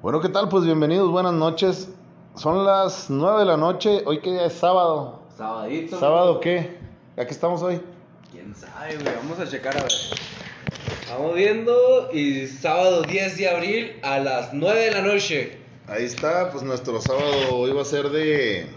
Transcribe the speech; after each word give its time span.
Bueno, 0.00 0.20
¿qué 0.20 0.28
tal? 0.28 0.48
Pues 0.48 0.64
bienvenidos, 0.64 1.10
buenas 1.10 1.32
noches. 1.32 1.88
Son 2.36 2.64
las 2.64 3.10
9 3.10 3.40
de 3.40 3.44
la 3.46 3.56
noche, 3.56 4.02
hoy 4.06 4.20
que 4.20 4.30
día 4.30 4.46
es 4.46 4.52
sábado. 4.52 5.22
Sabadito. 5.36 5.98
¿Sábado 5.98 6.38
qué? 6.38 6.78
¿A 7.16 7.24
qué 7.24 7.32
estamos 7.32 7.62
hoy? 7.62 7.80
¿Quién 8.30 8.54
sabe, 8.54 8.94
güey? 8.96 9.16
Vamos 9.16 9.40
a 9.40 9.48
checar 9.48 9.76
a 9.76 9.82
ver. 9.82 9.92
Vamos 11.10 11.34
viendo 11.34 12.12
y 12.12 12.46
sábado 12.46 13.02
10 13.02 13.38
de 13.38 13.48
abril 13.48 13.92
a 14.04 14.20
las 14.20 14.54
9 14.54 14.78
de 14.78 14.90
la 14.92 15.02
noche. 15.02 15.58
Ahí 15.88 16.04
está, 16.04 16.50
pues 16.52 16.62
nuestro 16.62 17.00
sábado 17.00 17.56
hoy 17.56 17.72
va 17.72 17.82
a 17.82 17.84
ser 17.84 18.10
de, 18.10 18.70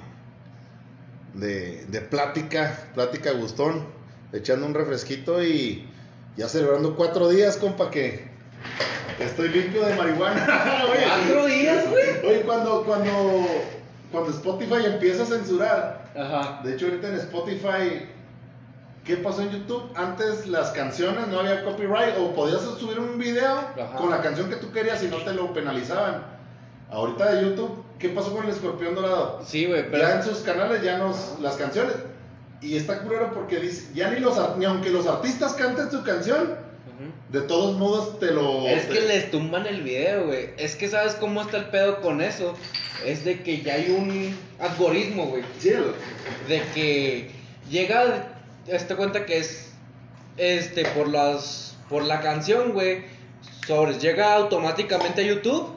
de, 1.36 1.86
de 1.86 2.02
plática, 2.02 2.90
plática 2.96 3.32
gustón, 3.34 3.86
echando 4.34 4.66
un 4.66 4.74
refresquito 4.74 5.44
y 5.44 5.88
ya 6.36 6.48
celebrando 6.48 6.96
cuatro 6.96 7.30
días, 7.30 7.58
compa, 7.58 7.92
que 7.92 8.32
estoy 9.24 9.50
limpio 9.50 9.86
de 9.86 9.96
marihuana. 9.96 10.46
Oye, 10.92 11.04
¿Cuatro 11.06 11.46
días, 11.46 11.90
güey? 11.90 12.10
Oye, 12.26 12.42
cuando, 12.42 12.84
cuando, 12.84 13.46
cuando 14.12 14.30
Spotify 14.32 14.86
empieza 14.86 15.24
a 15.24 15.26
censurar, 15.26 16.12
Ajá. 16.16 16.62
de 16.64 16.74
hecho 16.74 16.86
ahorita 16.86 17.08
en 17.08 17.16
Spotify, 17.16 18.06
¿qué 19.04 19.18
pasó 19.18 19.42
en 19.42 19.52
YouTube? 19.52 19.92
Antes 19.96 20.48
las 20.48 20.72
canciones 20.72 21.28
no 21.28 21.40
había 21.40 21.64
copyright 21.64 22.18
o 22.20 22.34
podías 22.34 22.62
subir 22.62 23.00
un 23.00 23.18
video 23.18 23.58
Ajá. 23.58 23.98
con 23.98 24.10
la 24.10 24.22
canción 24.22 24.50
que 24.50 24.58
tú 24.58 24.72
querías 24.72 25.04
y 25.04 25.08
no 25.08 25.18
te 25.18 25.34
lo 25.34 25.54
penalizaban. 25.54 26.24
Ahorita 26.92 27.34
de 27.34 27.44
YouTube, 27.44 27.84
¿qué 28.00 28.10
pasó 28.10 28.34
con 28.34 28.44
el 28.44 28.50
escorpión 28.50 28.96
dorado? 28.96 29.42
Sí, 29.46 29.66
güey, 29.66 29.90
pero. 29.90 30.04
Ya 30.04 30.16
en 30.18 30.24
sus 30.24 30.40
canales 30.40 30.82
ya 30.84 30.98
nos 30.98 31.40
las 31.40 31.56
canciones. 31.56 31.94
Y 32.62 32.76
está 32.78 33.00
culero 33.00 33.32
porque 33.34 33.60
dice, 33.60 33.92
ya 33.96 34.12
ni 34.12 34.20
los 34.20 34.38
ni 34.58 34.66
aunque 34.66 34.90
los 34.92 35.08
artistas 35.08 35.54
canten 35.54 35.90
su 35.90 36.04
canción, 36.04 36.56
De 37.30 37.42
todos 37.42 37.78
modos 37.78 38.20
te 38.20 38.32
lo 38.32 38.68
Es 38.68 38.88
te- 38.88 38.94
que 38.94 39.02
les 39.02 39.32
tumban 39.32 39.66
el 39.68 39.82
video, 39.84 40.26
güey. 40.28 40.50
Es 40.58 40.76
que 40.76 40.88
sabes 40.90 41.14
cómo 41.16 41.42
está 41.42 41.58
el 41.58 41.66
pedo 41.66 42.02
con 42.02 42.22
eso. 42.22 42.56
Es 43.06 43.24
de 43.26 43.42
que 43.42 43.62
ya 43.62 43.76
hay 43.76 43.90
un 43.92 44.36
algoritmo, 44.60 45.26
güey. 45.28 45.44
Sí, 45.60 45.72
de 46.48 46.62
que 46.74 47.32
llega 47.70 48.34
esta 48.68 48.96
cuenta 48.96 49.26
que 49.26 49.38
es 49.38 49.72
este 50.38 50.86
por 50.86 51.08
las 51.08 51.76
por 51.90 52.04
la 52.04 52.22
canción, 52.22 52.74
güey, 52.74 53.04
sobre 53.68 53.98
llega 54.00 54.34
automáticamente 54.36 55.22
a 55.22 55.26
YouTube 55.26 55.68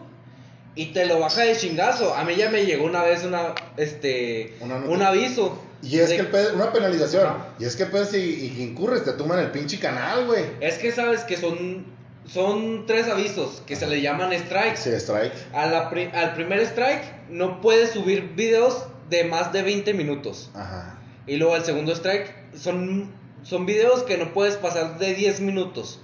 y 0.76 0.86
te 0.86 1.06
lo 1.06 1.18
baja 1.20 1.42
de 1.42 1.56
chingazo. 1.56 2.14
A 2.14 2.24
mí 2.24 2.34
ya 2.36 2.50
me 2.50 2.64
llegó 2.66 2.84
una 2.84 3.02
vez 3.02 3.24
una 3.24 3.54
este 3.76 4.54
Una 4.60 4.76
un 4.76 5.02
aviso. 5.02 5.58
Y 5.84 5.98
es 5.98 6.08
de- 6.10 6.16
que 6.16 6.22
el 6.22 6.28
pedo- 6.28 6.54
una 6.54 6.72
penalización. 6.72 7.28
Y 7.58 7.64
es 7.64 7.76
que 7.76 7.86
pues 7.86 8.08
si 8.10 8.18
y 8.18 8.62
incurres, 8.62 9.04
te 9.04 9.12
tumban 9.12 9.38
el 9.40 9.50
pinche 9.50 9.78
canal, 9.78 10.26
güey. 10.26 10.44
es 10.60 10.78
que 10.78 10.90
sabes 10.92 11.20
que 11.24 11.36
son 11.36 11.92
son 12.26 12.86
tres 12.86 13.06
avisos 13.08 13.62
que 13.66 13.76
se 13.76 13.86
le 13.86 14.00
llaman 14.00 14.32
strikes. 14.32 14.78
Sí, 14.78 14.90
strike. 14.92 15.32
A 15.52 15.66
la 15.66 15.90
pri- 15.90 16.10
al 16.14 16.32
primer 16.34 16.60
strike 16.60 17.02
no 17.28 17.60
puedes 17.60 17.90
subir 17.90 18.32
videos 18.34 18.84
de 19.10 19.24
más 19.24 19.52
de 19.52 19.62
20 19.62 19.92
minutos. 19.92 20.50
Ajá. 20.54 20.98
Y 21.26 21.36
luego 21.36 21.54
el 21.56 21.64
segundo 21.64 21.92
strike 21.92 22.32
son, 22.56 23.12
son 23.42 23.66
videos 23.66 24.04
que 24.04 24.16
no 24.16 24.32
puedes 24.32 24.54
pasar 24.56 24.98
de 24.98 25.12
10 25.12 25.40
minutos. 25.40 26.00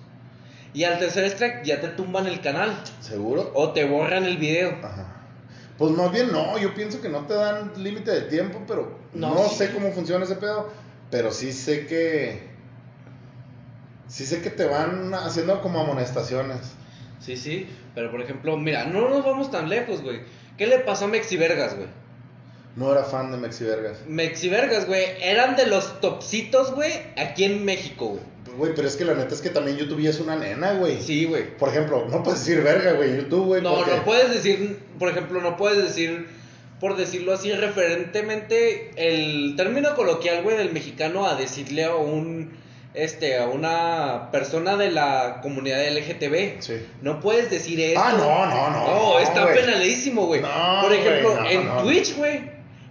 Y 0.74 0.84
al 0.84 0.98
tercer 0.98 1.24
strike 1.24 1.64
ya 1.64 1.80
te 1.80 1.88
tumban 1.88 2.26
el 2.26 2.42
canal 2.42 2.78
¿Seguro? 3.00 3.50
o 3.54 3.70
te 3.72 3.84
borran 3.86 4.24
el 4.24 4.36
video. 4.36 4.76
Ajá. 4.82 5.19
Pues 5.80 5.90
más 5.92 6.12
bien 6.12 6.30
no, 6.30 6.56
yo 6.58 6.74
pienso 6.74 7.00
que 7.00 7.08
no 7.08 7.26
te 7.26 7.34
dan 7.34 7.72
límite 7.82 8.10
de 8.12 8.20
tiempo, 8.22 8.60
pero 8.68 8.96
no, 9.14 9.34
No, 9.34 9.48
sí. 9.48 9.56
sé 9.56 9.72
cómo 9.72 9.90
funciona 9.92 10.24
ese 10.24 10.36
pedo, 10.36 10.68
pero 11.10 11.32
sí 11.32 11.52
sé 11.52 11.86
que 11.86 12.48
sí 14.06 14.26
sé 14.26 14.42
que 14.42 14.50
te 14.50 14.66
van 14.66 15.12
haciendo 15.14 15.60
como 15.62 15.80
amonestaciones. 15.80 16.74
Sí, 17.18 17.36
sí. 17.36 17.66
Pero 17.94 18.10
por 18.10 18.20
ejemplo, 18.20 18.56
mira, 18.56 18.84
no 18.84 19.08
nos 19.08 19.24
vamos 19.24 19.50
tan 19.50 19.68
lejos, 19.68 20.02
güey. 20.02 20.20
¿Qué 20.58 20.66
le 20.66 20.80
pasó 20.80 21.06
a 21.06 21.08
Mexi 21.08 21.36
Vergas, 21.36 21.74
güey? 21.76 21.88
No 22.76 22.92
era 22.92 23.02
fan 23.02 23.32
de 23.32 23.38
Mexi 23.38 23.64
Vergas. 23.64 23.98
Mexi 24.06 24.48
Vergas, 24.48 24.86
güey, 24.86 25.04
eran 25.22 25.56
de 25.56 25.66
los 25.66 26.00
topsitos, 26.00 26.74
güey, 26.74 26.92
aquí 27.16 27.44
en 27.44 27.64
México, 27.64 28.06
güey. 28.10 28.22
Güey, 28.56 28.72
pero 28.74 28.88
es 28.88 28.96
que 28.96 29.04
la 29.04 29.14
neta 29.14 29.34
es 29.34 29.40
que 29.40 29.50
también 29.50 29.76
YouTube 29.76 30.00
ya 30.00 30.10
es 30.10 30.20
una 30.20 30.36
nena, 30.36 30.72
güey. 30.74 31.00
Sí, 31.00 31.24
güey. 31.24 31.44
Por 31.56 31.68
ejemplo, 31.68 32.06
no 32.10 32.22
puedes 32.22 32.40
decir 32.44 32.62
verga, 32.62 32.92
güey, 32.92 33.16
YouTube, 33.16 33.46
güey. 33.46 33.62
No, 33.62 33.74
porque- 33.76 33.96
no 33.96 34.04
puedes 34.04 34.30
decir, 34.30 34.78
por 34.98 35.08
ejemplo, 35.08 35.40
no 35.40 35.56
puedes 35.56 35.82
decir, 35.82 36.26
por 36.80 36.96
decirlo 36.96 37.32
así, 37.32 37.52
referentemente, 37.52 38.90
el 38.96 39.54
término 39.56 39.94
coloquial, 39.94 40.42
güey, 40.42 40.56
del 40.56 40.72
mexicano 40.72 41.26
a 41.26 41.34
decirle 41.36 41.84
a 41.84 41.94
un, 41.94 42.50
este, 42.94 43.38
a 43.38 43.46
una 43.46 44.30
persona 44.32 44.76
de 44.76 44.90
la 44.90 45.40
comunidad 45.42 45.86
LGTB. 45.86 46.60
Sí. 46.60 46.74
No 47.02 47.20
puedes 47.20 47.50
decir 47.50 47.80
eso. 47.80 48.00
Ah, 48.02 48.12
no, 48.16 48.46
no, 48.46 48.70
no, 48.70 48.86
No, 49.12 49.18
está 49.20 49.44
güey. 49.44 49.56
penadísimo, 49.60 50.26
güey. 50.26 50.40
No, 50.40 50.48
por 50.82 50.92
ejemplo, 50.92 51.34
no, 51.40 51.48
en. 51.48 51.82
Twitch, 51.84 52.16
güey, 52.16 52.40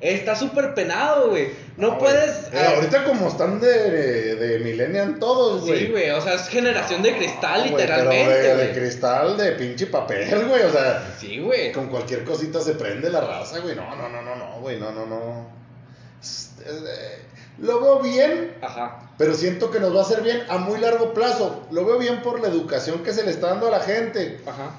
está 0.01 0.35
súper 0.35 0.73
penado, 0.73 1.29
güey. 1.29 1.49
No, 1.77 1.87
güey. 1.89 1.99
puedes... 1.99 2.45
Eh, 2.53 2.57
ah, 2.57 2.73
ahorita 2.75 3.03
como 3.05 3.27
están 3.27 3.59
de, 3.59 4.35
de 4.35 4.59
millennial 4.59 5.17
todos, 5.19 5.61
güey. 5.65 5.85
Sí, 5.85 5.91
güey, 5.91 6.09
o 6.11 6.21
sea, 6.21 6.35
es 6.35 6.47
generación 6.47 7.01
de 7.03 7.15
cristal, 7.17 7.63
literalmente, 7.65 8.25
Pero 8.41 8.57
de, 8.57 8.67
de 8.67 8.73
cristal, 8.79 9.37
de 9.37 9.51
pinche 9.53 9.87
papel, 9.87 10.45
güey. 10.47 10.63
O 10.63 10.71
sea, 10.71 11.15
Sí, 11.19 11.39
güey. 11.39 11.71
con 11.71 11.87
cualquier 11.87 12.23
cosita 12.23 12.59
se 12.61 12.73
prende 12.73 13.09
la 13.09 13.21
raza, 13.21 13.59
güey. 13.59 13.75
No, 13.75 13.95
no, 13.95 14.07
no, 14.09 14.21
no, 14.21 14.35
no, 14.35 14.59
güey. 14.61 14.79
No, 14.79 14.91
no, 14.91 15.05
no. 15.05 15.47
Es- 16.21 16.51
eh, 16.65 17.21
Lo 17.59 17.81
veo 17.81 17.99
bien, 17.99 18.55
Ajá. 18.61 19.11
pero 19.17 19.33
siento 19.33 19.69
que 19.69 19.79
nos 19.81 19.93
va 19.93 19.99
a 19.99 20.03
hacer 20.03 20.21
bien 20.21 20.43
a 20.49 20.57
muy 20.59 20.79
largo 20.79 21.13
plazo. 21.13 21.67
Lo 21.71 21.83
veo 21.85 21.97
bien 21.97 22.21
por 22.21 22.39
la 22.39 22.47
educación 22.47 23.03
que 23.03 23.11
se 23.11 23.23
le 23.23 23.31
está 23.31 23.47
dando 23.47 23.67
a 23.67 23.71
la 23.71 23.79
gente. 23.81 24.39
Ajá. 24.45 24.71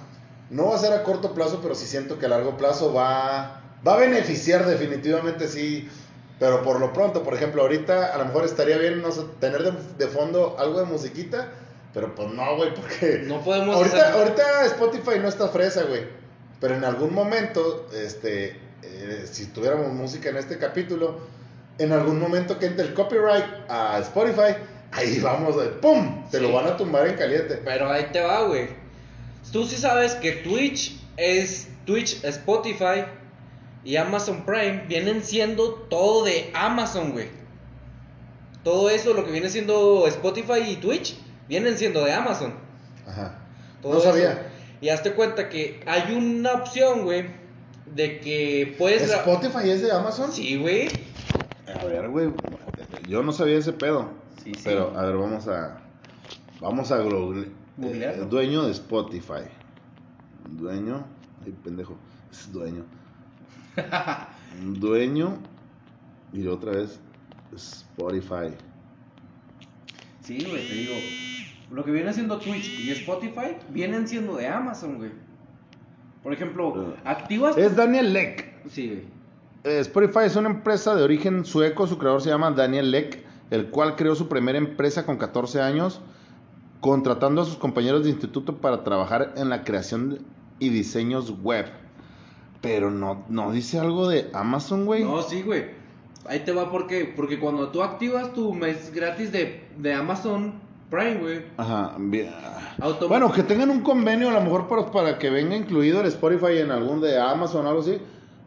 No 0.49 0.71
va 0.71 0.77
a 0.77 0.79
ser 0.79 0.93
a 0.95 1.03
corto 1.03 1.35
plazo, 1.35 1.61
pero 1.63 1.75
sí 1.75 1.87
siento 1.87 2.19
que 2.19 2.25
a 2.27 2.31
largo 2.31 2.57
plazo 2.57 2.93
va, 2.95 3.63
va 3.87 3.95
a 3.95 3.99
beneficiar 3.99 4.67
definitivamente, 4.67 5.49
sí. 5.49 5.89
Pero 6.39 6.63
por 6.63 6.81
lo 6.81 6.93
pronto, 6.93 7.23
por 7.23 7.35
ejemplo, 7.35 7.61
ahorita 7.63 8.15
a 8.15 8.19
lo 8.19 8.25
mejor 8.25 8.45
estaría 8.47 8.79
bien 8.79 9.03
no 9.03 9.13
sé, 9.13 9.23
tener 9.41 9.63
de, 9.63 9.73
de 9.99 10.07
fondo 10.11 10.57
algo 10.59 10.79
de 10.81 10.87
musiquita, 10.87 11.49
pero 11.93 12.15
pues 12.15 12.29
no, 12.33 12.57
güey, 12.57 12.75
porque 12.75 13.23
No 13.27 13.41
podemos 13.43 13.77
ahorita, 13.77 13.97
hacer- 14.09 14.13
ahorita 14.15 14.65
Spotify 14.67 15.19
no 15.21 15.29
está 15.29 15.49
fresa, 15.49 15.83
güey. 15.85 16.05
Pero 16.61 16.75
en 16.77 16.85
algún 16.85 17.13
momento, 17.15 17.87
este, 17.95 18.57
eh, 18.83 19.27
si 19.31 19.47
tuviéramos 19.47 19.93
música 19.93 20.31
en 20.31 20.37
este 20.39 20.57
capítulo, 20.57 21.19
en 21.79 21.93
algún 21.93 22.19
momento 22.19 22.59
que 22.59 22.67
entre 22.67 22.87
el 22.87 22.95
copyright 22.95 23.45
a 23.69 23.99
Spotify, 24.01 24.55
ahí 24.93 25.19
vamos, 25.21 25.57
¡pum! 25.83 26.27
Te 26.31 26.41
lo 26.41 26.53
van 26.53 26.67
a 26.69 26.77
tumbar 26.77 27.07
en 27.07 27.17
caliente. 27.17 27.61
Pero 27.65 27.91
ahí 27.91 28.07
te 28.13 28.21
va, 28.23 28.43
güey. 28.45 28.69
Tú 29.53 29.67
sí 29.67 29.77
sabes 29.77 30.15
que 30.15 30.33
Twitch 30.33 30.99
es 31.17 31.69
Twitch, 31.87 32.23
Spotify 32.25 33.05
y 33.85 33.97
Amazon 33.97 34.45
Prime 34.45 34.85
vienen 34.89 35.23
siendo 35.23 35.75
todo 35.75 36.25
de 36.25 36.51
Amazon, 36.55 37.13
güey. 37.13 37.29
Todo 38.63 38.91
eso, 38.91 39.15
lo 39.15 39.25
que 39.25 39.33
viene 39.33 39.49
siendo 39.49 40.07
Spotify 40.07 40.61
y 40.69 40.77
Twitch, 40.77 41.17
vienen 41.49 41.79
siendo 41.79 42.05
de 42.05 42.13
Amazon. 42.13 42.55
Ajá. 43.07 43.39
Todo 43.81 43.95
no 43.95 43.99
eso. 44.01 44.11
sabía. 44.11 44.51
Y 44.81 44.91
hazte 44.91 45.13
cuenta 45.13 45.49
que 45.49 45.81
hay 45.87 46.15
una 46.15 46.53
opción, 46.53 47.05
güey, 47.05 47.27
de 47.95 48.21
que 48.21 48.75
puedes... 48.79 49.03
¿Spotify 49.11 49.71
es 49.71 49.83
de 49.83 49.93
Amazon? 49.93 50.31
Sí, 50.31 50.57
güey. 50.57 50.89
A 51.81 51.85
ver, 51.85 52.09
güey. 52.09 52.31
Yo 53.09 53.23
no 53.23 53.33
sabía 53.33 53.59
ese 53.59 53.73
pedo. 53.73 54.11
Sí, 54.43 54.53
sí. 54.55 54.63
Pero, 54.65 54.97
a 54.97 55.05
ver, 55.05 55.17
vamos 55.17 55.49
a. 55.49 55.81
Vamos 56.61 56.93
a 56.93 57.01
eh, 57.01 58.27
dueño 58.29 58.65
de 58.65 58.73
Spotify. 58.73 59.45
Dueño. 60.49 61.05
Ay, 61.45 61.55
pendejo. 61.65 61.97
Es 62.31 62.53
dueño. 62.53 62.85
dueño. 64.81 65.39
Y 66.33 66.47
otra 66.47 66.73
vez. 66.73 67.01
Spotify. 67.55 68.55
Sí, 70.23 70.45
güey, 70.49 70.69
te 70.69 70.75
digo. 70.75 70.95
Lo 71.71 71.85
que 71.85 71.91
viene 71.91 72.13
siendo 72.13 72.39
Twitch 72.39 72.81
y 72.81 72.91
Spotify 72.91 73.57
vienen 73.71 74.07
siendo 74.07 74.37
de 74.37 74.47
Amazon, 74.49 74.99
güey. 74.99 75.11
Por 76.23 76.33
ejemplo, 76.33 76.95
activas. 77.05 77.57
Es 77.57 77.77
Daniel 77.77 78.13
Leck. 78.13 78.69
Sí, 78.69 78.89
güey. 78.89 79.21
Eh, 79.65 79.81
Spotify 79.81 80.21
es 80.25 80.37
una 80.37 80.49
empresa 80.49 80.95
de 80.95 81.03
origen 81.03 81.45
sueco, 81.45 81.87
su 81.87 81.99
creador 81.99 82.23
se 82.23 82.31
llama 82.31 82.51
Daniel 82.51 82.91
Leck, 82.91 83.23
el 83.51 83.69
cual 83.69 83.95
creó 83.95 84.15
su 84.15 84.27
primera 84.27 84.57
empresa 84.57 85.05
con 85.05 85.19
14 85.19 85.61
años, 85.61 86.01
contratando 86.81 87.43
a 87.43 87.45
sus 87.45 87.57
compañeros 87.57 88.05
de 88.05 88.11
instituto 88.11 88.57
para 88.57 88.85
trabajar 88.85 89.35
en 89.37 89.51
la 89.51 89.63
creación 89.63 90.21
y 90.59 90.71
diseños 90.71 91.43
web. 91.43 91.67
Pero 92.61 92.91
no, 92.91 93.25
no 93.29 93.53
dice 93.53 93.79
algo 93.79 94.09
de 94.09 94.29
Amazon, 94.35 94.85
güey. 94.87 95.03
No, 95.05 95.23
sí, 95.23 95.43
güey. 95.43 95.65
Ahí 96.27 96.41
te 96.41 96.53
va, 96.53 96.71
¿por 96.71 96.87
qué? 96.87 97.11
Porque 97.17 97.39
cuando 97.41 97.69
tú 97.69 97.83
activas 97.83 98.33
tu 98.35 98.53
mes 98.53 98.93
gratis 98.95 99.33
de, 99.33 99.65
de 99.79 99.95
Amazon 99.95 100.55
Prime, 100.91 101.15
güey. 101.17 101.43
Ajá, 101.57 101.95
bien. 101.99 102.31
Bueno, 103.09 103.33
que 103.33 103.43
tengan 103.43 103.71
un 103.71 103.81
convenio 103.81 104.29
a 104.29 104.33
lo 104.33 104.41
mejor 104.43 104.69
para, 104.69 104.91
para 104.91 105.19
que 105.19 105.31
venga 105.31 105.57
incluido 105.57 106.01
el 106.01 106.07
Spotify 106.09 106.59
en 106.59 106.71
algún 106.71 107.01
de 107.01 107.19
Amazon 107.19 107.65
o 107.65 107.69
algo 107.71 107.81
así. 107.81 107.99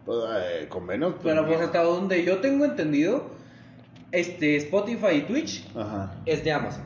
Pues, 0.06 0.18
eh, 0.38 0.68
convenios. 0.70 1.14
pues, 1.14 1.24
Pero 1.34 1.48
pues 1.48 1.62
hasta 1.62 1.82
donde 1.84 2.24
yo 2.24 2.38
tengo 2.40 2.66
entendido, 2.66 3.24
este 4.12 4.58
Spotify 4.58 5.16
y 5.18 5.22
Twitch 5.22 5.66
Ajá. 5.76 6.14
es 6.26 6.44
de 6.44 6.52
Amazon. 6.52 6.84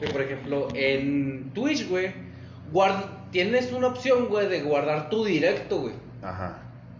Que 0.00 0.06
por 0.08 0.22
ejemplo, 0.22 0.68
en 0.74 1.50
Twitch, 1.52 1.86
güey, 1.88 2.12
guard- 2.72 3.04
tienes 3.30 3.72
una 3.72 3.88
opción, 3.88 4.26
güey, 4.28 4.48
de 4.48 4.62
guardar 4.62 5.08
tu 5.10 5.24
directo, 5.24 5.78
güey, 5.80 5.94
Ajá. 6.22 6.58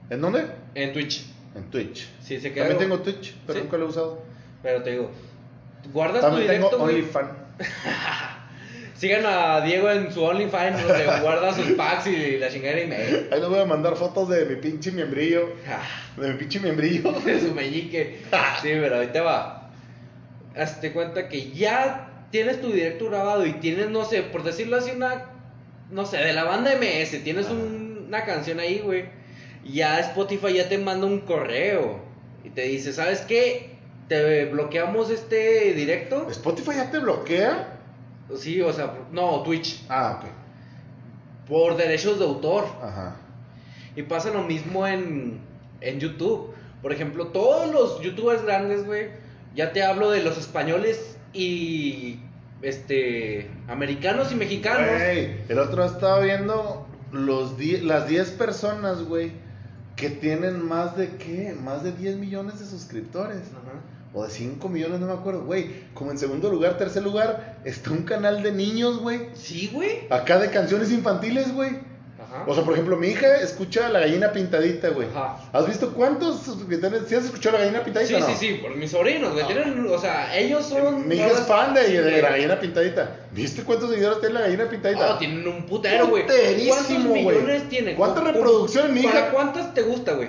¿En 0.09 0.21
dónde? 0.21 0.47
en 0.75 0.93
Twitch. 0.93 1.27
En 1.55 1.65
Twitch. 1.71 2.09
Sí, 2.23 2.41
se 2.41 2.53
queda. 2.53 2.69
También 2.69 2.88
tengo 2.91 3.03
Twitch, 3.03 3.35
pero 3.47 3.59
Sí. 3.59 3.65
nunca 3.65 3.77
lo 3.77 3.87
he 3.87 3.88
usado. 3.88 4.23
Pero 4.62 4.82
te 4.82 4.91
digo, 4.93 5.11
guardas 5.93 6.21
También 6.21 6.47
tu 6.47 6.53
tengo 6.53 6.67
directo, 6.69 6.79
güey. 6.79 6.94
OnlyFans. 6.97 7.31
Sigan 8.94 9.25
a 9.25 9.62
Diego 9.62 9.91
en 9.91 10.12
su 10.12 10.23
OnlyFans, 10.23 10.87
donde 10.87 11.05
guarda 11.23 11.55
sus 11.55 11.71
packs 11.73 12.06
y 12.06 12.37
la 12.37 12.50
chingada 12.50 12.81
y 12.81 12.87
medio. 12.87 13.19
Ahí 13.32 13.41
les 13.41 13.49
voy 13.49 13.59
a 13.61 13.65
mandar 13.65 13.97
fotos 13.97 14.29
de 14.29 14.44
mi 14.44 14.56
pinche 14.56 14.93
miembrillo. 14.93 15.49
Ah, 15.67 15.81
De 16.21 16.29
mi 16.29 16.35
pinche 16.38 16.61
miembrillo. 16.61 17.11
de 17.25 17.41
su 17.41 17.55
meñique. 17.55 18.21
Sí, 18.61 18.69
pero 18.73 19.09
te 19.09 19.21
va. 19.21 19.71
Hazte 20.55 20.93
cuenta 20.93 21.29
que 21.31 21.50
ya 21.53 22.27
tienes 22.31 22.61
tu 22.61 22.71
directo 22.73 23.06
grabado 23.09 23.47
y 23.47 23.55
tienes, 23.55 23.88
no 23.88 24.05
sé, 24.05 24.23
por 24.23 24.43
decirlo 24.43 24.77
así, 24.77 24.91
una. 24.91 25.30
No 25.90 26.06
sé, 26.06 26.19
de 26.19 26.32
la 26.32 26.44
banda 26.44 26.72
MS, 26.72 27.19
tienes 27.25 27.48
un- 27.48 28.04
una 28.08 28.25
canción 28.25 28.60
ahí, 28.60 28.78
güey. 28.81 29.04
Ya 29.64 29.98
Spotify 30.00 30.54
ya 30.54 30.69
te 30.69 30.78
manda 30.78 31.06
un 31.06 31.20
correo 31.20 32.00
y 32.44 32.50
te 32.50 32.62
dice, 32.62 32.92
¿sabes 32.92 33.20
qué? 33.22 33.76
Te 34.08 34.46
bloqueamos 34.46 35.10
este 35.10 35.75
directo. 35.75 36.28
¿Spotify 36.31 36.72
ya 36.76 36.90
te 36.90 36.98
bloquea? 36.98 37.76
Sí, 38.37 38.60
o 38.62 38.72
sea, 38.72 38.94
no, 39.12 39.42
Twitch. 39.42 39.84
Ah, 39.88 40.19
ok. 40.20 41.48
Por 41.48 41.76
derechos 41.76 42.19
de 42.19 42.25
autor. 42.25 42.64
Ajá. 42.82 43.16
Y 43.96 44.02
pasa 44.02 44.31
lo 44.31 44.43
mismo 44.43 44.86
en, 44.86 45.40
en 45.81 46.00
YouTube. 46.00 46.54
Por 46.81 46.93
ejemplo, 46.93 47.28
todos 47.28 47.70
los 47.70 48.00
youtubers 48.00 48.43
grandes, 48.44 48.86
güey, 48.86 49.08
ya 49.54 49.72
te 49.72 49.82
hablo 49.82 50.10
de 50.10 50.22
los 50.22 50.38
españoles 50.38 51.19
y 51.32 52.20
este 52.62 53.50
americanos 53.68 54.32
y 54.32 54.34
mexicanos. 54.34 54.88
Güey, 54.98 55.30
el 55.48 55.58
otro 55.58 55.84
estaba 55.84 56.20
viendo 56.20 56.86
los 57.12 57.56
die- 57.58 57.82
las 57.82 58.08
10 58.08 58.30
personas, 58.30 59.02
güey, 59.02 59.32
que 59.96 60.10
tienen 60.10 60.66
más 60.66 60.96
de 60.96 61.08
qué? 61.16 61.54
Más 61.60 61.82
de 61.82 61.92
10 61.92 62.16
millones 62.16 62.58
de 62.60 62.66
suscriptores. 62.66 63.38
Ajá. 63.52 63.80
O 64.12 64.24
de 64.24 64.30
5 64.30 64.68
millones, 64.68 64.98
no 65.00 65.06
me 65.06 65.12
acuerdo, 65.12 65.44
güey. 65.44 65.70
Como 65.94 66.10
en 66.10 66.18
segundo 66.18 66.50
lugar, 66.50 66.76
tercer 66.78 67.02
lugar, 67.04 67.60
está 67.64 67.90
un 67.92 68.02
canal 68.02 68.42
de 68.42 68.50
niños, 68.52 68.98
güey. 68.98 69.28
Sí, 69.34 69.70
güey. 69.72 70.00
Acá 70.10 70.38
de 70.38 70.50
canciones 70.50 70.90
infantiles, 70.90 71.54
güey. 71.54 71.78
Ajá. 72.42 72.50
O 72.50 72.54
sea, 72.54 72.64
por 72.64 72.75
ejemplo, 72.75 72.96
mi 72.96 73.08
hija 73.08 73.37
escucha 73.40 73.88
La 73.88 74.00
Gallina 74.00 74.32
Pintadita, 74.32 74.88
güey. 74.90 75.08
Ajá. 75.08 75.38
¿Has 75.52 75.66
visto 75.66 75.92
cuántos 75.92 76.40
suscriptores? 76.42 77.02
¿Sí 77.08 77.14
has 77.14 77.25
escuchado 77.25 77.56
La 77.58 77.64
Gallina 77.64 77.84
Pintadita 77.84 78.14
Sí, 78.16 78.20
no? 78.20 78.26
sí, 78.26 78.34
sí, 78.38 78.54
por 78.62 78.75
mis 78.76 78.90
sobrinos, 78.90 79.32
güey. 79.32 79.44
Ah. 79.44 79.48
Tienen, 79.48 79.87
o 79.88 79.98
sea, 79.98 80.37
ellos 80.38 80.66
son. 80.66 81.08
Mi 81.08 81.16
hija 81.16 81.26
es 81.28 81.40
fan 81.46 81.75
de. 81.75 82.20
La 82.22 82.31
Gallina 82.31 82.58
Pintadita. 82.60 83.16
¿Viste 83.32 83.62
cuántos 83.62 83.90
seguidores 83.90 84.20
tiene 84.20 84.34
La 84.34 84.40
Gallina 84.42 84.69
Pintadita? 84.69 85.08
No, 85.08 85.19
tienen 85.19 85.46
un 85.46 85.66
putero, 85.66 86.08
güey. 86.08 86.22
Puterísimo, 86.25 86.75
¿Cuántos 86.75 87.06
güey. 87.06 87.25
millones 87.26 87.69
tienen? 87.69 87.96
¿Cuántas 87.96 88.20
¿Cómo- 88.22 88.32
reproducciones, 88.34 88.93
mi 88.93 89.02
¿Para 89.02 89.20
hija? 89.20 89.31
cuántas 89.31 89.75
te 89.75 89.82
gusta, 89.82 90.12
güey? 90.14 90.28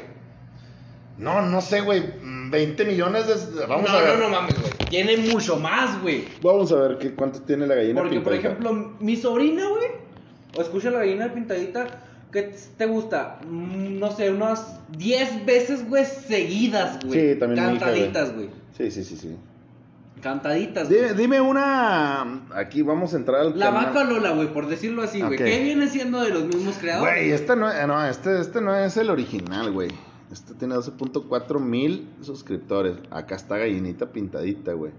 No, 1.17 1.41
no 1.41 1.61
sé, 1.61 1.81
güey. 1.81 2.01
mm, 2.21 2.49
20 2.49 2.83
millones 2.85 3.27
de... 3.27 3.65
Vamos 3.67 3.89
no, 3.89 3.95
a 3.97 4.01
ver. 4.01 4.17
no, 4.17 4.23
no 4.27 4.29
mames, 4.29 4.55
güey. 4.59 4.71
Tiene 4.89 5.17
mucho 5.17 5.55
más, 5.57 6.01
güey. 6.01 6.25
Vamos 6.41 6.71
a 6.71 6.75
ver 6.77 6.97
qué, 6.97 7.13
cuánto 7.13 7.41
tiene 7.43 7.67
La 7.67 7.75
Gallina 7.75 8.01
Porque, 8.01 8.19
por 8.21 8.33
Pintadita. 8.33 8.63
ejemplo, 8.63 8.95
mi 8.99 9.15
sobrina, 9.15 9.67
güey, 9.69 9.87
o 10.57 10.61
escucha 10.61 10.89
la 10.91 10.99
gallina 10.99 11.33
pintadita, 11.33 11.87
¿qué 12.31 12.53
te 12.77 12.85
gusta? 12.85 13.39
Mm, 13.47 13.99
No 13.99 14.11
sé, 14.11 14.31
unas 14.31 14.79
10 14.97 15.45
veces, 15.45 15.87
güey, 15.89 16.05
seguidas, 16.05 16.99
güey. 17.05 17.33
Sí, 17.33 17.39
también. 17.39 17.65
Cantaditas, 17.65 18.33
güey. 18.33 18.49
Sí, 18.77 18.91
sí, 18.91 19.03
sí, 19.03 19.17
sí. 19.17 19.35
Cantaditas, 20.21 20.87
güey. 20.87 21.01
Dime, 21.01 21.13
dime 21.13 21.41
una... 21.41 22.41
Aquí 22.53 22.81
vamos 22.83 23.13
a 23.13 23.17
entrar 23.17 23.41
al 23.41 23.57
La 23.57 23.67
tema. 23.67 23.85
vaca 23.85 24.03
Lola, 24.03 24.31
güey, 24.31 24.53
por 24.53 24.67
decirlo 24.67 25.01
así, 25.01 25.21
güey. 25.21 25.37
¿Qué 25.37 25.61
viene 25.63 25.87
siendo 25.87 26.21
de 26.21 26.29
los 26.29 26.43
mismos 26.45 26.75
creadores? 26.79 27.13
Güey, 27.15 27.31
este 27.31 27.55
no, 27.55 27.87
no, 27.87 28.05
este, 28.05 28.39
este 28.39 28.61
no 28.61 28.75
es 28.75 28.97
el 28.97 29.09
original, 29.09 29.71
güey. 29.71 29.89
Este 30.31 30.53
tiene 30.53 30.75
12.4 30.75 31.59
mil 31.59 32.07
suscriptores. 32.21 32.97
Acá 33.09 33.35
está 33.35 33.57
gallinita 33.57 34.05
pintadita, 34.11 34.73
güey. 34.73 34.91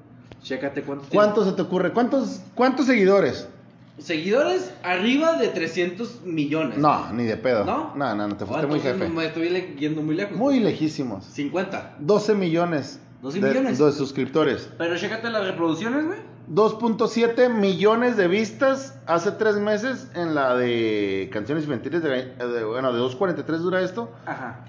Chécate 0.42 0.82
cuántos. 0.82 1.08
¿Cuánto 1.08 1.44
se 1.44 1.52
te 1.52 1.62
ocurre? 1.62 1.92
¿Cuántos, 1.92 2.42
cuántos 2.54 2.86
seguidores? 2.86 3.48
Seguidores 3.98 4.72
arriba 4.82 5.36
de 5.36 5.48
300 5.48 6.22
millones. 6.24 6.78
No, 6.78 7.12
ni 7.12 7.24
de 7.24 7.36
pedo. 7.36 7.64
¿No? 7.64 7.92
No, 7.94 8.14
no, 8.14 8.26
no, 8.28 8.36
te 8.36 8.46
fuiste 8.46 8.64
Ah, 8.64 8.68
muy 8.68 8.80
jefe. 8.80 9.08
Me 9.08 9.26
estoy 9.26 9.48
yendo 9.78 10.02
muy 10.02 10.14
lejos. 10.14 10.36
Muy 10.36 10.60
lejísimos. 10.60 11.24
50. 11.26 11.96
12 12.00 12.34
millones. 12.34 13.00
12 13.20 13.40
de, 13.40 13.48
millones. 13.48 13.78
de 13.78 13.92
suscriptores. 13.92 14.68
Pero 14.78 14.96
chécate 14.96 15.30
las 15.30 15.46
reproducciones, 15.46 16.06
güey. 16.06 16.18
2.7 16.50 17.50
millones 17.50 18.16
de 18.16 18.26
vistas 18.28 18.98
hace 19.06 19.30
tres 19.32 19.56
meses 19.56 20.08
en 20.14 20.34
la 20.34 20.56
de 20.56 21.30
canciones 21.32 21.64
infantiles 21.64 22.02
de, 22.02 22.08
de- 22.34 22.64
bueno, 22.64 22.92
de 22.92 23.00
2.43 23.00 23.44
dura 23.58 23.80
esto. 23.82 24.10
Ajá. 24.26 24.64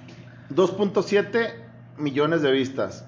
2.7 0.54 1.50
millones 1.98 2.42
de 2.42 2.52
vistas. 2.52 3.06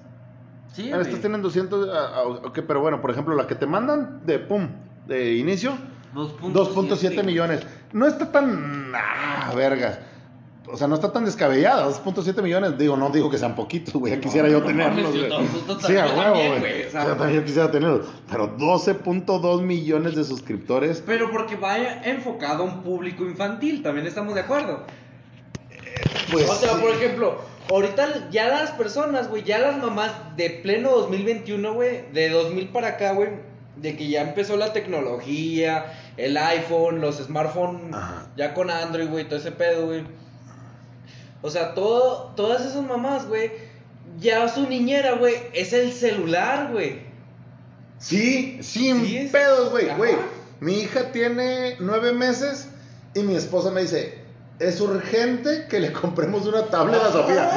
Sí, 0.72 0.90
Estas 0.90 1.20
tienen 1.20 1.42
200, 1.42 1.88
ah, 1.92 2.10
ah, 2.16 2.22
ok, 2.24 2.60
pero 2.66 2.80
bueno, 2.80 3.00
por 3.00 3.10
ejemplo, 3.10 3.34
la 3.34 3.46
que 3.46 3.54
te 3.54 3.66
mandan 3.66 4.26
de 4.26 4.38
pum, 4.40 4.68
de 5.06 5.34
inicio, 5.36 5.72
2.7 6.14 7.24
millones. 7.24 7.62
No 7.92 8.06
está 8.06 8.30
tan, 8.30 8.92
ah, 8.94 9.52
vergas. 9.54 9.98
O 10.68 10.76
sea, 10.76 10.88
no 10.88 10.96
está 10.96 11.12
tan 11.12 11.24
descabellada, 11.24 11.88
2.7 11.88 12.42
millones. 12.42 12.76
Digo, 12.76 12.96
no 12.96 13.10
digo 13.10 13.30
que 13.30 13.38
sean 13.38 13.54
poquitos, 13.54 13.94
güey, 13.94 14.14
ya 14.14 14.20
quisiera 14.20 14.48
yo 14.48 14.60
no 14.60 14.66
tenerlos, 14.66 15.12
Sí, 15.86 15.96
a 15.96 16.06
también, 16.06 16.18
huevo, 16.18 16.34
güey, 16.34 16.58
güey. 16.58 16.86
o 16.86 16.90
sea, 16.90 17.06
Yo 17.06 17.16
también 17.16 17.44
quisiera 17.44 17.70
tenerlos. 17.70 18.06
Pero 18.28 18.56
12.2 18.56 19.62
millones 19.62 20.16
de 20.16 20.24
suscriptores. 20.24 21.02
Pero 21.06 21.30
porque 21.30 21.56
vaya 21.56 22.02
enfocado 22.04 22.64
a 22.64 22.66
un 22.66 22.82
público 22.82 23.24
infantil, 23.24 23.82
también 23.82 24.06
estamos 24.06 24.34
de 24.34 24.40
acuerdo. 24.40 24.84
Pues, 26.32 26.50
o 26.50 26.54
sea, 26.56 26.74
sí. 26.74 26.80
por 26.80 26.90
ejemplo, 26.90 27.38
ahorita 27.70 28.30
ya 28.30 28.48
las 28.48 28.72
personas, 28.72 29.28
güey, 29.28 29.44
ya 29.44 29.58
las 29.58 29.78
mamás 29.78 30.12
de 30.36 30.50
pleno 30.50 30.90
2021, 30.90 31.74
güey, 31.74 32.10
de 32.12 32.28
2000 32.30 32.68
para 32.70 32.88
acá, 32.88 33.12
güey, 33.12 33.28
de 33.76 33.96
que 33.96 34.08
ya 34.08 34.22
empezó 34.22 34.56
la 34.56 34.72
tecnología, 34.72 35.94
el 36.16 36.36
iPhone, 36.36 37.00
los 37.00 37.16
smartphones, 37.18 37.94
ya 38.36 38.54
con 38.54 38.70
Android, 38.70 39.08
güey, 39.08 39.28
todo 39.28 39.38
ese 39.38 39.52
pedo, 39.52 39.86
güey. 39.86 40.04
O 41.42 41.50
sea, 41.50 41.74
todo, 41.74 42.32
todas 42.34 42.64
esas 42.64 42.82
mamás, 42.82 43.26
güey, 43.28 43.52
ya 44.18 44.48
su 44.48 44.66
niñera, 44.68 45.12
güey, 45.12 45.34
es 45.52 45.72
el 45.72 45.92
celular, 45.92 46.70
güey. 46.72 47.00
Sí, 47.98 48.58
sin 48.62 49.04
Sí, 49.04 49.28
pedos, 49.30 49.70
güey, 49.70 49.88
güey. 49.96 50.14
Mi 50.60 50.80
hija 50.80 51.12
tiene 51.12 51.76
nueve 51.78 52.12
meses 52.12 52.68
y 53.14 53.20
mi 53.20 53.34
esposa 53.34 53.70
me 53.70 53.82
dice, 53.82 54.18
es 54.58 54.80
urgente 54.80 55.66
que 55.68 55.80
le 55.80 55.92
compremos 55.92 56.46
una 56.46 56.64
tablet 56.66 57.00
a. 57.00 57.12
Sofía. 57.12 57.50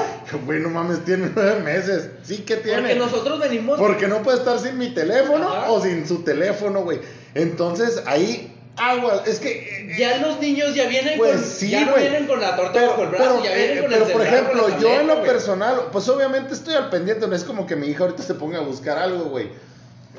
Güey, 0.45 0.59
no 0.59 0.69
mames, 0.69 1.05
tiene 1.05 1.31
nueve 1.33 1.61
meses. 1.61 2.09
Sí 2.23 2.39
que 2.39 2.57
tiene. 2.57 2.81
Porque 2.81 2.95
nosotros 2.95 3.39
venimos... 3.39 3.79
Porque 3.79 4.07
no 4.07 4.21
puede 4.21 4.37
estar 4.39 4.59
sin 4.59 4.77
mi 4.77 4.93
teléfono 4.93 5.47
Ajá. 5.47 5.71
o 5.71 5.81
sin 5.81 6.05
su 6.07 6.23
teléfono, 6.23 6.81
güey. 6.81 6.99
Entonces, 7.35 8.03
ahí, 8.05 8.53
agua. 8.75 9.23
Es 9.25 9.39
que... 9.39 9.49
eh, 9.91 9.95
Ya 9.97 10.17
los 10.17 10.39
niños 10.41 10.75
ya 10.75 10.87
vienen 10.87 11.17
Pues 11.17 11.35
con... 11.35 11.43
sí, 11.45 11.69
ya 11.69 11.85
no 11.85 11.95
vienen 11.95 12.27
con 12.27 12.41
la 12.41 12.55
torta 12.57 12.73
Pero, 12.73 12.87
bajo 12.89 13.03
el 13.03 13.09
brazo, 13.09 13.39
pero, 13.41 13.43
ya 13.45 13.55
vienen 13.55 13.77
eh, 13.77 13.81
con 13.81 13.89
pero, 13.91 14.05
el 14.05 14.11
por 14.11 14.21
ejemplo, 14.21 14.63
con 14.63 14.79
yo 14.79 14.99
en 14.99 15.07
lo 15.07 15.23
personal, 15.23 15.81
pues 15.91 16.09
obviamente 16.09 16.53
estoy 16.53 16.73
al 16.73 16.89
pendiente, 16.89 17.27
no 17.27 17.35
es 17.35 17.43
como 17.45 17.65
que 17.65 17.75
mi 17.77 17.87
hija 17.87 18.03
ahorita 18.03 18.23
se 18.23 18.33
ponga 18.33 18.57
a 18.59 18.61
buscar 18.61 18.97
algo, 18.97 19.25
güey. 19.25 19.49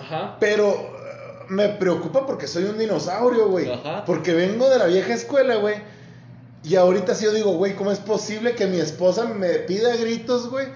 Ajá. 0.00 0.36
Pero 0.40 0.70
eh, 0.70 1.44
me 1.48 1.68
preocupa 1.68 2.26
porque 2.26 2.46
soy 2.46 2.64
un 2.64 2.78
dinosaurio, 2.78 3.48
güey. 3.48 3.70
Ajá. 3.70 4.04
Porque 4.06 4.32
vengo 4.32 4.70
de 4.70 4.78
la 4.78 4.86
vieja 4.86 5.12
escuela, 5.12 5.56
güey. 5.56 5.99
Y 6.62 6.76
ahorita 6.76 7.14
sí 7.14 7.24
yo 7.24 7.32
digo, 7.32 7.52
güey, 7.52 7.74
¿cómo 7.74 7.90
es 7.90 7.98
posible 7.98 8.54
que 8.54 8.66
mi 8.66 8.78
esposa 8.78 9.24
me 9.24 9.48
pida 9.60 9.96
gritos, 9.96 10.50
güey? 10.50 10.66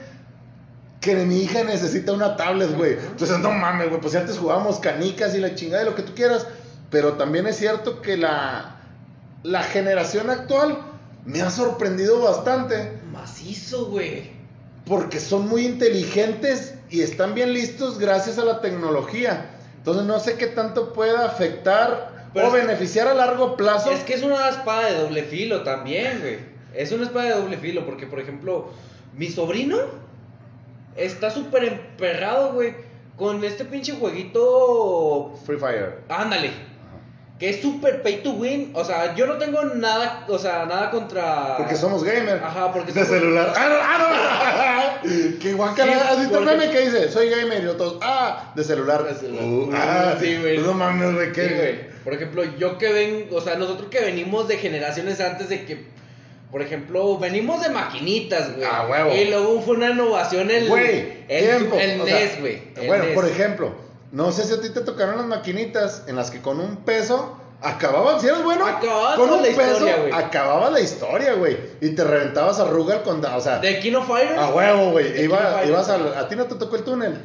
Que 1.01 1.15
mi 1.17 1.43
hija 1.43 1.63
necesita 1.65 2.13
una 2.13 2.37
tablet, 2.37 2.75
güey. 2.75 2.93
Entonces, 2.93 3.39
no 3.41 3.51
mames, 3.53 3.91
güey. 3.91 4.01
Pues 4.01 4.13
si 4.13 4.19
antes 4.19 4.39
jugábamos 4.39 4.79
canicas 4.79 5.35
y 5.35 5.41
la 5.41 5.55
chingada 5.55 5.85
de 5.85 5.91
lo 5.91 5.97
que 5.97 6.03
tú 6.03 6.15
quieras. 6.15 6.47
Pero 6.91 7.15
también 7.15 7.47
es 7.47 7.57
cierto 7.57 8.01
que 8.01 8.17
la, 8.17 8.77
la 9.43 9.63
generación 9.63 10.31
actual 10.31 10.79
me 11.27 11.43
ha 11.43 11.51
sorprendido 11.51 12.21
bastante. 12.21 12.99
Macizo, 13.13 13.87
güey. 13.87 14.33
Porque 14.87 15.21
son 15.21 15.49
muy 15.49 15.67
inteligentes 15.67 16.75
y 16.89 17.03
están 17.03 17.35
bien 17.35 17.53
listos 17.53 17.99
gracias 17.99 18.39
a 18.39 18.45
la 18.45 18.61
tecnología. 18.61 19.51
Entonces 19.77 20.05
no 20.05 20.19
sé 20.21 20.37
qué 20.37 20.47
tanto 20.47 20.95
pueda 20.95 21.27
afectar 21.27 22.14
Pero 22.35 22.49
o 22.49 22.51
beneficiar 22.51 23.07
a 23.09 23.15
largo 23.15 23.57
plazo. 23.57 23.93
Es 23.93 24.01
que 24.01 24.15
es 24.15 24.23
una 24.23 24.49
espada 24.49 24.91
de 24.91 24.99
doble 24.99 25.23
filo 25.23 25.63
también, 25.63 26.21
güey. 26.21 26.39
Es 26.75 26.91
una 26.93 27.05
espada 27.05 27.27
de 27.27 27.41
doble 27.41 27.57
filo 27.57 27.87
porque, 27.87 28.07
por 28.07 28.19
ejemplo, 28.19 28.71
mi 29.15 29.29
sobrino 29.29 29.79
está 30.97 31.31
súper 31.31 31.65
emperrado, 31.65 32.53
güey, 32.53 32.75
con 33.17 33.45
este 33.45 33.65
pinche 33.65 33.93
jueguito... 33.93 35.35
Free 35.47 35.59
Fire. 35.59 36.01
Ándale. 36.09 36.51
Que 37.45 37.51
es 37.51 37.61
super 37.61 38.01
pay 38.03 38.23
to 38.23 38.31
win. 38.31 38.71
O 38.73 38.83
sea, 38.87 39.15
yo 39.15 39.27
no 39.27 39.35
tengo 39.37 39.63
nada, 39.65 40.25
o 40.29 40.39
sea, 40.39 40.65
nada 40.65 40.91
contra. 40.91 41.59
Porque 41.59 41.77
somos 41.77 42.03
gamer. 42.03 42.41
Ajá, 42.43 42.73
porque 42.73 42.91
De 42.91 43.05
somos- 43.05 43.19
celular. 43.21 43.53
¡Ah, 43.57 43.69
no! 43.69 43.75
¡Ah, 43.83 45.01
no! 45.05 45.39
que 45.39 45.53
guacala. 45.53 45.93
Sí, 45.93 45.99
¿Has 46.09 46.21
visto 46.21 46.39
el 46.39 46.45
porque- 46.45 46.57
meme 46.59 46.73
que 46.73 46.81
dice? 46.87 47.11
Soy 47.11 47.29
gamer. 47.29 47.63
Y 47.63 47.77
todos, 47.77 47.99
¡ah! 48.01 48.51
De 48.57 48.65
celular. 48.65 49.05
De 49.05 49.15
celular. 49.15 49.45
Uh, 49.45 49.71
¡ah! 49.75 50.15
sí, 50.19 50.39
güey. 50.41 50.57
No 50.57 50.73
mames, 50.73 51.13
güey. 51.15 51.33
¿qué? 51.33 51.49
Sí, 51.49 51.55
güey. 51.55 51.95
Por 52.03 52.15
ejemplo, 52.15 52.45
yo 52.59 52.79
que 52.79 52.91
ven, 52.91 53.29
o 53.31 53.43
sea, 53.43 53.57
nosotros 53.57 53.89
que 53.91 54.01
venimos 54.01 54.49
de 54.49 54.57
generaciones 54.57 55.21
antes 55.21 55.51
de 55.51 55.67
que, 55.67 55.85
por 56.51 56.63
ejemplo, 56.63 57.19
venimos 57.19 57.63
de 57.63 57.69
maquinitas, 57.69 58.57
güey. 58.57 58.67
Ah, 58.67 58.87
huevo. 58.91 59.15
Y 59.15 59.27
luego 59.27 59.61
fue 59.61 59.77
una 59.77 59.91
innovación 59.91 60.51
el, 60.51 60.67
Güey, 60.67 61.25
el, 61.29 61.45
tiempo. 61.59 61.77
el 61.79 61.99
NES, 62.07 62.41
güey. 62.41 62.63
Bueno, 62.87 63.05
NES. 63.05 63.15
por 63.15 63.29
ejemplo, 63.29 63.84
no 64.15 64.31
sé 64.31 64.45
si 64.45 64.55
a 64.55 64.61
ti 64.61 64.71
te 64.71 64.81
tocaron 64.81 65.17
las 65.19 65.27
maquinitas 65.27 66.05
en 66.07 66.15
las 66.15 66.31
que 66.31 66.41
con 66.41 66.61
un 66.61 66.77
peso 66.77 67.37
acababan, 67.61 68.21
si 68.21 68.29
eras 68.29 68.45
bueno, 68.45 68.65
Acababa 68.65 69.17
con 69.17 69.29
un 69.29 69.43
la 69.43 69.49
peso 69.49 69.73
historia, 69.73 70.71
la 70.71 70.81
historia, 70.81 71.35
güey. 71.35 71.59
Y 71.81 71.91
te 71.91 72.05
reventabas 72.05 72.61
a 72.61 72.67
Rugal 72.67 73.03
con, 73.03 73.25
o 73.25 73.41
sea, 73.41 73.59
De 73.59 73.81
King 73.81 73.95
of 73.95 74.07
Fighters. 74.07 74.39
a 74.39 74.51
huevo, 74.51 74.93
güey. 74.93 75.21
Iba, 75.21 75.65
ibas 75.67 75.89
a, 75.89 76.21
a 76.21 76.29
ti 76.29 76.37
no 76.37 76.45
te 76.45 76.55
tocó 76.55 76.77
el 76.77 76.85
túnel. 76.85 77.21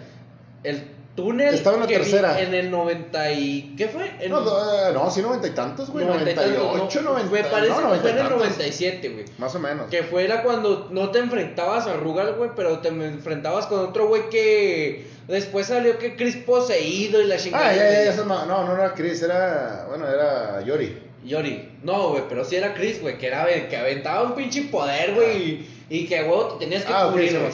El 0.64 0.99
túnel. 1.16 1.54
Estaba 1.54 1.76
en 1.76 1.82
la 1.82 1.88
tercera. 1.88 2.42
En 2.42 2.54
el 2.54 2.72
90 2.72 3.32
y... 3.34 3.76
¿Qué 3.78 3.88
fue? 3.88 4.12
En 4.20 4.32
No, 4.32 4.42
no, 4.42 4.92
no, 4.92 5.12
sí, 5.12 5.22
noventa 5.22 5.48
y 5.48 5.52
tantos, 5.52 5.90
güey. 5.90 6.06
90 6.06 6.32
y 6.32 6.36
tantos, 6.36 6.64
98, 6.64 7.02
no, 7.02 7.10
90. 7.10 7.32
Me 7.32 7.44
parece 7.44 7.70
no, 7.70 7.76
que 7.76 7.84
90 7.84 8.02
fue 8.02 8.10
en 8.12 8.18
el 8.18 8.24
tantos. 8.24 8.40
97, 8.40 9.10
güey. 9.10 9.26
Más 9.38 9.56
o 9.56 9.60
menos. 9.60 9.90
Que 9.90 10.04
fue 10.04 10.24
era 10.24 10.44
cuando 10.44 10.88
no 10.92 11.12
te 11.12 11.20
enfrentabas 11.20 11.88
a 11.88 11.94
Rugal, 11.94 12.36
güey, 12.36 12.52
pero 12.56 12.80
te 12.80 12.90
enfrentabas 12.90 13.66
con 13.68 13.80
otro 13.80 14.08
güey 14.08 14.30
que 14.30 15.08
después 15.28 15.68
salió 15.68 15.98
que 15.98 16.16
Chris 16.16 16.38
poseído 16.38 17.22
y 17.22 17.26
la 17.26 17.38
chingada. 17.38 17.70
Ah, 17.70 17.76
ya, 17.76 17.92
ya, 17.92 18.04
ya. 18.06 18.12
eso 18.12 18.26
No, 18.26 18.46
no, 18.46 18.66
no 18.66 18.74
era 18.74 18.94
Chris, 18.94 19.22
era. 19.22 19.86
Bueno, 19.90 20.08
era 20.08 20.62
Yori. 20.64 20.98
Yori. 21.26 21.70
No, 21.84 22.12
güey, 22.12 22.24
pero 22.30 22.46
sí 22.46 22.56
era 22.56 22.74
Chris, 22.74 23.02
güey, 23.02 23.18
que 23.18 23.28
era 23.28 23.46
que 23.68 23.76
aventaba 23.78 24.24
un 24.24 24.36
pinche 24.36 24.64
poder, 24.64 25.14
güey, 25.16 25.38
y, 25.38 25.70
y 25.90 26.08
que, 26.08 26.24
güey, 26.24 26.40
te 26.54 26.66
tenías 26.66 26.84
que 26.86 26.94
Ah, 26.94 27.10
cubrir, 27.12 27.30
sí, 27.30 27.36
güey. 27.36 27.52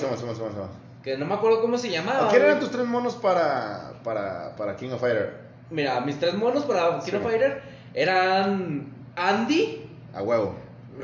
Que 1.06 1.18
no 1.18 1.26
me 1.26 1.36
acuerdo 1.36 1.62
cómo 1.62 1.78
se 1.78 1.90
llamaba. 1.90 2.28
¿Quién 2.30 2.42
güey. 2.42 2.52
eran 2.52 2.60
tus 2.60 2.72
tres 2.72 2.86
monos 2.86 3.16
para, 3.16 3.94
para, 4.04 4.56
para 4.58 4.76
King 4.76 4.90
of 4.90 5.00
Fighter? 5.00 5.34
Mira, 5.70 6.02
mis 6.02 6.20
tres 6.20 6.34
monos 6.34 6.66
para 6.66 7.00
King 7.00 7.16
of. 7.18 7.24
Fighter 7.24 7.62
eran 7.94 8.92
Andy, 9.16 9.88
A 10.14 10.22
huevo. 10.22 10.56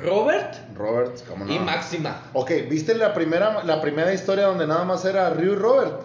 Robert 0.04 0.56
Robert, 0.76 1.18
¿cómo 1.28 1.44
no? 1.46 1.54
y 1.54 1.60
Máxima. 1.60 2.22
Ok, 2.34 2.50
¿viste 2.70 2.96
la 2.96 3.14
primera, 3.14 3.62
la 3.64 3.82
primera 3.82 4.14
historia 4.14 4.46
donde 4.48 4.66
nada 4.66 4.86
más 4.86 5.04
era 5.06 5.30
Ryu 5.32 5.52
y 5.54 5.56
Robert? 5.56 6.02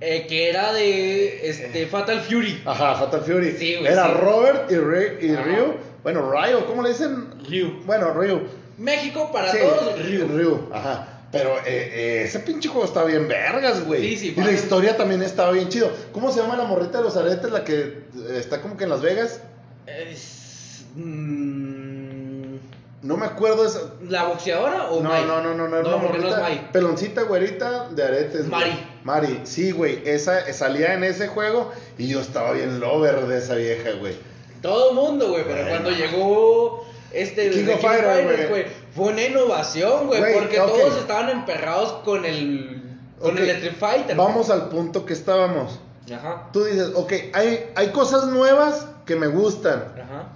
eh, 0.00 0.26
que 0.28 0.48
era 0.50 0.72
de 0.72 1.48
este 1.48 1.86
Fatal 1.86 2.20
Fury. 2.22 2.62
Ajá, 2.64 2.94
Fatal 2.96 3.20
Fury. 3.20 3.52
Sí, 3.58 3.76
güey, 3.76 3.92
Era 3.92 4.06
sí. 4.06 4.12
Robert 4.20 4.70
y, 4.70 4.74
Ry- 4.76 5.18
y. 5.20 5.36
Ryu. 5.36 5.74
Bueno, 6.02 6.30
Ryo, 6.32 6.66
¿cómo 6.66 6.82
le 6.82 6.88
dicen? 6.90 7.28
Ryu. 7.48 7.82
Bueno, 7.86 8.12
Ryu. 8.12 8.40
México 8.78 9.30
para 9.32 9.50
Sí, 9.52 9.58
todos, 9.60 9.98
Ryu. 10.06 10.26
Ryu, 10.28 10.68
ajá. 10.72 11.08
Pero 11.32 11.56
eh, 11.60 11.62
eh, 11.66 12.22
ese 12.26 12.40
pinche 12.40 12.68
juego 12.68 12.84
está 12.86 13.04
bien 13.04 13.26
vergas, 13.26 13.84
güey. 13.86 14.02
Sí, 14.02 14.16
sí, 14.18 14.34
y 14.36 14.40
la 14.44 14.52
historia 14.52 14.96
también 14.98 15.22
estaba 15.22 15.50
bien 15.52 15.68
chido. 15.70 15.90
¿Cómo 16.12 16.30
se 16.30 16.40
llama 16.42 16.56
la 16.56 16.64
morrita 16.64 16.98
de 16.98 17.04
los 17.04 17.16
aretes, 17.16 17.50
la 17.50 17.64
que 17.64 17.80
eh, 17.80 18.02
está 18.36 18.60
como 18.60 18.76
que 18.76 18.84
en 18.84 18.90
Las 18.90 19.00
Vegas? 19.00 19.40
Es- 19.86 20.84
mm, 20.94 22.56
No 23.02 23.16
me 23.16 23.26
acuerdo 23.26 23.66
esa. 23.66 23.80
¿La 24.08 24.24
boxeadora 24.26 24.90
o 24.90 25.02
No, 25.02 25.08
no, 25.26 25.42
no, 25.42 25.54
no, 25.54 25.66
no, 25.68 25.82
No, 25.82 25.88
una 25.96 26.00
porque 26.02 26.18
no 26.18 26.28
es 26.28 26.34
morrita 26.36 26.40
Mai. 26.40 26.70
peloncita, 26.72 27.22
güerita, 27.22 27.88
de 27.88 28.02
aretes. 28.04 28.48
güey. 28.48 28.50
Mari. 28.50 28.86
Mari, 29.04 29.40
sí, 29.44 29.72
güey, 29.72 30.02
esa 30.04 30.52
salía 30.52 30.94
en 30.94 31.02
ese 31.02 31.26
juego 31.28 31.72
y 31.98 32.06
yo 32.08 32.20
estaba 32.20 32.52
bien 32.52 32.78
lover 32.78 33.26
de 33.26 33.38
esa 33.38 33.56
vieja, 33.56 33.90
güey. 33.98 34.14
Todo 34.60 34.92
mundo, 34.92 35.30
güey, 35.30 35.42
pero 35.44 35.62
Bueno. 35.62 35.70
cuando 35.70 35.90
llegó 35.90 36.86
este 37.14 37.50
King 37.50 37.64
de 37.64 37.74
of 37.74 37.80
Fighters, 37.80 38.48
güey. 38.48 38.66
fue 38.94 39.12
una 39.12 39.22
innovación, 39.24 40.06
güey, 40.06 40.34
porque 40.34 40.56
todos 40.56 40.98
estaban 40.98 41.30
emperrados 41.30 41.92
con 42.04 42.24
el 42.24 42.82
con 43.20 43.38
el 43.38 43.48
Street 43.50 43.76
Fighter. 43.78 44.16
Vamos 44.16 44.50
al 44.50 44.68
punto 44.68 45.06
que 45.06 45.12
estábamos. 45.12 45.78
Ajá. 46.12 46.48
Tú 46.52 46.64
dices, 46.64 46.90
ok, 46.94 47.12
hay, 47.32 47.70
hay 47.76 47.88
cosas 47.90 48.26
nuevas 48.26 48.86
que 49.06 49.14
me 49.14 49.28
gustan. 49.28 49.92
Ajá. 49.94 50.28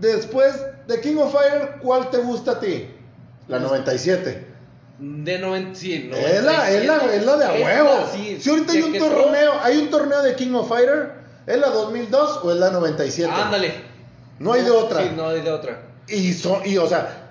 Después 0.00 0.54
de 0.86 1.00
King 1.00 1.16
of 1.16 1.32
Fire, 1.32 1.78
¿cuál 1.82 2.08
te 2.10 2.18
gusta 2.18 2.52
a 2.52 2.60
ti? 2.60 2.88
La 3.48 3.58
97. 3.58 4.46
De 4.98 5.38
90, 5.38 5.74
sí, 5.74 6.10
Es 6.14 6.44
la, 6.44 6.70
es 6.70 6.86
la, 6.86 6.96
es 7.12 7.26
la 7.26 7.36
de 7.36 7.44
a 7.44 7.52
huevo. 7.52 8.06
sí, 8.12 8.38
si 8.40 8.50
ahorita 8.50 8.72
hay 8.72 8.82
de 8.82 8.84
un 8.84 8.98
torneo, 8.98 9.52
hay 9.60 9.78
un 9.78 9.90
torneo 9.90 10.22
de 10.22 10.36
King 10.36 10.54
of 10.54 10.68
Fighter, 10.68 11.14
¿es 11.44 11.58
la 11.58 11.70
2002 11.70 12.40
o 12.44 12.52
es 12.52 12.58
la 12.58 12.70
97? 12.70 13.32
Ándale. 13.32 13.74
No 14.38 14.52
hay 14.52 14.62
de 14.62 14.70
otra. 14.70 15.02
Sí, 15.02 15.10
no 15.16 15.28
hay 15.28 15.40
de 15.40 15.50
otra. 15.50 15.80
Y 16.08 16.32
son, 16.32 16.66
y 16.66 16.76
o 16.78 16.86
sea, 16.86 17.22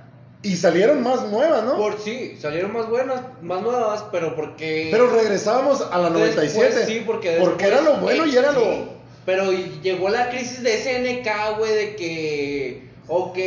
y 0.43 0.55
salieron 0.55 1.03
más 1.03 1.23
nuevas, 1.29 1.63
¿no? 1.63 1.77
Por 1.77 1.99
sí, 1.99 2.37
salieron 2.39 2.73
más 2.73 2.89
buenas, 2.89 3.21
más 3.41 3.61
nuevas, 3.61 4.05
pero 4.11 4.35
porque 4.35 4.89
Pero 4.91 5.09
regresábamos 5.11 5.81
a 5.91 5.97
la 5.99 6.09
97. 6.09 6.63
Después, 6.63 6.85
sí, 6.87 7.03
porque 7.05 7.37
Porque 7.39 7.67
era 7.67 7.81
lo 7.81 7.97
bueno 7.97 8.25
y 8.25 8.35
era 8.35 8.51
sí, 8.51 8.59
lo. 8.59 9.01
Pero 9.25 9.51
llegó 9.51 10.09
la 10.09 10.29
crisis 10.29 10.63
de 10.63 10.77
SNK, 10.77 11.57
güey, 11.59 11.73
de 11.73 11.95
que, 11.95 12.89
ok, 13.07 13.37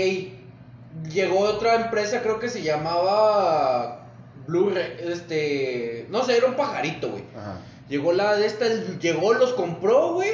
llegó 1.13 1.41
otra 1.41 1.75
empresa, 1.75 2.23
creo 2.23 2.39
que 2.39 2.49
se 2.49 2.63
llamaba 2.63 4.07
Blue, 4.47 4.73
este, 4.77 6.07
no 6.11 6.25
sé, 6.25 6.37
era 6.37 6.47
un 6.47 6.55
pajarito, 6.55 7.11
güey. 7.11 7.25
Ajá. 7.37 7.59
Llegó 7.89 8.13
la 8.13 8.37
de 8.37 8.47
esta, 8.47 8.67
llegó, 9.01 9.35
los 9.35 9.53
compró, 9.55 10.15
güey, 10.15 10.31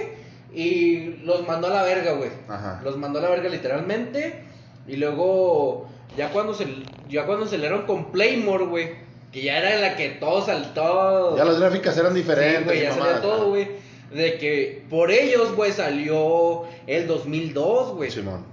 y 0.52 1.16
los 1.24 1.46
mandó 1.46 1.68
a 1.68 1.70
la 1.70 1.82
verga, 1.84 2.12
güey. 2.12 2.30
Ajá. 2.48 2.80
Los 2.84 2.98
mandó 2.98 3.18
a 3.18 3.22
la 3.22 3.30
verga 3.30 3.48
literalmente, 3.48 4.44
y 4.90 4.96
luego, 4.96 5.86
ya 6.16 6.30
cuando 6.30 6.54
se, 6.54 6.66
ya 7.08 7.26
cuando 7.26 7.44
se 7.46 7.52
salieron 7.52 7.86
con 7.86 8.10
Playmore, 8.12 8.64
güey, 8.66 8.90
que 9.32 9.42
ya 9.42 9.58
era 9.58 9.76
la 9.80 9.96
que 9.96 10.08
todo 10.10 10.44
saltó. 10.44 11.36
Ya 11.36 11.44
las 11.44 11.60
gráficas 11.60 11.96
eran 11.96 12.12
Sí, 12.12 12.18
diferentes. 12.20 12.64
güey, 12.64 12.78
y 12.78 12.82
ya 12.82 12.92
salió 12.92 13.20
todo, 13.20 13.48
güey. 13.50 13.68
De 14.12 14.38
que 14.38 14.84
por 14.90 15.12
ellos, 15.12 15.54
güey, 15.54 15.70
salió 15.72 16.64
el 16.88 17.06
2002, 17.06 17.94
güey. 17.94 18.10
Simón. 18.10 18.44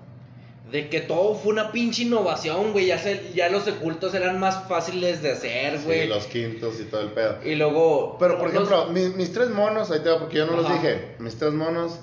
De 0.72 0.89
que 0.89 1.00
todo 1.00 1.34
fue 1.34 1.53
una 1.53 1.72
pinche 1.72 2.03
innovación, 2.03 2.74
güey. 2.74 2.86
Ya, 2.88 3.00
se- 3.00 3.32
ya 3.34 3.50
los 3.50 3.67
ocultos 3.67 4.13
eran 4.13 4.38
más 4.39 4.67
fáciles 4.67 5.22
de 5.24 5.32
hacer, 5.32 5.79
güey. 5.86 6.01
Sí, 6.03 6.08
los 6.10 6.25
quintos 6.27 6.79
y 6.79 6.84
todo 6.84 7.01
el 7.01 7.08
pedo. 7.12 7.38
Y 7.44 7.56
luego. 7.56 8.17
Pero 8.20 8.38
por 8.38 8.53
los- 8.53 8.70
ejemplo, 8.70 8.86
mi- 8.94 9.15
mis, 9.15 9.32
tres 9.34 9.50
monos, 9.50 9.89
ahí 9.91 10.01
te 10.01 10.10
va, 10.10 10.20
porque 10.20 10.38
yo 10.38 10.46
no 10.46 10.58
los 10.58 10.70
dije. 10.72 11.15
Mis 11.20 11.38
tres 11.39 11.53
monos 11.53 12.01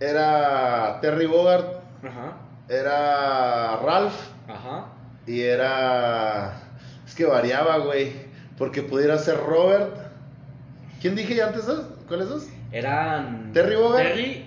era 0.00 0.98
Terry 1.00 1.26
Bogart, 1.26 1.66
Ajá, 2.02 2.36
era 2.68 3.76
Ralph 3.76 4.14
ajá. 4.48 4.86
y 5.26 5.42
era. 5.42 6.54
Es 7.06 7.14
que 7.14 7.24
variaba, 7.26 7.78
güey. 7.78 8.12
Porque 8.56 8.82
pudiera 8.82 9.18
ser 9.18 9.38
Robert. 9.38 9.96
¿Quién 11.00 11.14
dije 11.14 11.34
ya 11.36 11.46
antes? 11.48 11.66
dos? 11.66 11.86
¿Cuáles 12.08 12.28
dos? 12.28 12.48
Eran. 12.72 13.52
Terry 13.52 13.76
Bogart. 13.76 14.08
Terry, 14.08 14.46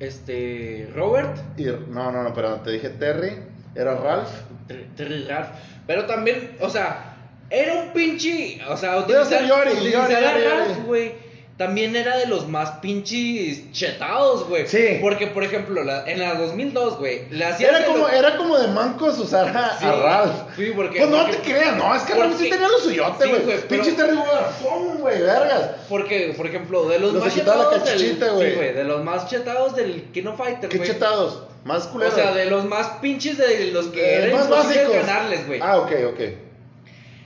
este. 0.00 0.90
Robert. 0.94 1.36
Y, 1.56 1.64
no, 1.64 2.12
no, 2.12 2.22
no, 2.22 2.34
pero 2.34 2.56
te 2.60 2.72
dije 2.72 2.90
Terry. 2.90 3.42
Era 3.74 3.94
Ralph. 3.94 4.28
Ter- 4.68 4.88
Terry 4.96 5.24
Ralph. 5.24 5.48
Pero 5.86 6.04
también, 6.06 6.56
o 6.60 6.68
sea, 6.68 7.16
era 7.48 7.74
un 7.82 7.92
pinche. 7.92 8.60
O 8.68 8.76
sea, 8.76 8.98
utilizar, 8.98 9.42
utilizar 9.42 9.46
Yori, 9.46 10.14
a 10.14 10.20
Yori, 10.20 10.44
Ralph, 10.44 10.84
güey. 10.86 11.14
También 11.58 11.94
era 11.94 12.16
de 12.16 12.26
los 12.26 12.48
más 12.48 12.70
pinches 12.80 13.70
chetados, 13.72 14.48
güey. 14.48 14.66
Sí. 14.66 14.98
Porque, 15.00 15.26
por 15.28 15.44
ejemplo, 15.44 15.84
la- 15.84 16.04
en 16.10 16.18
la 16.18 16.34
2002, 16.34 16.98
güey, 16.98 17.28
le 17.30 17.44
hacían. 17.44 17.74
Era 17.74 17.84
como, 17.86 18.08
era 18.08 18.36
como 18.38 18.58
de 18.58 18.68
mancos 18.68 19.18
usar 19.18 19.54
a, 19.56 19.78
Sí, 19.78 19.84
a 19.84 19.92
Ralph. 19.92 20.34
sí, 20.56 20.72
porque- 20.74 20.98
Pues 20.98 21.10
no 21.10 21.18
porque- 21.18 21.36
te 21.36 21.42
creas, 21.52 21.76
no, 21.76 21.94
es 21.94 22.02
que 22.02 22.14
Ralph 22.14 22.36
sí 22.38 22.48
tenía 22.50 22.68
lo 22.68 22.78
suyote, 22.78 23.24
sí, 23.24 23.30
güey. 23.30 23.42
güey, 23.42 23.56
pero- 23.68 23.68
Pinche 23.68 23.92
Terry 23.92 24.16
Bogart, 24.16 24.50
¡pum, 24.60 24.96
güey! 24.98 25.20
Vergas. 25.20 25.70
Porque, 25.88 26.34
por 26.36 26.46
ejemplo, 26.46 26.88
de 26.88 26.98
los 26.98 27.12
Los 27.12 27.24
más 27.24 27.34
quitaban 27.34 27.58
la 27.70 27.84
chetados 27.96 28.38
del. 28.40 28.50
Sí, 28.50 28.56
güey, 28.56 28.72
de 28.74 28.84
los 28.84 29.04
más 29.04 29.28
chetados 29.28 29.76
del 29.76 30.02
Kino 30.12 30.34
Fighter, 30.36 30.68
Qué 30.70 30.78
güey. 30.78 30.88
chetados. 30.88 31.42
Más 31.64 31.86
O 31.86 31.90
culeros. 31.92 32.14
sea, 32.14 32.32
de 32.32 32.46
los 32.46 32.64
más 32.64 32.86
pinches 33.02 33.36
de 33.38 33.66
los 33.72 33.86
que 33.88 34.00
Eh, 34.02 34.24
eran 34.24 34.32
más 34.40 34.48
básicos. 34.48 34.92
ganarles, 34.94 35.46
güey. 35.46 35.60
Ah, 35.62 35.76
ok, 35.78 35.92
ok. 36.12 36.20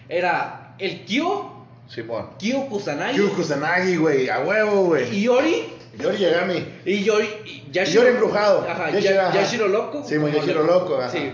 Era 0.09 0.75
el 0.78 1.04
Kyo, 1.04 1.52
Simón. 1.88 2.26
Kyo 2.38 2.66
Kusanagi, 2.69 3.16
Kyu 3.19 3.28
Kusanagi, 3.35 3.97
güey, 3.97 4.28
a 4.28 4.40
huevo, 4.40 4.85
güey. 4.87 5.23
Yori. 5.23 5.73
Yori 5.99 6.19
Yagami. 6.19 6.64
Y 6.85 7.02
Yori, 7.05 7.26
y 7.45 7.62
Yashiro, 7.73 8.02
Yori 8.02 8.14
embrujado. 8.14 8.66
Ajá, 8.69 8.90
Yashiro, 8.90 9.14
Ya- 9.14 9.28
ajá. 9.28 9.40
Yashiro 9.40 9.69
Loco. 9.69 10.02
Como 10.02 10.28
Yashiro 10.28 10.62
Loco, 10.64 10.97
ajá. 10.99 11.11
Sí. 11.11 11.31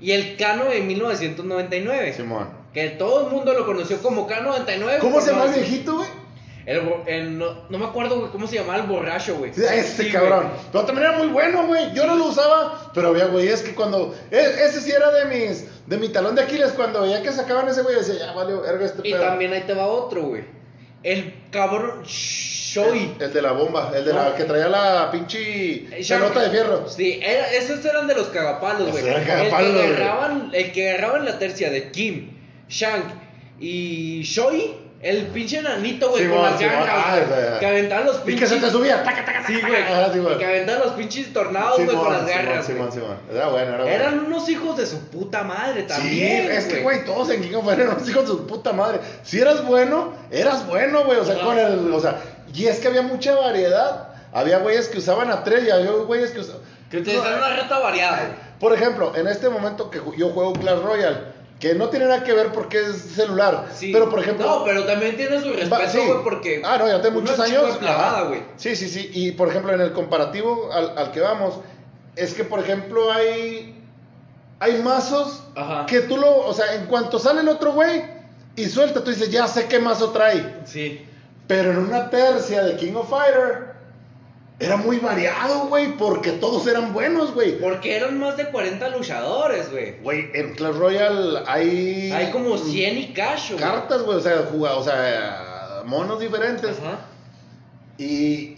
Y 0.00 0.12
el 0.12 0.36
Kano 0.36 0.64
de 0.66 0.80
1999. 0.80 2.12
Simón. 2.14 2.48
Que 2.72 2.90
todo 2.90 3.26
el 3.26 3.32
mundo 3.34 3.52
lo 3.52 3.66
conoció 3.66 3.98
como 4.00 4.28
K99. 4.28 4.98
¿Cómo 5.00 5.20
se 5.20 5.32
llama 5.32 5.46
el 5.46 5.54
viejito, 5.54 5.96
güey? 5.96 6.08
El, 6.68 6.82
el- 7.06 7.38
no, 7.38 7.64
no 7.70 7.78
me 7.78 7.86
acuerdo 7.86 8.18
güey, 8.20 8.30
cómo 8.30 8.46
se 8.46 8.56
llamaba 8.56 8.76
el 8.76 8.82
borracho, 8.86 9.36
güey. 9.36 9.54
Sí, 9.54 9.62
Sí, 9.96 10.12
cabrón. 10.12 10.48
güey. 10.48 10.60
Pero 10.70 10.84
también 10.84 11.08
era 11.08 11.16
muy 11.18 11.28
bueno, 11.28 11.66
güey. 11.66 11.94
Yo 11.94 12.06
no 12.06 12.14
lo 12.14 12.26
usaba, 12.26 12.90
pero 12.94 13.08
había 13.08 13.24
güey, 13.26 13.48
es 13.48 13.62
que 13.62 13.74
cuando. 13.74 14.14
e- 14.30 14.36
ese 14.66 14.82
sí 14.82 14.90
era 14.90 15.10
de 15.10 15.24
mis. 15.24 15.64
De 15.86 15.96
mi 15.96 16.10
talón 16.10 16.34
de 16.34 16.42
Aquiles. 16.42 16.72
Cuando 16.72 17.02
veía 17.02 17.22
que 17.22 17.32
sacaban 17.32 17.66
ese 17.68 17.80
güey, 17.82 17.94
decía, 17.96 18.16
ya 18.18 18.32
vale, 18.32 18.54
verga 18.54 18.84
este 18.84 19.00
Y 19.08 19.12
pedo. 19.12 19.22
también 19.24 19.52
ahí 19.54 19.62
te 19.62 19.72
va 19.72 19.86
otro, 19.86 20.22
güey. 20.24 20.44
El 21.02 21.32
cabrón 21.50 22.02
Shoei. 22.04 23.14
El, 23.18 23.22
el 23.26 23.32
de 23.32 23.40
la 23.40 23.52
bomba, 23.52 23.90
el 23.96 24.04
de 24.04 24.12
la 24.12 24.34
que 24.34 24.44
traía 24.44 24.68
la 24.68 25.10
pinche 25.10 25.38
Eh, 25.90 26.04
pelota 26.06 26.40
de 26.42 26.50
fierro. 26.50 26.88
Sí, 26.88 27.18
era- 27.22 27.50
esos 27.52 27.82
eran 27.84 28.06
de 28.06 28.14
los 28.14 28.26
cagapalos, 28.26 28.90
güey. 28.90 29.06
El, 29.08 29.14
agarraban, 29.14 30.50
el 30.52 30.72
que 30.72 30.90
agarraban 30.90 31.24
la 31.24 31.38
tercia 31.38 31.70
de 31.70 31.90
Kim, 31.92 32.36
Shank 32.68 33.04
y 33.60 34.22
Shoei, 34.22 34.74
el 35.00 35.26
pinche 35.28 35.62
nanito, 35.62 36.10
güey, 36.10 36.24
con 36.26 36.32
Simón, 36.32 36.50
las 36.50 36.58
Simón. 36.58 36.74
garras, 36.74 36.94
Ah, 37.06 37.18
güey, 37.28 37.58
que 37.60 37.66
aventaban 37.66 38.06
los 38.06 38.16
Y 38.16 38.20
pinches... 38.20 38.48
que 38.50 38.54
se 38.56 38.60
te 38.66 38.70
subía. 38.72 39.02
taca, 39.04 39.24
taca, 39.24 39.46
Sí, 39.46 39.54
taca, 39.54 39.68
güey. 39.68 39.82
taca. 39.82 40.04
Ah, 40.04 40.10
sí, 40.12 40.18
güey. 40.18 40.34
y 40.34 40.38
que 40.38 40.44
aventaban 40.46 40.80
los 40.82 40.92
pinches 40.94 41.32
tornados, 41.32 41.76
güey, 41.84 41.96
con 41.96 42.12
las 42.12 42.26
garras, 42.26 42.66
Simón, 42.66 42.88
güey. 42.88 43.00
Simón. 43.00 43.16
Era 43.32 43.48
bueno, 43.48 43.68
era 43.74 43.82
bueno. 43.84 43.96
Eran 43.96 44.18
unos 44.26 44.48
hijos 44.48 44.76
de 44.76 44.86
su 44.86 44.98
puta 45.08 45.44
madre 45.44 45.84
también, 45.84 46.46
Sí, 46.48 46.52
es 46.56 46.64
que, 46.66 46.80
güey, 46.82 47.04
todos 47.04 47.30
en 47.30 47.42
King 47.42 47.54
of 47.54 47.68
eran 47.72 47.88
unos 47.90 48.08
hijos 48.08 48.22
de 48.22 48.28
su 48.28 48.46
puta 48.46 48.72
madre. 48.72 48.98
Si 49.22 49.38
eras 49.40 49.64
bueno, 49.64 50.12
eras 50.30 50.66
bueno, 50.66 51.04
güey. 51.04 51.18
O 51.18 51.24
sea, 51.24 51.38
con 51.40 51.56
el. 51.58 51.92
O 51.92 52.00
sea, 52.00 52.16
y 52.52 52.66
es 52.66 52.80
que 52.80 52.88
había 52.88 53.02
mucha 53.02 53.34
variedad. 53.36 54.08
Había 54.32 54.58
güeyes 54.58 54.88
que 54.88 54.98
usaban 54.98 55.30
a 55.30 55.42
tres 55.44 55.64
y 55.64 55.70
había 55.70 55.90
güeyes 55.92 56.32
que 56.32 56.40
usaban. 56.40 56.60
Que 56.90 56.98
utilizaban 56.98 57.38
una 57.38 57.54
reta 57.56 57.78
variada, 57.78 58.16
güey. 58.18 58.48
Por 58.58 58.72
ejemplo, 58.74 59.12
en 59.14 59.28
este 59.28 59.48
momento 59.48 59.90
que 59.90 60.00
yo 60.16 60.30
juego 60.30 60.52
Clash 60.54 60.80
Royale, 60.80 61.18
que 61.58 61.74
no 61.74 61.88
tiene 61.88 62.06
nada 62.06 62.22
que 62.22 62.32
ver 62.32 62.52
porque 62.52 62.78
es 62.78 62.96
celular. 62.96 63.68
Sí. 63.74 63.90
Pero 63.92 64.08
por 64.08 64.20
ejemplo. 64.20 64.46
No, 64.46 64.64
pero 64.64 64.84
también 64.84 65.16
tiene 65.16 65.40
su 65.40 65.52
respeto, 65.52 65.90
sí. 65.90 65.98
güey, 65.98 66.22
porque... 66.22 66.62
Ah, 66.64 66.78
no, 66.78 66.86
ya 66.86 67.00
tengo 67.02 67.18
uno 67.18 67.30
muchos 67.30 67.40
años. 67.40 67.76
clavada, 67.78 68.22
güey. 68.22 68.42
Sí, 68.56 68.76
sí, 68.76 68.88
sí. 68.88 69.10
Y 69.12 69.32
por 69.32 69.48
ejemplo, 69.48 69.72
en 69.72 69.80
el 69.80 69.92
comparativo 69.92 70.70
al, 70.72 70.96
al 70.96 71.10
que 71.10 71.20
vamos, 71.20 71.54
es 72.16 72.34
que 72.34 72.44
por 72.44 72.60
ejemplo 72.60 73.12
hay. 73.12 73.74
Hay 74.60 74.82
mazos 74.82 75.44
Ajá. 75.54 75.86
que 75.86 76.00
tú 76.00 76.16
lo. 76.16 76.46
O 76.46 76.52
sea, 76.52 76.74
en 76.74 76.86
cuanto 76.86 77.18
sale 77.18 77.40
el 77.42 77.48
otro 77.48 77.72
güey 77.72 78.02
y 78.56 78.66
suelta, 78.66 79.04
tú 79.04 79.10
dices, 79.10 79.30
ya 79.30 79.46
sé 79.46 79.66
qué 79.66 79.78
mazo 79.78 80.10
trae. 80.10 80.60
Sí. 80.64 81.06
Pero 81.46 81.70
en 81.70 81.78
una 81.78 82.10
tercia 82.10 82.64
de 82.64 82.76
King 82.76 82.94
of 82.94 83.08
Fighter. 83.08 83.67
Era 84.60 84.76
muy 84.76 84.98
variado, 84.98 85.68
güey, 85.68 85.96
porque 85.96 86.32
todos 86.32 86.66
eran 86.66 86.92
buenos, 86.92 87.32
güey. 87.32 87.58
Porque 87.60 87.94
eran 87.96 88.18
más 88.18 88.36
de 88.36 88.46
40 88.50 88.88
luchadores, 88.88 89.70
güey. 89.70 90.00
Güey, 90.00 90.30
en 90.34 90.54
Clash 90.54 90.74
Royale 90.74 91.40
hay. 91.46 92.10
Hay 92.12 92.30
como 92.32 92.58
100 92.58 92.98
y 92.98 93.12
cacho. 93.12 93.56
Cartas, 93.56 94.02
güey, 94.02 94.18
o 94.18 94.20
sea, 94.20 94.38
juga- 94.50 94.74
o 94.76 94.82
sea, 94.82 95.82
monos 95.86 96.18
diferentes. 96.18 96.76
Ajá. 96.78 96.98
Y, 97.98 98.56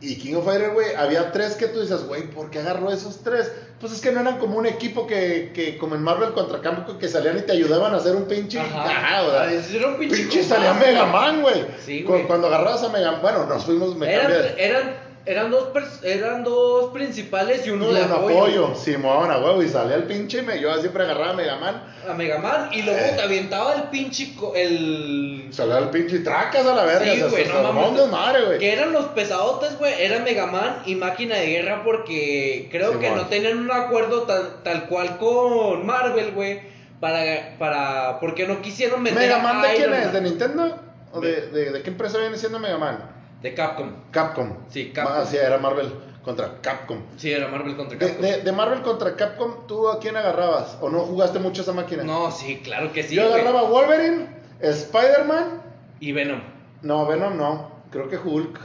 y 0.00 0.16
King 0.16 0.34
of 0.36 0.44
Fighter, 0.44 0.70
güey, 0.70 0.94
había 0.94 1.32
tres 1.32 1.54
que 1.56 1.66
tú 1.66 1.80
dices, 1.80 2.04
güey, 2.06 2.30
¿por 2.30 2.50
qué 2.50 2.60
agarró 2.60 2.90
esos 2.92 3.22
tres? 3.22 3.50
Pues 3.80 3.92
es 3.92 4.00
que 4.00 4.12
no 4.12 4.20
eran 4.20 4.38
como 4.38 4.56
un 4.58 4.66
equipo 4.66 5.06
que, 5.06 5.52
que 5.54 5.78
como 5.78 5.94
en 5.94 6.02
Marvel 6.02 6.32
contra 6.32 6.60
Capcom, 6.60 6.98
que 6.98 7.08
salían 7.08 7.38
y 7.38 7.42
te 7.42 7.52
ayudaban 7.52 7.92
a 7.94 7.96
hacer 7.96 8.14
un 8.14 8.24
pinche. 8.26 8.60
Ajá. 8.60 8.84
Sea, 8.86 9.20
Ah, 9.20 9.50
era 9.50 9.88
un 9.88 9.96
pinche 9.98 10.16
pinche 10.16 10.42
salía 10.44 10.74
Mega. 10.74 11.06
Man, 11.06 11.40
güey. 11.42 11.66
Sí, 11.84 12.02
güey. 12.02 12.26
Cuando 12.26 12.46
agarrabas 12.48 12.82
a 12.84 12.88
Mega 12.90 13.12
Man, 13.12 13.22
bueno, 13.22 13.46
nos 13.46 13.64
fuimos, 13.64 13.96
me 13.96 14.12
Eran, 14.12 14.30
cambié. 14.32 14.54
eran, 14.64 15.09
eran, 15.26 15.50
dos 15.50 15.68
eran 16.02 16.42
dos 16.44 16.92
principales 16.92 17.66
y 17.66 17.70
uno 17.70 17.90
Y 17.90 17.94
de 17.94 18.02
un 18.04 18.10
apoyo. 18.12 18.38
apoyo, 18.38 18.74
Simón, 18.74 19.30
a 19.30 19.38
huevo, 19.38 19.62
y 19.62 19.68
salía 19.68 19.96
el 19.96 20.04
pinche 20.04 20.38
y 20.38 20.42
me, 20.42 20.60
yo 20.60 20.74
siempre 20.80 21.02
agarraba 21.04 21.30
a 21.30 21.34
Mega 21.34 21.56
Man. 21.56 21.82
A 22.08 22.14
Mega 22.14 22.38
Man 22.38 22.70
y 22.72 22.82
luego 22.82 22.98
Eh. 23.00 23.12
te 23.16 23.22
aventaba 23.22 23.74
el 23.74 23.82
pinche. 23.84 24.32
El. 24.54 25.48
Salía 25.52 25.78
el 25.78 25.90
pinche 25.90 26.20
tracas 26.20 26.66
a 26.66 26.74
la 26.74 26.84
verga, 26.84 27.12
Sí, 27.14 27.20
güey, 27.30 27.46
no 27.48 27.72
mames. 27.72 28.46
güey. 28.46 28.58
Que 28.58 28.72
eran 28.72 28.92
los 28.92 29.06
pesadotes, 29.06 29.78
güey. 29.78 29.92
Era 30.02 30.20
Mega 30.20 30.46
Man 30.46 30.82
y 30.86 30.94
Máquina 30.94 31.36
de 31.36 31.46
Guerra 31.46 31.82
porque 31.84 32.68
creo 32.70 32.98
que 32.98 33.10
no 33.10 33.26
tenían 33.26 33.58
un 33.58 33.70
acuerdo 33.70 34.22
tal, 34.22 34.62
tal 34.62 34.86
cual 34.88 35.18
con 35.18 35.84
Marvel, 35.86 36.32
güey. 36.32 36.60
Para, 37.00 37.56
para. 37.58 38.20
Porque 38.20 38.46
no 38.46 38.60
quisieron 38.60 39.02
meter 39.02 39.18
¿Mega 39.18 39.36
a 39.36 39.42
Man 39.42 39.62
de 39.62 39.74
quién 39.74 39.92
es? 39.94 40.12
¿De 40.12 40.20
Nintendo? 40.20 40.78
¿O 41.12 41.20
de, 41.20 41.32
De- 41.32 41.46
de, 41.50 41.70
de 41.72 41.82
qué 41.82 41.90
empresa 41.90 42.18
viene 42.18 42.36
siendo 42.36 42.58
Mega 42.58 42.76
Man? 42.78 43.19
De 43.42 43.54
Capcom. 43.54 43.90
Capcom. 44.10 44.52
Sí, 44.68 44.92
Capcom. 44.94 45.14
Ah, 45.16 45.24
sí, 45.24 45.36
era 45.36 45.58
Marvel 45.58 45.90
contra 46.22 46.60
Capcom. 46.60 46.98
Sí, 47.16 47.32
era 47.32 47.48
Marvel 47.48 47.74
contra 47.76 47.98
Capcom. 47.98 48.20
de- 48.22 48.42
de 48.42 48.52
Marvel 48.52 48.82
contra 48.82 49.16
Capcom, 49.16 49.66
¿tú 49.66 49.88
a 49.88 49.98
quién 49.98 50.16
agarrabas? 50.16 50.76
¿O 50.80 50.90
no 50.90 51.00
jugaste 51.00 51.38
mucho 51.38 51.62
esa 51.62 51.72
máquina? 51.72 52.02
No, 52.02 52.30
sí, 52.30 52.60
claro 52.62 52.92
que 52.92 53.02
sí. 53.02 53.14
Yo 53.14 53.28
güey. 53.28 53.40
agarraba 53.40 53.62
Wolverine, 53.68 54.26
Spider-Man. 54.60 55.62
Y 56.00 56.12
Venom. 56.12 56.40
No, 56.82 57.06
Venom 57.06 57.36
no. 57.36 57.70
Creo 57.90 58.08
que 58.08 58.16
Hulk. 58.18 58.60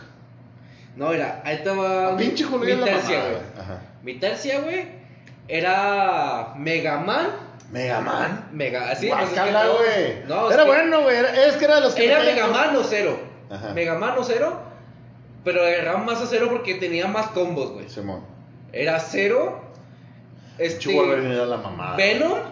No, 0.98 1.12
era, 1.14 1.42
ahí 1.46 1.56
estaba. 1.56 2.16
Pinche 2.18 2.46
Hulk 2.46 2.64
mi 2.66 2.84
tercia, 2.84 3.20
güey. 3.22 3.38
Ajá. 3.60 3.82
Mi 4.04 4.14
tercia, 4.20 4.60
güey, 4.62 4.88
era 5.48 6.54
Mega 6.58 7.00
Man. 7.00 7.28
Mega 7.72 8.00
Man. 8.02 8.50
Mega, 8.52 8.92
así 8.92 9.10
todo- 9.10 9.78
güey. 9.80 10.24
No, 10.28 10.48
es 10.48 10.54
era 10.54 10.64
que 10.64 10.70
bueno, 10.70 11.02
güey. 11.02 11.18
Es 11.18 11.56
que 11.56 11.66
era 11.66 11.76
de 11.76 11.82
los 11.82 11.96
que. 11.96 12.06
Era 12.06 12.20
Mega. 12.20 12.48
Man 12.48 12.76
o 12.76 12.84
Cero. 12.84 13.18
Ajá. 13.50 13.74
Mega 13.74 13.98
Man 13.98 14.16
o 14.18 14.24
Cero. 14.24 14.54
Pero 15.44 15.62
agarraba 15.64 16.00
más 16.00 16.22
a 16.22 16.26
Cero 16.28 16.48
porque 16.50 16.76
tenía 16.76 17.08
más 17.08 17.28
combos, 17.28 17.72
güey. 17.74 17.88
Simón. 17.90 18.22
Era 18.74 19.00
Cero. 19.00 19.62
Este. 20.58 20.96
Era 20.98 21.46
la. 21.46 21.96
Venom. 21.98 22.32
Ajá. 22.34 22.50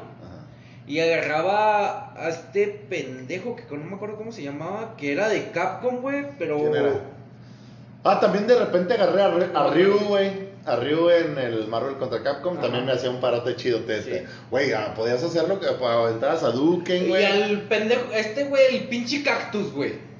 Y 0.85 0.99
agarraba 0.99 2.13
a 2.15 2.29
este 2.29 2.67
pendejo 2.67 3.55
que 3.55 3.63
no 3.75 3.85
me 3.85 3.95
acuerdo 3.95 4.17
cómo 4.17 4.31
se 4.31 4.43
llamaba. 4.43 4.95
Que 4.97 5.13
era 5.13 5.29
de 5.29 5.49
Capcom, 5.51 6.01
güey. 6.01 6.25
Pero. 6.37 6.57
¿Quién 6.57 6.75
era? 6.75 6.93
Ah, 8.03 8.19
también 8.19 8.45
de 8.47 8.59
repente 8.59 8.93
agarré 8.93 9.21
a, 9.21 9.59
a 9.59 9.73
Ryu, 9.73 9.97
güey. 10.07 10.53
A 10.65 10.75
Ryu 10.75 11.09
en 11.09 11.37
el 11.37 11.67
Marvel 11.67 11.95
contra 11.95 12.21
Capcom. 12.21 12.53
Ajá. 12.53 12.63
También 12.63 12.85
me 12.85 12.91
hacía 12.91 13.09
un 13.09 13.19
parate 13.21 13.55
chido. 13.55 13.79
Te, 13.79 14.01
Sí. 14.01 14.09
te- 14.11 14.25
Güey, 14.51 14.73
ah, 14.73 14.93
podías 14.95 15.23
hacerlo 15.23 15.59
que 15.59 15.67
aventabas 15.67 16.43
a 16.43 16.51
Duken, 16.51 17.05
Y 17.05 17.07
güey. 17.09 17.25
al 17.25 17.61
pendejo. 17.61 18.03
Este, 18.13 18.43
güey, 18.45 18.75
el 18.75 18.87
pinche 18.89 19.23
cactus, 19.23 19.71
güey. 19.73 20.12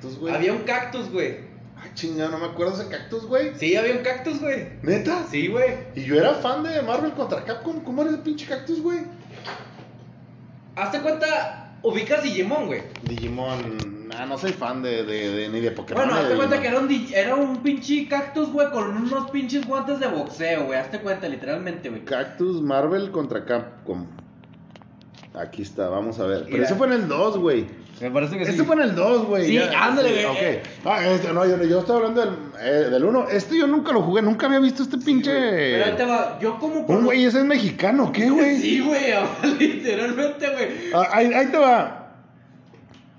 ¿Cuál 0.00 0.12
cactus, 0.12 0.18
güey? 0.18 0.34
Había 0.34 0.52
un 0.52 0.62
cactus, 0.62 1.10
güey. 1.12 1.50
Ay, 1.82 1.90
chingada, 1.94 2.30
no 2.30 2.38
me 2.38 2.46
acuerdo 2.46 2.74
ese 2.80 2.90
cactus, 2.90 3.26
güey. 3.26 3.52
Sí, 3.56 3.74
había 3.76 3.92
un 3.92 4.02
cactus, 4.02 4.40
güey. 4.40 4.66
¿Neta? 4.82 5.24
Sí, 5.30 5.48
güey. 5.48 5.74
Y 5.94 6.02
yo 6.04 6.16
era 6.16 6.34
fan 6.34 6.62
de 6.62 6.82
Marvel 6.82 7.12
contra 7.12 7.42
Capcom. 7.44 7.80
¿Cómo 7.80 8.02
era 8.02 8.10
ese 8.10 8.20
pinche 8.20 8.46
cactus, 8.46 8.82
güey? 8.82 8.98
Hazte 10.76 11.00
cuenta, 11.00 11.78
ubicas 11.82 12.22
Digimon, 12.22 12.66
güey. 12.66 12.82
Digimon. 13.02 14.08
Ah, 14.16 14.26
no 14.26 14.36
soy 14.38 14.52
fan 14.52 14.82
de, 14.82 15.04
de, 15.04 15.30
de- 15.30 15.48
ni 15.48 15.60
de 15.60 15.70
Pokémon. 15.70 16.04
Bueno, 16.04 16.20
hazte 16.20 16.34
cuenta 16.36 16.56
Digimon. 16.56 16.88
que 16.88 16.96
era 17.14 17.14
un, 17.14 17.14
era 17.14 17.34
un 17.36 17.62
pinche 17.62 18.08
cactus, 18.08 18.50
güey, 18.52 18.70
con 18.70 18.88
unos 18.96 19.30
pinches 19.30 19.66
guantes 19.66 20.00
de 20.00 20.06
boxeo, 20.08 20.66
güey. 20.66 20.78
Hazte 20.78 20.98
cuenta, 21.00 21.28
literalmente, 21.28 21.88
güey. 21.88 22.04
Cactus 22.04 22.60
Marvel 22.60 23.10
contra 23.10 23.44
Capcom. 23.44 24.06
Aquí 25.34 25.62
está, 25.62 25.88
vamos 25.88 26.18
a 26.18 26.26
ver. 26.26 26.40
Pero 26.44 26.52
Mira. 26.54 26.64
ese 26.64 26.74
fue 26.74 26.88
en 26.88 26.94
el 26.94 27.08
2, 27.08 27.38
güey. 27.38 27.66
Me 28.00 28.10
parece 28.10 28.36
que 28.36 28.42
Este 28.44 28.64
fue 28.64 28.74
en 28.76 28.82
el 28.82 28.94
2, 28.94 29.26
güey. 29.26 29.46
Sí, 29.46 29.54
ya, 29.54 29.86
ándale, 29.86 30.10
güey. 30.10 30.24
Ok. 30.24 30.66
Ah, 30.86 31.06
este, 31.06 31.32
no, 31.32 31.46
yo, 31.46 31.62
yo 31.62 31.80
estoy 31.80 31.96
hablando 31.96 32.20
del, 32.22 32.30
eh, 32.60 32.88
del 32.90 33.04
1. 33.04 33.28
Este 33.30 33.58
yo 33.58 33.66
nunca 33.66 33.92
lo 33.92 34.02
jugué, 34.02 34.22
nunca 34.22 34.46
había 34.46 34.58
visto 34.58 34.82
este 34.82 34.98
pinche. 34.98 35.30
Pero 35.30 35.84
ahí 35.84 35.96
te 35.96 36.04
va, 36.04 36.38
yo 36.40 36.58
como... 36.58 36.80
Un 36.80 37.04
güey, 37.04 37.24
ese 37.24 37.38
es 37.40 37.44
mexicano, 37.44 38.10
¿qué, 38.10 38.30
güey? 38.30 38.56
Sí, 38.58 38.80
güey, 38.80 39.12
literalmente, 39.58 40.48
güey. 40.50 40.68
Ah, 40.94 41.08
ahí, 41.12 41.26
ahí 41.32 41.46
te 41.46 41.58
va. 41.58 42.14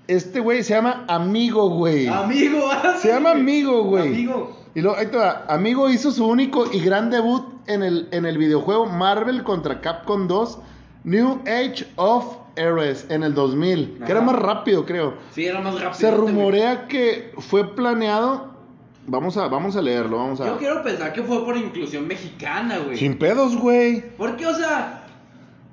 Este 0.08 0.40
güey 0.40 0.62
se 0.62 0.74
llama 0.74 1.04
Amigo, 1.08 1.70
güey. 1.70 2.08
Amigo, 2.08 2.68
ah, 2.70 2.96
Se 3.00 3.08
llama 3.08 3.30
Amigo, 3.30 3.84
güey. 3.84 4.08
Amigo. 4.08 4.58
Y 4.74 4.80
luego, 4.80 4.98
ahí 4.98 5.06
te 5.06 5.16
va. 5.16 5.44
Amigo 5.48 5.88
hizo 5.88 6.10
su 6.10 6.26
único 6.26 6.66
y 6.72 6.80
gran 6.80 7.08
debut 7.08 7.44
en 7.68 7.82
el, 7.82 8.08
en 8.10 8.26
el 8.26 8.36
videojuego 8.36 8.86
Marvel 8.86 9.44
contra 9.44 9.80
Capcom 9.80 10.26
2 10.26 10.58
New 11.04 11.40
Age 11.46 11.86
of 11.96 12.36
Heroes 12.56 13.06
en 13.08 13.22
el 13.22 13.34
2000. 13.34 13.98
Que 14.04 14.12
era 14.12 14.20
Ajá. 14.20 14.32
más 14.32 14.40
rápido, 14.40 14.84
creo. 14.84 15.14
Sí, 15.34 15.46
era 15.46 15.60
más 15.60 15.74
rápido. 15.74 15.94
Se 15.94 16.10
rumorea 16.10 16.86
que 16.88 17.32
fue 17.38 17.74
planeado. 17.74 18.52
Vamos 19.06 19.36
a, 19.36 19.48
vamos 19.48 19.74
a 19.76 19.82
leerlo, 19.82 20.18
vamos 20.18 20.40
a. 20.40 20.46
Yo 20.46 20.58
quiero 20.58 20.82
pensar 20.82 21.12
que 21.12 21.22
fue 21.22 21.44
por 21.44 21.56
inclusión 21.56 22.06
mexicana, 22.06 22.78
güey. 22.78 22.96
Sin 22.96 23.18
pedos, 23.18 23.56
güey. 23.56 24.00
Porque, 24.16 24.46
o 24.46 24.54
sea, 24.54 25.02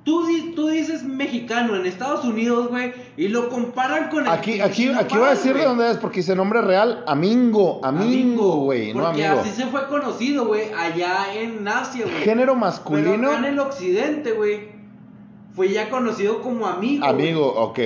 tú, 0.02 0.26
tú 0.56 0.68
dices 0.68 1.04
mexicano 1.04 1.76
en 1.76 1.86
Estados 1.86 2.24
Unidos, 2.24 2.68
güey, 2.68 2.92
y 3.16 3.28
lo 3.28 3.48
comparan 3.48 4.08
con 4.08 4.24
el. 4.24 4.32
Aquí, 4.32 4.60
aquí, 4.60 4.88
aquí 4.88 5.16
voy 5.16 5.28
a 5.28 5.30
decir 5.30 5.54
de 5.54 5.64
dónde 5.64 5.92
es, 5.92 5.98
porque 5.98 6.16
dice 6.20 6.34
nombre 6.34 6.60
real, 6.60 7.04
Amingo, 7.06 7.80
Amingo, 7.84 8.56
güey, 8.62 8.92
no 8.92 9.04
Porque 9.04 9.24
amigo. 9.24 9.42
así 9.42 9.50
se 9.50 9.66
fue 9.68 9.86
conocido, 9.86 10.46
güey, 10.46 10.72
allá 10.72 11.32
en 11.32 11.68
Asia, 11.68 12.06
güey. 12.06 12.16
Género 12.24 12.54
Pero 12.54 12.56
masculino, 12.56 13.28
acá 13.30 13.38
en 13.38 13.44
el 13.44 13.58
occidente, 13.60 14.32
güey, 14.32 14.79
fue 15.54 15.70
ya 15.70 15.90
conocido 15.90 16.40
como 16.40 16.66
amigo. 16.66 17.04
amigo, 17.04 17.46
ok. 17.46 17.78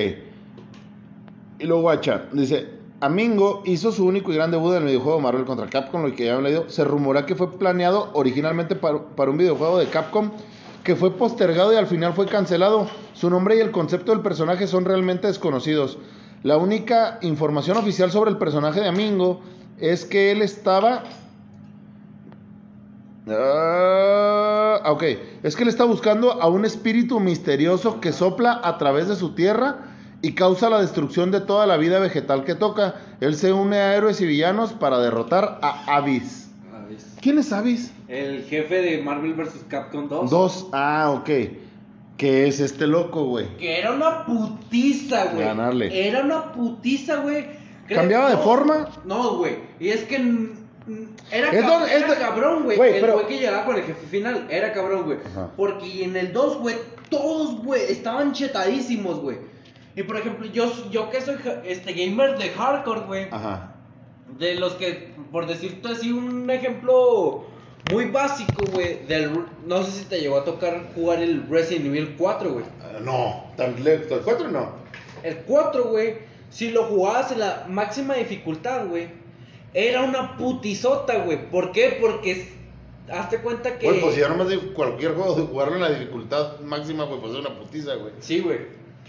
Y 1.58 1.66
luego, 1.66 1.82
guacha, 1.82 2.26
dice, 2.32 2.68
Amingo 3.00 3.62
hizo 3.64 3.92
su 3.92 4.06
único 4.06 4.32
y 4.32 4.36
gran 4.36 4.50
debut 4.50 4.72
en 4.72 4.82
el 4.82 4.88
videojuego 4.88 5.20
Marvel 5.20 5.44
contra 5.44 5.68
Capcom, 5.68 6.02
lo 6.02 6.14
que 6.14 6.26
ya 6.26 6.36
han 6.36 6.42
leído. 6.42 6.68
Se 6.68 6.84
rumora 6.84 7.26
que 7.26 7.34
fue 7.34 7.52
planeado 7.58 8.10
originalmente 8.14 8.76
para, 8.76 9.02
para 9.16 9.30
un 9.30 9.36
videojuego 9.36 9.78
de 9.78 9.86
Capcom 9.86 10.30
que 10.82 10.96
fue 10.96 11.10
postergado 11.12 11.72
y 11.72 11.76
al 11.76 11.86
final 11.86 12.12
fue 12.12 12.26
cancelado. 12.26 12.86
Su 13.14 13.30
nombre 13.30 13.56
y 13.56 13.60
el 13.60 13.70
concepto 13.70 14.12
del 14.12 14.20
personaje 14.20 14.66
son 14.66 14.84
realmente 14.84 15.26
desconocidos. 15.26 15.98
La 16.42 16.58
única 16.58 17.18
información 17.22 17.78
oficial 17.78 18.10
sobre 18.10 18.30
el 18.30 18.36
personaje 18.36 18.80
de 18.80 18.88
Amingo 18.88 19.40
es 19.78 20.04
que 20.04 20.30
él 20.30 20.42
estaba 20.42 21.04
Ah, 23.26 24.82
ok, 24.86 25.02
es 25.42 25.56
que 25.56 25.62
él 25.62 25.68
está 25.68 25.84
buscando 25.84 26.42
a 26.42 26.48
un 26.48 26.64
espíritu 26.64 27.20
misterioso 27.20 28.00
que 28.00 28.12
sopla 28.12 28.60
a 28.62 28.76
través 28.76 29.08
de 29.08 29.16
su 29.16 29.34
tierra 29.34 29.78
y 30.20 30.32
causa 30.32 30.68
la 30.70 30.80
destrucción 30.80 31.30
de 31.30 31.40
toda 31.40 31.66
la 31.66 31.76
vida 31.76 31.98
vegetal 32.00 32.44
que 32.44 32.54
toca. 32.54 32.96
Él 33.20 33.34
se 33.36 33.52
une 33.52 33.76
a 33.76 33.94
héroes 33.94 34.20
y 34.20 34.26
villanos 34.26 34.72
para 34.72 34.98
derrotar 34.98 35.58
a 35.62 35.96
Abyss. 35.96 36.50
¿Quién 37.20 37.38
es 37.38 37.52
Abyss? 37.52 37.92
El 38.08 38.44
jefe 38.44 38.82
de 38.82 39.02
Marvel 39.02 39.32
vs. 39.34 39.64
Capcom 39.68 40.08
2. 40.08 40.30
Dos. 40.30 40.66
Ah, 40.72 41.10
ok. 41.10 41.30
¿Qué 42.16 42.46
es 42.46 42.60
este 42.60 42.86
loco, 42.86 43.24
güey? 43.24 43.56
Que 43.56 43.78
era 43.78 43.92
una 43.92 44.24
putiza, 44.26 45.32
güey. 45.32 45.46
Ganarle. 45.46 46.08
Era 46.08 46.22
una 46.22 46.52
putiza, 46.52 47.16
güey. 47.16 47.46
¿Cambiaba 47.88 48.30
de 48.30 48.36
forma? 48.36 48.88
No, 49.04 49.38
güey. 49.38 49.56
Y 49.80 49.88
es 49.88 50.04
que 50.04 50.54
era, 51.30 51.50
Es 51.50 51.64
cab- 51.64 51.68
donde- 51.68 51.94
es 51.96 52.02
era 52.02 52.14
cabrón, 52.18 52.64
güey. 52.64 52.78
El 52.80 53.00
pero- 53.00 53.14
güey 53.14 53.26
que 53.26 53.38
llegaba 53.38 53.64
con 53.64 53.76
el 53.76 53.82
jefe 53.84 54.06
final 54.06 54.46
era 54.50 54.72
cabrón, 54.72 55.04
güey. 55.04 55.18
Ajá. 55.24 55.50
Porque 55.56 56.04
en 56.04 56.16
el 56.16 56.32
2, 56.32 56.58
güey, 56.58 56.76
todos, 57.10 57.62
güey, 57.64 57.82
estaban 57.90 58.32
chetadísimos, 58.32 59.20
güey. 59.20 59.38
Y 59.96 60.02
por 60.02 60.16
ejemplo, 60.16 60.46
yo, 60.46 60.70
yo 60.90 61.08
que 61.10 61.20
soy 61.20 61.36
este 61.64 61.92
gamer 61.92 62.36
de 62.36 62.50
hardcore, 62.50 63.00
güey. 63.02 63.26
Ajá. 63.30 63.74
De 64.38 64.54
los 64.56 64.74
que, 64.74 65.14
por 65.30 65.46
decirte 65.46 65.88
así, 65.88 66.10
un 66.12 66.50
ejemplo 66.50 67.44
muy 67.92 68.06
básico, 68.06 68.64
güey. 68.72 69.04
Del, 69.06 69.30
no 69.66 69.82
sé 69.84 69.92
si 69.92 70.04
te 70.06 70.20
llegó 70.20 70.38
a 70.38 70.44
tocar 70.44 70.90
jugar 70.94 71.20
el 71.22 71.46
Resident 71.48 71.86
Evil 71.86 72.14
4, 72.18 72.52
güey. 72.52 72.64
Ah, 72.82 72.98
no. 73.00 73.44
¿El 73.56 74.02
4 74.24 74.48
no? 74.48 74.72
El 75.22 75.36
4, 75.38 75.84
güey, 75.84 76.16
si 76.50 76.70
lo 76.70 76.84
jugabas 76.84 77.30
en 77.32 77.40
la 77.40 77.64
máxima 77.68 78.14
dificultad, 78.14 78.86
güey, 78.86 79.08
era 79.74 80.02
una 80.02 80.36
putizota, 80.36 81.18
güey. 81.24 81.50
¿Por 81.50 81.72
qué? 81.72 81.98
Porque 82.00 82.48
hazte 83.12 83.38
cuenta 83.38 83.78
que. 83.78 83.86
Güey, 83.86 84.00
pues 84.00 84.14
si 84.14 84.20
ya 84.20 84.28
nomás 84.28 84.48
de 84.48 84.58
cualquier 84.58 85.12
juego 85.14 85.34
de 85.34 85.42
jugarlo 85.42 85.74
en 85.74 85.82
la 85.82 85.90
dificultad 85.90 86.60
máxima, 86.60 87.04
güey, 87.04 87.20
pues 87.20 87.32
es 87.34 87.38
una 87.40 87.58
putiza, 87.58 87.94
güey. 87.96 88.12
Sí, 88.20 88.40
güey. 88.40 88.58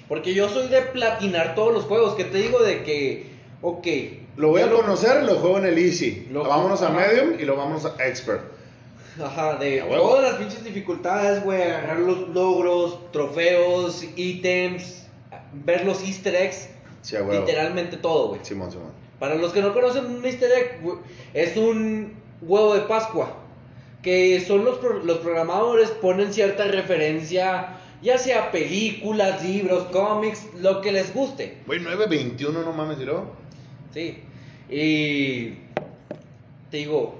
Porque 0.09 0.33
yo 0.33 0.49
soy 0.49 0.67
de 0.67 0.81
platinar 0.81 1.55
todos 1.55 1.73
los 1.73 1.85
juegos. 1.85 2.15
Que 2.15 2.25
te 2.25 2.37
digo 2.39 2.61
de 2.61 2.83
que, 2.83 3.29
ok. 3.61 3.87
Lo 4.37 4.49
voy 4.49 4.61
a 4.61 4.69
conocer, 4.69 5.23
lo 5.23 5.35
juego 5.35 5.59
en 5.59 5.65
el 5.67 5.77
Easy. 5.77 6.27
Lo- 6.31 6.43
vámonos 6.43 6.81
a. 6.81 6.89
Medium 6.89 7.39
y 7.39 7.45
lo 7.45 7.55
vamos 7.55 7.85
a 7.85 7.95
Expert. 8.05 8.41
Ajá, 9.23 9.55
de 9.55 9.79
todas 9.79 10.23
las 10.23 10.33
pinches 10.35 10.63
dificultades, 10.65 11.41
güey. 11.43 11.61
Agarrar 11.61 11.99
los 11.99 12.27
logros, 12.29 13.11
trofeos, 13.13 14.03
ítems, 14.17 15.03
ver 15.53 15.85
los 15.85 16.03
easter 16.03 16.35
eggs. 16.35 16.67
Sí, 17.01 17.15
a 17.15 17.21
huevo. 17.23 17.39
Literalmente 17.45 17.95
todo, 17.97 18.27
güey. 18.29 18.41
Simón, 18.43 18.71
Simón. 18.71 19.04
Para 19.19 19.35
los 19.35 19.53
que 19.53 19.61
no 19.61 19.73
conocen 19.73 20.05
un 20.05 20.25
easter 20.25 20.51
egg, 20.51 20.81
es 21.33 21.55
un 21.57 22.13
huevo 22.41 22.73
de 22.73 22.81
Pascua. 22.81 23.37
Que 24.01 24.39
son 24.39 24.63
los, 24.65 24.77
pro- 24.77 25.03
los 25.03 25.17
programadores 25.19 25.89
ponen 25.89 26.31
cierta 26.31 26.65
referencia, 26.65 27.77
ya 28.03 28.17
sea 28.19 28.51
películas, 28.51 29.43
libros, 29.43 29.85
cómics, 29.85 30.45
lo 30.61 30.81
que 30.81 30.91
les 30.91 31.11
guste. 31.13 31.57
Güey, 31.65 31.79
921, 31.79 32.61
no 32.61 32.71
mames, 32.73 32.99
¿y 32.99 33.05
luego? 33.05 33.31
Sí. 33.93 34.19
Y 34.69 35.55
te 36.69 36.77
digo, 36.77 37.15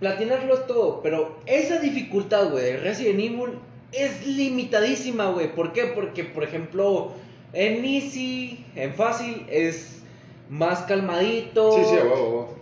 platinarlo 0.00 0.54
es 0.54 0.66
todo, 0.66 1.00
pero 1.02 1.38
esa 1.46 1.78
dificultad, 1.78 2.50
güey, 2.50 2.64
de 2.64 2.76
Resident 2.78 3.20
Evil 3.20 3.58
es 3.92 4.26
limitadísima, 4.26 5.30
güey. 5.30 5.54
¿Por 5.54 5.72
qué? 5.72 5.84
Porque, 5.86 6.24
por 6.24 6.42
ejemplo, 6.42 7.12
en 7.52 7.84
Easy, 7.84 8.64
en 8.74 8.94
Fácil, 8.94 9.46
es 9.48 9.99
más 10.50 10.80
calmadito. 10.80 11.72
Sí, 11.72 11.84
sí, 11.84 11.94
huevo. 11.96 12.54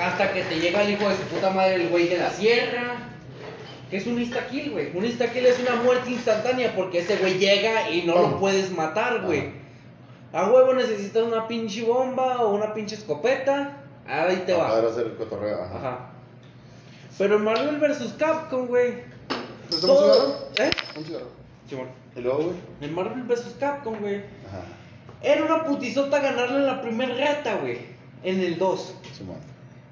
Hasta 0.00 0.32
que 0.32 0.42
te 0.44 0.58
llega 0.60 0.82
el 0.82 0.90
hijo 0.94 1.06
de 1.08 1.16
su 1.16 1.22
puta 1.24 1.50
madre, 1.50 1.74
el 1.74 1.88
güey 1.88 2.08
de 2.08 2.16
la 2.18 2.30
sierra. 2.30 3.10
Que 3.90 3.98
es 3.98 4.06
un 4.06 4.18
insta-kill, 4.18 4.70
güey. 4.72 4.96
Un 4.96 5.04
insta-kill 5.04 5.44
es 5.44 5.58
una 5.60 5.76
muerte 5.82 6.10
instantánea 6.10 6.74
porque 6.74 7.00
ese 7.00 7.16
güey 7.18 7.38
llega 7.38 7.90
y 7.90 8.02
no 8.02 8.14
lo 8.14 8.40
puedes 8.40 8.70
matar, 8.72 9.22
güey. 9.22 9.52
A 10.32 10.48
huevo 10.50 10.72
necesitas 10.74 11.22
una 11.22 11.46
pinche 11.46 11.82
bomba 11.84 12.40
o 12.42 12.54
una 12.54 12.72
pinche 12.74 12.94
escopeta. 12.96 13.76
Ahí 14.06 14.42
te 14.46 14.52
va. 14.52 14.78
hacer 14.78 15.06
el 15.06 15.14
cotorreo, 15.16 15.62
ajá. 15.62 15.76
Ajá. 15.78 16.10
Pero 17.18 17.38
Marvel 17.38 17.78
vs. 17.78 18.14
Capcom, 18.18 18.66
güey. 18.66 19.02
¿Te 19.70 19.76
tomas 19.80 19.82
un 19.82 19.86
todo- 19.86 20.48
¿Eh? 20.58 20.70
Un 20.96 21.04
cigarro. 21.04 21.28
Simón. 21.68 21.88
¿Y 22.16 22.20
luego, 22.20 22.38
güey? 22.38 22.56
En 22.80 22.94
Marvel 22.94 23.22
vs. 23.22 23.54
Capcom, 23.60 23.96
güey. 24.00 24.16
Ajá. 24.48 24.62
Era 25.24 25.44
una 25.44 25.64
putizota 25.64 26.20
ganarle 26.20 26.58
en 26.58 26.66
la 26.66 26.82
primer 26.82 27.16
rata, 27.16 27.56
güey. 27.56 27.78
En 28.22 28.40
el 28.40 28.58
2. 28.58 28.94
Simón. 29.16 29.36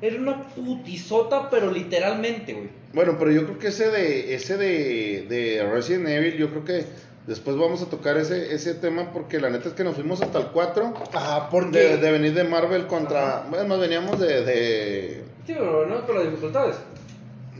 Era 0.00 0.16
una 0.18 0.48
putizota, 0.48 1.48
pero 1.48 1.70
literalmente, 1.70 2.52
güey. 2.52 2.68
Bueno, 2.92 3.16
pero 3.18 3.30
yo 3.30 3.44
creo 3.44 3.58
que 3.58 3.68
ese 3.68 3.90
de 3.90 4.34
ese 4.34 4.56
de, 4.56 5.26
de 5.28 5.66
Resident 5.72 6.08
Evil, 6.08 6.36
yo 6.36 6.50
creo 6.50 6.64
que 6.64 6.84
después 7.26 7.56
vamos 7.56 7.82
a 7.82 7.86
tocar 7.86 8.16
ese, 8.18 8.52
ese 8.52 8.74
tema 8.74 9.12
porque 9.12 9.40
la 9.40 9.48
neta 9.48 9.68
es 9.68 9.74
que 9.74 9.84
nos 9.84 9.94
fuimos 9.94 10.20
hasta 10.20 10.38
el 10.38 10.46
4 10.48 10.94
Ajá, 11.14 11.48
de, 11.70 11.96
de 11.96 12.12
venir 12.12 12.34
de 12.34 12.44
Marvel 12.44 12.86
contra... 12.86 13.38
Ajá. 13.38 13.46
Bueno, 13.48 13.78
veníamos 13.78 14.18
de, 14.18 14.44
de... 14.44 15.24
Sí, 15.46 15.54
pero 15.54 15.86
no 15.86 16.04
con 16.04 16.16
las 16.16 16.24
dificultades. 16.24 16.76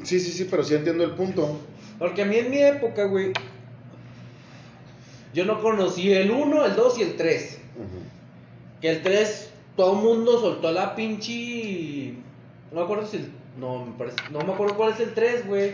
Sí, 0.02 0.18
sí, 0.18 0.32
sí, 0.32 0.48
pero 0.50 0.64
sí 0.64 0.74
entiendo 0.74 1.04
el 1.04 1.12
punto. 1.12 1.58
Porque 1.98 2.22
a 2.22 2.24
mí 2.24 2.37
en 2.37 2.50
mi 2.50 2.58
época, 2.58 3.04
güey, 3.04 3.32
yo 5.32 5.44
no 5.44 5.62
conocí 5.62 6.12
el 6.12 6.30
1, 6.30 6.66
el 6.66 6.74
2 6.74 6.98
y 6.98 7.02
el 7.02 7.16
3. 7.16 7.58
Que 8.80 8.90
el 8.90 9.02
3, 9.02 9.50
todo 9.76 9.92
el 9.92 9.98
mundo 10.04 10.40
soltó 10.40 10.72
la 10.72 10.94
pinche... 10.94 12.14
No 12.72 12.78
me 12.80 12.85
acuerdo 12.85 13.06
si 13.06 13.18
el... 13.18 13.28
No, 13.58 13.85
me 13.87 13.92
parece... 13.98 14.16
No 14.30 14.40
me 14.40 14.52
acuerdo 14.52 14.76
cuál 14.76 14.92
es 14.92 15.00
el 15.00 15.14
3, 15.14 15.46
güey. 15.46 15.72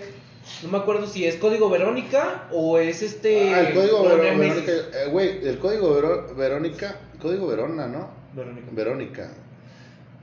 No 0.62 0.70
me 0.70 0.78
acuerdo 0.78 1.06
si 1.06 1.24
es 1.26 1.36
Código 1.36 1.68
Verónica 1.70 2.48
o 2.52 2.78
es 2.78 3.02
este... 3.02 3.52
Ah, 3.54 3.68
el 3.68 3.74
código 3.74 4.08
Nemesis. 4.16 4.66
Verónica, 4.66 4.72
eh, 4.98 5.08
güey, 5.10 5.46
el 5.46 5.58
código 5.58 5.94
Veró- 5.94 6.34
Verónica, 6.34 6.96
código 7.20 7.46
Verona, 7.46 7.86
¿no? 7.86 8.08
Verónica. 8.34 8.66
Verónica. 8.72 9.30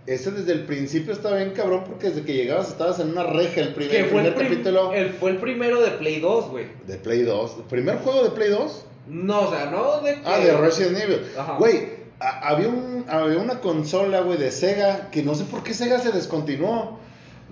Ese 0.08 0.32
desde 0.32 0.52
el 0.54 0.66
principio 0.66 1.14
estaba 1.14 1.38
bien 1.38 1.52
cabrón 1.52 1.84
porque 1.88 2.10
desde 2.10 2.24
que 2.24 2.34
llegabas 2.34 2.70
estabas 2.70 3.00
en 3.00 3.10
una 3.10 3.24
reja 3.24 3.62
el 3.62 3.74
primer, 3.74 3.92
Que 3.92 4.00
el 4.02 4.06
fue 4.06 4.22
el, 4.26 4.34
primer 4.34 4.36
prim- 4.36 4.50
capítulo 4.64 4.94
el- 4.94 5.10
fue 5.14 5.32
el 5.32 5.38
primero 5.38 5.82
de 5.82 5.92
Play 5.92 6.20
2, 6.20 6.50
güey. 6.50 6.66
de 6.86 6.96
Play 6.98 7.22
2. 7.24 7.58
¿El 7.58 7.64
primer 7.64 7.98
juego 7.98 8.24
de 8.24 8.30
Play 8.32 8.50
2? 8.50 8.86
No, 9.08 9.42
o 9.42 9.52
sea, 9.52 9.66
no 9.68 10.02
de 10.02 10.16
que... 10.16 10.22
Ah, 10.26 10.38
de 10.40 10.56
Resident 10.58 10.98
Evil. 10.98 11.22
Ajá. 11.38 11.58
Güey, 11.58 11.90
había, 12.20 12.68
un, 12.70 13.06
había 13.08 13.38
una 13.40 13.60
consola, 13.60 14.22
güey, 14.22 14.38
de 14.38 14.52
Sega 14.52 15.10
que 15.12 15.22
no 15.24 15.36
sé 15.36 15.44
por 15.46 15.64
qué 15.64 15.74
Sega 15.74 16.00
se 16.00 16.12
descontinuó. 16.12 17.00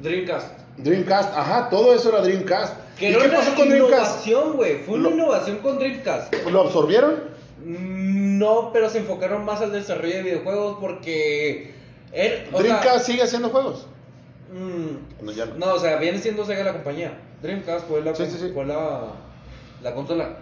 Dreamcast. 0.01 0.47
Dreamcast, 0.77 1.37
ajá, 1.37 1.69
todo 1.69 1.93
eso 1.93 2.09
era 2.09 2.21
Dreamcast. 2.21 2.75
Que 2.97 3.11
¿Y 3.11 3.13
era 3.13 3.23
qué 3.23 3.29
pasó 3.29 3.55
con 3.55 3.69
Dreamcast? 3.69 4.25
innovación, 4.27 4.53
güey. 4.55 4.77
Fue 4.83 4.95
una 4.95 5.09
Lo- 5.09 5.15
innovación 5.15 5.57
con 5.59 5.77
Dreamcast. 5.77 6.33
¿Lo 6.51 6.61
absorbieron? 6.61 7.15
Mm, 7.63 8.37
No, 8.39 8.71
pero 8.73 8.89
se 8.89 8.99
enfocaron 8.99 9.45
más 9.45 9.61
al 9.61 9.71
desarrollo 9.71 10.15
de 10.15 10.23
videojuegos 10.23 10.77
porque... 10.81 11.73
er- 12.11 12.49
sea, 12.49 12.59
Dreamcast 12.59 13.05
sigue 13.05 13.21
haciendo 13.23 13.49
juegos. 13.49 13.85
mm, 14.51 15.25
No, 15.25 15.31
ya 15.31 15.45
no. 15.45 15.55
no, 15.55 15.73
o 15.75 15.79
sea, 15.79 15.97
viene 15.97 16.17
siendo 16.17 16.43
Sega 16.45 16.63
la 16.63 16.73
compañía. 16.73 17.19
Dreamcast 17.43 17.87
fue 17.87 18.01
la, 18.01 18.15
Sí, 18.15 18.25
sí, 18.25 18.37
sí. 18.39 18.49
Fue 18.53 18.65
la, 18.65 19.01
la 19.83 19.93
consola. 19.93 20.37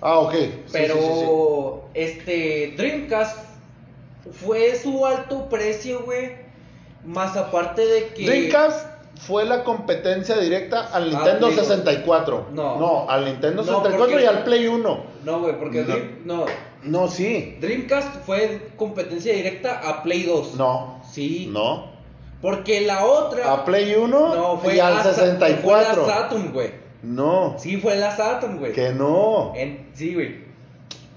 Ah, 0.00 0.18
ok. 0.18 0.32
Sí, 0.32 0.52
Pero 0.72 0.94
sí, 0.94 1.00
sí, 1.00 1.20
sí. 1.20 1.26
este 1.94 2.74
Dreamcast 2.76 3.38
fue 4.32 4.76
su 4.76 5.04
alto 5.06 5.48
precio, 5.48 6.02
güey. 6.04 6.32
Más 7.04 7.36
aparte 7.36 7.84
de 7.84 8.08
que... 8.08 8.26
Dreamcast 8.26 8.86
fue 9.26 9.44
la 9.44 9.64
competencia 9.64 10.36
directa 10.38 10.88
al 10.92 11.10
Nintendo 11.10 11.46
Play 11.48 11.56
dos. 11.56 11.66
64. 11.66 12.46
No. 12.52 12.78
No, 12.78 13.10
al 13.10 13.24
Nintendo 13.24 13.62
No, 13.62 13.66
64 13.82 13.98
porque- 14.06 14.22
y 14.22 14.26
al 14.26 14.44
Play 14.44 14.66
1. 14.66 15.04
No, 15.24 15.40
güey, 15.40 15.58
porque 15.58 15.82
No. 15.82 15.86
Dream- 15.94 16.18
no. 16.24 16.44
No, 16.82 17.08
sí. 17.08 17.56
Dreamcast 17.60 18.24
fue 18.24 18.70
competencia 18.76 19.34
directa 19.34 19.80
a 19.86 20.02
Play 20.02 20.22
2. 20.22 20.54
No. 20.54 21.02
Sí. 21.10 21.48
No. 21.52 21.90
Porque 22.40 22.80
la 22.82 23.04
otra. 23.04 23.52
A 23.52 23.64
Play 23.66 23.94
1 23.94 24.34
no, 24.34 24.56
fue 24.58 24.76
y 24.76 24.80
al 24.80 24.94
la 24.94 25.02
Sa- 25.02 25.12
64. 25.14 26.04
Fue 26.04 26.06
la 26.06 26.14
Saturn, 26.14 26.52
güey. 26.52 26.79
No. 27.02 27.56
Sí, 27.58 27.76
fue 27.78 27.96
la 27.96 28.14
Saturn, 28.16 28.58
güey. 28.58 28.72
Que 28.72 28.92
no. 28.92 29.52
En- 29.56 29.88
sí, 29.94 30.14
güey. 30.14 30.44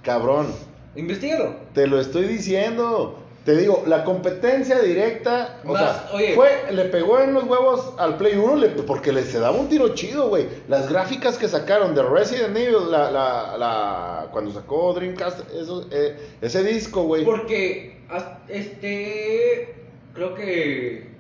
Cabrón. 0.02 0.48
Investígalo. 0.96 1.56
Te 1.74 1.88
lo 1.88 2.00
estoy 2.00 2.26
diciendo. 2.26 3.20
Te 3.46 3.58
digo, 3.58 3.84
la 3.88 4.06
competencia 4.06 4.80
directa, 4.80 5.60
o 5.66 5.76
sea, 5.78 6.10
oye. 6.14 6.34
fue, 6.34 6.72
le 6.72 6.86
pegó 6.86 7.20
en 7.20 7.34
los 7.34 7.44
huevos 7.44 7.94
al 7.98 8.16
Play 8.16 8.38
1 8.38 8.56
le- 8.56 8.70
porque 8.70 9.12
le 9.12 9.24
se 9.24 9.38
daba 9.38 9.58
un 9.58 9.68
tiro 9.68 9.90
chido, 9.96 10.30
güey. 10.30 10.48
Las 10.70 10.90
gráficas 10.90 11.38
que 11.38 11.50
sacaron 11.50 11.94
de 11.94 12.04
Resident 12.04 12.56
Evil, 12.56 12.90
la, 12.90 13.12
la, 13.12 13.58
la, 13.58 14.28
cuando 14.32 14.54
sacó 14.54 14.94
Dreamcast, 14.94 15.42
eso, 15.54 15.86
eh, 15.92 16.16
ese 16.42 16.64
disco, 16.64 17.04
güey. 17.04 17.26
Porque. 17.26 17.98
Este. 18.48 19.76
Creo 20.14 20.36
que. 20.36 21.13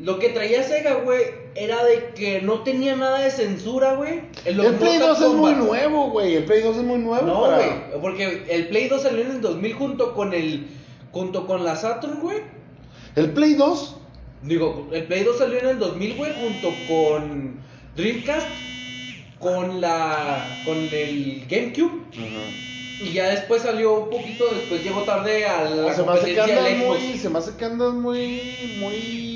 Lo 0.00 0.18
que 0.18 0.30
traía 0.30 0.62
Sega, 0.62 0.94
güey, 0.94 1.20
era 1.54 1.84
de 1.84 2.12
que 2.14 2.40
no 2.40 2.62
tenía 2.62 2.96
nada 2.96 3.18
de 3.20 3.30
censura, 3.30 3.94
güey. 3.94 4.22
El 4.46 4.56
Play 4.56 4.98
Mortal 4.98 5.00
2 5.00 5.20
es 5.20 5.28
muy 5.34 5.52
nuevo, 5.52 6.10
güey. 6.10 6.36
El 6.36 6.44
Play 6.44 6.62
2 6.62 6.76
es 6.78 6.82
muy 6.82 6.98
nuevo. 6.98 7.26
No, 7.26 7.42
para- 7.42 7.56
güey. 7.56 8.00
Porque 8.00 8.44
el 8.48 8.68
Play 8.68 8.88
2 8.88 9.02
salió 9.02 9.22
en 9.22 9.30
el 9.32 9.40
2000 9.40 9.74
junto 9.74 10.14
con 10.14 10.32
el. 10.32 10.68
Junto 11.12 11.46
con 11.46 11.64
la 11.64 11.76
Saturn, 11.76 12.20
güey. 12.20 12.38
El 13.16 13.30
Play 13.30 13.54
2, 13.54 13.96
Digo, 14.42 14.88
el 14.90 15.04
Play 15.04 15.22
2 15.22 15.36
salió 15.36 15.58
en 15.58 15.66
el 15.66 15.78
2000, 15.78 16.16
güey, 16.16 16.32
junto 16.32 16.72
con 16.88 17.60
Dreamcast, 17.94 18.46
con 19.38 19.80
la. 19.82 20.62
con 20.64 20.78
el 20.78 21.44
GameCube 21.46 22.04
Y 23.02 23.12
ya 23.12 23.28
después 23.28 23.62
salió 23.62 24.04
un 24.04 24.10
poquito, 24.10 24.44
después 24.54 24.82
llegó 24.82 25.02
tarde 25.02 25.44
a 25.44 25.64
la 25.68 25.92
se 25.92 26.02
me 26.04 26.12
hace 26.12 26.32
que 26.32 26.40
andas 26.40 26.76
muy. 26.78 27.18
Se 27.18 27.28
me 27.28 27.38
hace 27.38 27.56
que 27.56 27.64
andas 27.66 27.92
muy. 27.92 28.40
Muy. 28.78 29.29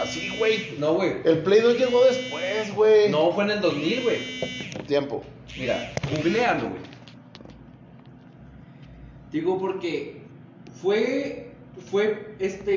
Así, 0.00 0.30
güey. 0.38 0.74
No, 0.78 0.94
güey. 0.94 1.12
El 1.24 1.38
Play 1.42 1.60
2 1.60 1.78
llegó 1.78 2.04
después, 2.04 2.74
güey. 2.74 3.10
No, 3.10 3.32
fue 3.32 3.44
en 3.44 3.50
el 3.50 3.60
2000, 3.60 4.02
güey. 4.02 4.18
Tiempo. 4.86 5.24
Mira, 5.58 5.92
googlealo, 6.10 6.68
güey. 6.68 6.82
Digo 9.30 9.58
porque 9.58 10.22
fue. 10.80 11.50
Fue 11.90 12.34
este. 12.38 12.76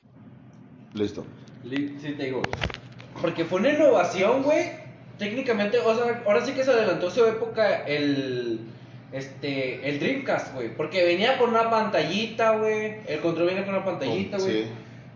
Listo. 0.94 1.26
li- 1.64 1.96
Sí, 2.02 2.12
te 2.14 2.26
digo. 2.26 2.42
Porque 3.22 3.46
fue 3.46 3.60
una 3.60 3.70
innovación, 3.72 4.44
güey. 4.44 4.72
Técnicamente, 5.18 5.78
o 5.80 5.96
sea, 5.96 6.24
ahora 6.26 6.46
sí 6.46 6.54
que 6.54 6.64
se 6.64 6.72
adelantó 6.72 7.10
su 7.10 7.26
época 7.26 7.86
el. 7.86 8.60
Este. 9.12 9.88
El 9.88 10.00
Dreamcast, 10.00 10.54
güey. 10.54 10.76
Porque 10.76 11.04
venía 11.06 11.38
con 11.38 11.50
una 11.52 11.70
pantallita, 11.70 12.58
güey. 12.58 12.96
El 13.08 13.20
control 13.22 13.48
venía 13.48 13.66
con 13.66 13.76
una 13.76 13.86
pantallita, 13.86 14.38
güey. 14.38 14.64
Sí. 14.64 14.70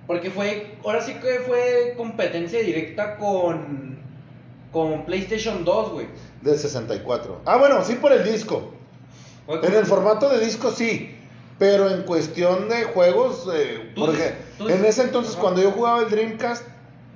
Porque 0.08 0.30
fue. 0.30 0.78
Ahora 0.84 1.02
sí 1.02 1.14
que 1.16 1.40
fue 1.46 1.94
competencia 1.98 2.60
directa 2.60 3.18
con. 3.18 3.96
Con 4.72 5.06
PlayStation 5.06 5.64
2, 5.64 5.92
güey. 5.94 6.08
De 6.42 6.58
64. 6.58 7.42
Ah, 7.46 7.58
bueno, 7.58 7.82
sí 7.84 7.94
por 7.96 8.12
el 8.12 8.24
disco. 8.30 8.72
En 9.48 9.74
el 9.74 9.86
formato 9.86 10.28
de 10.30 10.40
disco 10.44 10.72
sí. 10.72 11.16
Pero 11.58 11.90
en 11.90 12.04
cuestión 12.04 12.68
de 12.68 12.84
juegos, 12.84 13.48
eh, 13.54 13.94
Tú 13.96 14.06
porque 14.06 14.34
tú 14.58 14.68
en 14.68 14.84
ese 14.84 15.04
entonces 15.04 15.34
Ajá. 15.34 15.42
cuando 15.42 15.62
yo 15.62 15.72
jugaba 15.72 16.00
el 16.02 16.10
Dreamcast, 16.10 16.64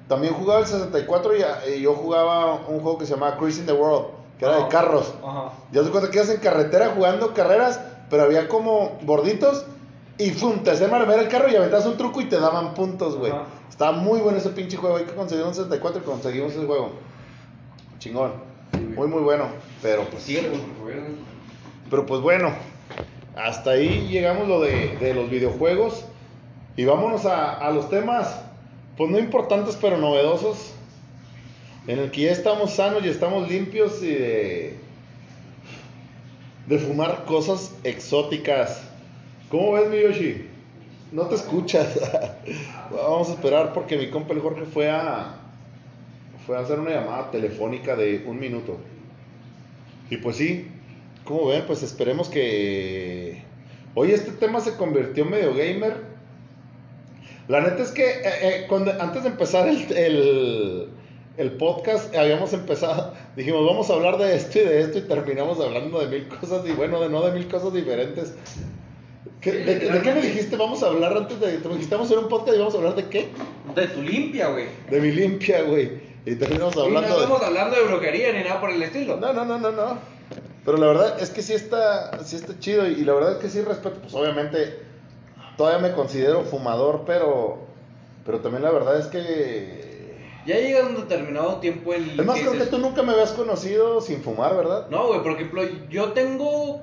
también 0.07 0.33
jugaba 0.33 0.61
el 0.61 0.65
64 0.67 1.35
y, 1.35 1.41
a- 1.41 1.59
y 1.75 1.81
yo 1.81 1.93
jugaba 1.95 2.55
un 2.67 2.79
juego 2.79 2.97
que 2.97 3.05
se 3.05 3.15
llamaba 3.15 3.35
Cruising 3.35 3.65
the 3.65 3.73
World, 3.73 4.05
que 4.39 4.45
era 4.45 4.63
de 4.63 4.67
carros. 4.69 5.13
Ajá. 5.21 5.51
Ya 5.73 5.83
te 5.83 5.89
cuenta 5.89 6.09
que 6.09 6.17
ibas 6.17 6.29
en 6.29 6.37
carretera 6.39 6.93
jugando 6.95 7.33
carreras, 7.33 7.81
pero 8.09 8.23
había 8.23 8.47
como 8.47 8.97
gorditos 9.03 9.65
y 10.19 10.31
¡fum! 10.31 10.63
te 10.63 10.71
hacían 10.71 10.91
maravilla 10.91 11.21
el 11.21 11.29
carro 11.29 11.49
y 11.49 11.55
aventabas 11.55 11.85
un 11.85 11.97
truco 11.97 12.19
y 12.21 12.25
te 12.25 12.39
daban 12.39 12.73
puntos, 12.73 13.15
güey. 13.15 13.31
Ajá. 13.31 13.45
Estaba 13.69 13.93
muy 13.93 14.19
bueno 14.19 14.37
ese 14.37 14.49
pinche 14.49 14.75
juego. 14.75 14.97
Hay 14.97 15.05
que 15.05 15.15
conseguir 15.15 15.45
un 15.45 15.53
64 15.53 16.01
y 16.01 16.03
conseguimos 16.03 16.51
ese 16.51 16.65
juego. 16.65 16.91
Chingón. 17.97 18.33
Muy, 18.95 19.07
muy 19.07 19.21
bueno. 19.21 19.47
Pero 19.81 20.03
pues 20.03 20.23
Sí, 20.23 20.37
pero 21.89 22.05
pues 22.05 22.19
bueno, 22.19 22.53
hasta 23.37 23.71
ahí 23.71 24.09
llegamos 24.09 24.49
lo 24.49 24.59
de, 24.59 24.97
de 24.97 25.13
los 25.13 25.29
videojuegos. 25.29 26.03
Y 26.75 26.83
vámonos 26.83 27.25
a, 27.25 27.53
a 27.53 27.71
los 27.71 27.89
temas, 27.89 28.41
pues 28.97 29.09
no 29.09 29.17
importantes, 29.17 29.77
pero 29.79 29.97
novedosos. 29.97 30.73
En 31.87 31.99
el 31.99 32.11
que 32.11 32.23
ya 32.23 32.31
estamos 32.31 32.73
sanos 32.73 33.05
y 33.05 33.07
estamos 33.07 33.49
limpios 33.49 34.03
y 34.03 34.13
de, 34.13 34.79
de 36.67 36.79
fumar 36.79 37.23
cosas 37.23 37.73
exóticas. 37.85 38.88
¿Cómo 39.49 39.71
ves, 39.71 39.89
mi 39.89 39.99
Yoshi? 39.99 40.45
No 41.11 41.23
te 41.23 41.33
escuchas. 41.33 41.99
Vamos 42.91 43.29
a 43.29 43.33
esperar 43.33 43.73
porque 43.73 43.97
mi 43.97 44.11
compa 44.11 44.33
el 44.33 44.41
Jorge 44.41 44.65
fue 44.65 44.91
a, 44.91 45.37
fue 46.45 46.55
a 46.55 46.59
hacer 46.59 46.79
una 46.79 46.91
llamada 46.91 47.31
telefónica 47.31 47.95
de 47.95 48.23
un 48.27 48.39
minuto. 48.39 48.77
Y 50.11 50.17
pues 50.17 50.35
sí, 50.35 50.67
como 51.23 51.47
ven, 51.47 51.63
pues 51.65 51.81
esperemos 51.81 52.29
que... 52.29 53.41
Hoy 53.95 54.11
este 54.11 54.33
tema 54.33 54.59
se 54.59 54.75
convirtió 54.75 55.25
medio 55.25 55.55
gamer. 55.55 55.97
La 57.47 57.61
neta 57.61 57.81
es 57.81 57.89
que 57.89 58.07
eh, 58.07 58.67
eh, 58.69 58.95
antes 58.99 59.23
de 59.23 59.29
empezar 59.29 59.67
el, 59.67 59.91
el, 59.97 60.89
el 61.37 61.51
podcast, 61.53 62.15
habíamos 62.15 62.53
empezado, 62.53 63.15
dijimos, 63.35 63.65
vamos 63.65 63.89
a 63.89 63.93
hablar 63.93 64.19
de 64.19 64.35
esto 64.35 64.59
y 64.59 64.65
de 64.65 64.81
esto 64.81 64.99
y 64.99 65.01
terminamos 65.01 65.59
hablando 65.59 65.99
de 66.05 66.19
mil 66.19 66.27
cosas 66.27 66.63
y 66.67 66.71
bueno, 66.73 67.01
de 67.01 67.09
no 67.09 67.23
de 67.23 67.31
mil 67.31 67.47
cosas 67.47 67.73
diferentes. 67.73 68.35
¿Qué- 69.41 69.51
de, 69.53 69.79
de- 69.79 69.89
de 69.91 70.01
qué 70.01 70.13
me 70.13 70.21
dijiste? 70.21 70.55
Vamos 70.57 70.83
a 70.83 70.87
hablar 70.87 71.15
antes 71.15 71.39
de... 71.39 71.57
Te 71.59 71.69
dijiste, 71.69 71.95
vamos 71.95 72.09
a 72.09 72.13
hacer 72.13 72.23
un 72.23 72.29
podcast 72.29 72.55
y 72.55 72.59
vamos 72.59 72.73
a 72.73 72.77
hablar 72.77 72.95
de 72.95 73.05
qué? 73.05 73.29
De 73.75 73.87
tu 73.87 74.01
limpia, 74.01 74.49
güey. 74.49 74.65
De 74.89 74.99
mi 74.99 75.11
limpia, 75.11 75.61
güey. 75.63 75.91
Y 76.25 76.35
terminamos 76.35 76.75
Y 76.75 76.77
no 76.79 76.83
hablando 76.85 77.07
de... 77.15 77.15
estamos 77.23 77.41
hablando 77.41 77.75
de 77.77 77.83
brujería 77.83 78.33
ni 78.33 78.43
nada 78.43 78.59
por 78.59 78.69
el 78.69 78.83
estilo. 78.83 79.15
No, 79.17 79.31
no, 79.33 79.45
no, 79.45 79.57
no, 79.57 79.71
no. 79.71 79.97
Pero 80.65 80.77
la 80.77 80.87
verdad 80.87 81.19
es 81.21 81.29
que 81.29 81.41
sí 81.41 81.53
está, 81.53 82.21
sí 82.23 82.35
está 82.35 82.59
chido 82.59 82.85
y 82.87 82.97
la 83.05 83.13
verdad 83.13 83.31
es 83.33 83.37
que 83.39 83.49
sí 83.49 83.61
respeto, 83.61 83.99
pues 84.01 84.13
obviamente 84.13 84.79
todavía 85.57 85.79
me 85.87 85.95
considero 85.95 86.43
fumador, 86.43 87.03
pero, 87.07 87.59
pero 88.25 88.39
también 88.41 88.63
la 88.63 88.71
verdad 88.71 88.99
es 88.99 89.07
que... 89.07 89.89
Ya 90.45 90.55
llega 90.57 90.85
un 90.85 90.95
determinado 90.95 91.55
tiempo 91.59 91.93
en 91.93 92.09
el 92.09 92.19
Es 92.19 92.25
más, 92.25 92.35
que 92.37 92.45
creo 92.45 92.53
que 92.59 92.65
tú 92.69 92.77
nunca 92.77 93.03
me 93.03 93.13
habías 93.13 93.31
conocido 93.31 94.01
sin 94.01 94.21
fumar, 94.21 94.55
¿verdad? 94.55 94.87
No, 94.89 95.07
güey, 95.07 95.23
por 95.23 95.31
ejemplo, 95.33 95.61
yo 95.89 96.11
tengo... 96.11 96.81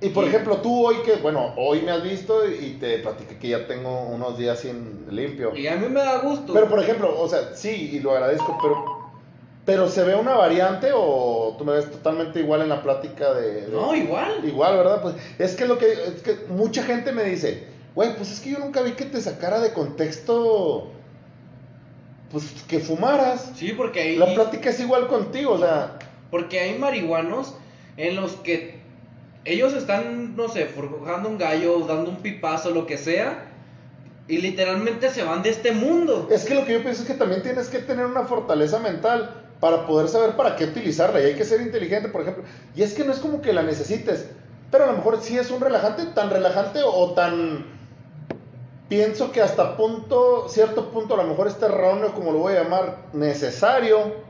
Y 0.00 0.10
por 0.10 0.24
ejemplo, 0.24 0.58
tú 0.58 0.86
hoy 0.86 0.96
que, 1.04 1.16
bueno, 1.16 1.54
hoy 1.56 1.80
me 1.82 1.90
has 1.90 2.02
visto 2.04 2.48
y 2.48 2.76
te 2.80 2.98
platiqué 2.98 3.36
que 3.36 3.48
ya 3.48 3.66
tengo 3.66 4.02
unos 4.02 4.38
días 4.38 4.60
sin 4.60 5.06
limpio. 5.10 5.56
Y 5.56 5.66
a 5.66 5.74
mí 5.76 5.88
me 5.88 6.00
da 6.00 6.18
gusto. 6.18 6.52
Pero 6.52 6.68
por 6.68 6.80
ejemplo, 6.80 7.20
o 7.20 7.28
sea, 7.28 7.54
sí, 7.54 7.90
y 7.94 8.00
lo 8.00 8.12
agradezco, 8.12 8.56
pero... 8.62 8.98
Pero 9.64 9.86
se 9.88 10.02
ve 10.04 10.14
una 10.14 10.34
variante 10.34 10.90
o 10.94 11.54
tú 11.58 11.64
me 11.64 11.72
ves 11.72 11.90
totalmente 11.90 12.40
igual 12.40 12.62
en 12.62 12.70
la 12.70 12.82
plática 12.82 13.34
de... 13.34 13.62
de- 13.66 13.68
No, 13.72 13.94
igual. 13.94 14.42
Igual, 14.44 14.76
¿verdad? 14.78 15.02
Pues 15.02 15.16
es 15.38 15.56
que 15.56 15.66
lo 15.66 15.76
que 15.76 15.92
es 15.92 16.22
que 16.22 16.38
mucha 16.48 16.82
gente 16.84 17.12
me 17.12 17.24
dice, 17.24 17.64
güey, 17.94 18.16
pues 18.16 18.30
es 18.32 18.40
que 18.40 18.52
yo 18.52 18.60
nunca 18.60 18.80
vi 18.80 18.92
que 18.92 19.04
te 19.04 19.20
sacara 19.20 19.60
de 19.60 19.72
contexto 19.74 20.90
pues 22.30 22.44
que 22.68 22.78
fumaras. 22.78 23.52
Sí, 23.56 23.72
porque 23.76 24.00
hay... 24.00 24.16
La 24.16 24.32
plática 24.34 24.70
es 24.70 24.80
igual 24.80 25.06
contigo, 25.06 25.52
o 25.52 25.58
sea, 25.58 25.98
Porque 26.30 26.60
hay 26.60 26.78
marihuanos 26.78 27.54
en 27.96 28.16
los 28.16 28.32
que 28.36 28.77
ellos 29.52 29.72
están, 29.72 30.36
no 30.36 30.48
sé, 30.48 30.66
forjando 30.66 31.28
un 31.28 31.38
gallo, 31.38 31.80
dando 31.80 32.10
un 32.10 32.16
pipazo, 32.16 32.70
lo 32.70 32.86
que 32.86 32.98
sea, 32.98 33.46
y 34.28 34.38
literalmente 34.38 35.10
se 35.10 35.22
van 35.22 35.42
de 35.42 35.50
este 35.50 35.72
mundo. 35.72 36.28
es 36.30 36.44
que 36.44 36.54
lo 36.54 36.64
que 36.64 36.74
yo 36.74 36.82
pienso 36.82 37.02
es 37.02 37.08
que 37.08 37.14
también 37.14 37.42
tienes 37.42 37.68
que 37.68 37.78
tener 37.78 38.04
una 38.06 38.24
fortaleza 38.24 38.78
mental 38.78 39.44
para 39.58 39.86
poder 39.86 40.08
saber 40.08 40.36
para 40.36 40.54
qué 40.54 40.64
utilizarla 40.64 41.20
y 41.20 41.24
hay 41.24 41.34
que 41.34 41.44
ser 41.44 41.60
inteligente, 41.60 42.08
por 42.08 42.22
ejemplo. 42.22 42.44
Y 42.76 42.82
es 42.82 42.94
que 42.94 43.04
no 43.04 43.12
es 43.12 43.18
como 43.18 43.40
que 43.40 43.52
la 43.52 43.62
necesites, 43.62 44.26
pero 44.70 44.84
a 44.84 44.86
lo 44.88 44.92
mejor 44.94 45.18
sí 45.20 45.38
es 45.38 45.50
un 45.50 45.60
relajante, 45.60 46.04
tan 46.14 46.30
relajante 46.30 46.80
o 46.84 47.12
tan 47.12 47.64
pienso 48.88 49.32
que 49.32 49.42
hasta 49.42 49.76
punto, 49.76 50.48
cierto 50.48 50.90
punto, 50.90 51.14
a 51.14 51.22
lo 51.22 51.24
mejor 51.24 51.48
este 51.48 51.66
erróneo, 51.66 52.14
como 52.14 52.32
lo 52.32 52.38
voy 52.38 52.54
a 52.54 52.62
llamar, 52.62 52.96
necesario, 53.12 54.27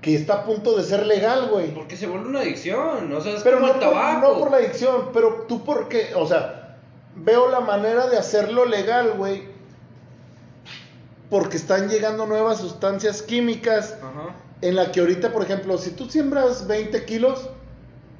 que 0.00 0.14
está 0.14 0.34
a 0.34 0.44
punto 0.44 0.76
de 0.76 0.82
ser 0.84 1.06
legal, 1.06 1.48
güey. 1.50 1.74
Porque 1.74 1.96
se 1.96 2.06
vuelve 2.06 2.28
una 2.28 2.40
adicción, 2.40 3.12
o 3.12 3.20
sea, 3.20 3.36
es 3.36 3.42
Pero 3.42 3.56
como 3.58 3.68
no 3.68 3.74
el 3.74 3.80
por, 3.80 3.90
tabaco. 3.90 4.28
no 4.28 4.38
por 4.38 4.50
la 4.50 4.56
adicción, 4.58 5.10
pero 5.12 5.44
tú 5.46 5.62
porque, 5.64 6.12
o 6.16 6.26
sea, 6.26 6.78
veo 7.16 7.50
la 7.50 7.60
manera 7.60 8.06
de 8.06 8.16
hacerlo 8.16 8.64
legal, 8.64 9.14
güey. 9.16 9.44
Porque 11.28 11.56
están 11.56 11.88
llegando 11.88 12.26
nuevas 12.26 12.58
sustancias 12.58 13.22
químicas 13.22 13.96
Ajá. 14.02 14.34
en 14.62 14.74
la 14.74 14.90
que 14.90 15.00
ahorita, 15.00 15.32
por 15.32 15.42
ejemplo, 15.42 15.78
si 15.78 15.90
tú 15.90 16.06
siembras 16.10 16.66
20 16.66 17.04
kilos, 17.04 17.48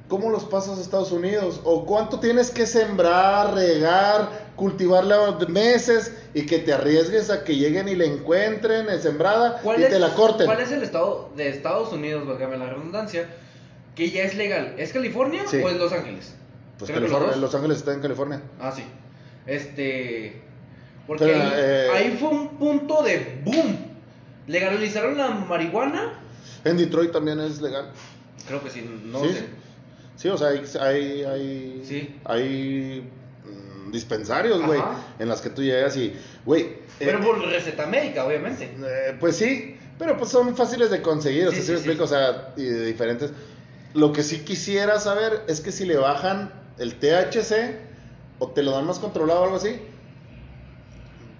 ¿cómo 0.07 0.29
los 0.29 0.45
pasas 0.45 0.77
a 0.77 0.81
Estados 0.81 1.11
Unidos? 1.11 1.59
¿O 1.65 1.85
cuánto 1.85 2.19
tienes 2.19 2.51
que 2.51 2.65
sembrar, 2.65 3.53
regar, 3.53 4.29
cultivarla 4.55 5.37
meses 5.47 6.13
y 6.33 6.45
que 6.45 6.59
te 6.59 6.73
arriesgues 6.73 7.29
a 7.29 7.43
que 7.43 7.55
lleguen 7.55 7.87
y 7.87 7.95
la 7.95 8.05
encuentren 8.05 8.89
en 8.89 9.01
sembrada 9.01 9.59
¿Cuál 9.63 9.81
y 9.81 9.83
es, 9.83 9.89
te 9.89 9.99
la 9.99 10.13
corten? 10.13 10.45
¿Cuál 10.45 10.59
es 10.61 10.71
el 10.71 10.83
estado 10.83 11.31
de 11.35 11.49
Estados 11.49 11.91
Unidos, 11.93 12.27
válgame 12.27 12.57
la 12.57 12.69
redundancia, 12.69 13.27
que 13.95 14.11
ya 14.11 14.23
es 14.23 14.35
legal? 14.35 14.75
¿Es 14.77 14.93
California 14.93 15.43
Sí. 15.47 15.57
o 15.57 15.69
es 15.69 15.77
Los 15.77 15.91
Ángeles? 15.93 16.35
Pues 16.77 16.91
los 17.37 17.55
Ángeles 17.55 17.77
está 17.77 17.93
en 17.93 18.01
California. 18.01 18.41
Ah, 18.59 18.71
sí. 18.75 18.83
Este. 19.45 20.41
Porque 21.05 21.25
Pero, 21.25 21.41
ahí, 21.41 21.51
eh, 21.55 21.87
ahí 21.93 22.17
fue 22.19 22.29
un 22.29 22.49
punto 22.57 23.03
de 23.03 23.41
boom. 23.43 23.77
Legalizaron 24.47 25.17
la 25.17 25.29
marihuana. 25.29 26.19
En 26.63 26.77
Detroit 26.77 27.11
también 27.11 27.39
es 27.39 27.61
legal. 27.61 27.91
Creo 28.47 28.63
que 28.63 28.69
sí, 28.69 28.87
no 29.05 29.23
sí, 29.23 29.33
sé. 29.33 29.45
sí, 30.15 30.29
o 30.29 30.37
sea, 30.37 30.49
hay, 30.49 30.63
hay, 30.79 31.23
hay, 31.23 31.83
Sí. 31.85 32.19
hay, 32.25 33.09
dispensarios, 33.89 34.61
güey, 34.65 34.81
en 35.19 35.27
las 35.29 35.41
que 35.41 35.49
tú 35.49 35.63
llegas 35.63 35.95
y, 35.97 36.13
güey, 36.45 36.61
eh, 36.63 36.79
Pero 36.99 37.21
por 37.21 37.39
receta 37.39 37.85
médica, 37.87 38.25
obviamente. 38.25 38.65
eh, 38.65 39.15
pues 39.19 39.37
sí, 39.37 39.77
pero 39.97 40.17
pues 40.17 40.29
son 40.29 40.55
fáciles 40.55 40.91
de 40.91 41.01
conseguir, 41.01 41.47
o 41.47 41.51
sea, 41.51 41.59
Sí, 41.59 41.65
sí, 41.65 41.71
me 41.71 41.77
explico, 41.77 42.03
o 42.03 42.07
sea, 42.07 42.53
y 42.57 42.63
de 42.63 42.85
diferentes. 42.85 43.31
Lo 43.93 44.11
que 44.13 44.23
sí 44.23 44.39
quisiera 44.39 44.99
saber 44.99 45.43
es 45.47 45.61
que 45.61 45.71
si 45.71 45.85
le 45.85 45.97
bajan 45.97 46.51
el 46.77 46.95
THC 46.95 47.75
o 48.39 48.47
te 48.49 48.63
lo 48.63 48.71
dan 48.71 48.85
más 48.85 48.99
controlado 48.99 49.41
o 49.41 49.43
algo 49.45 49.55
así. 49.57 49.79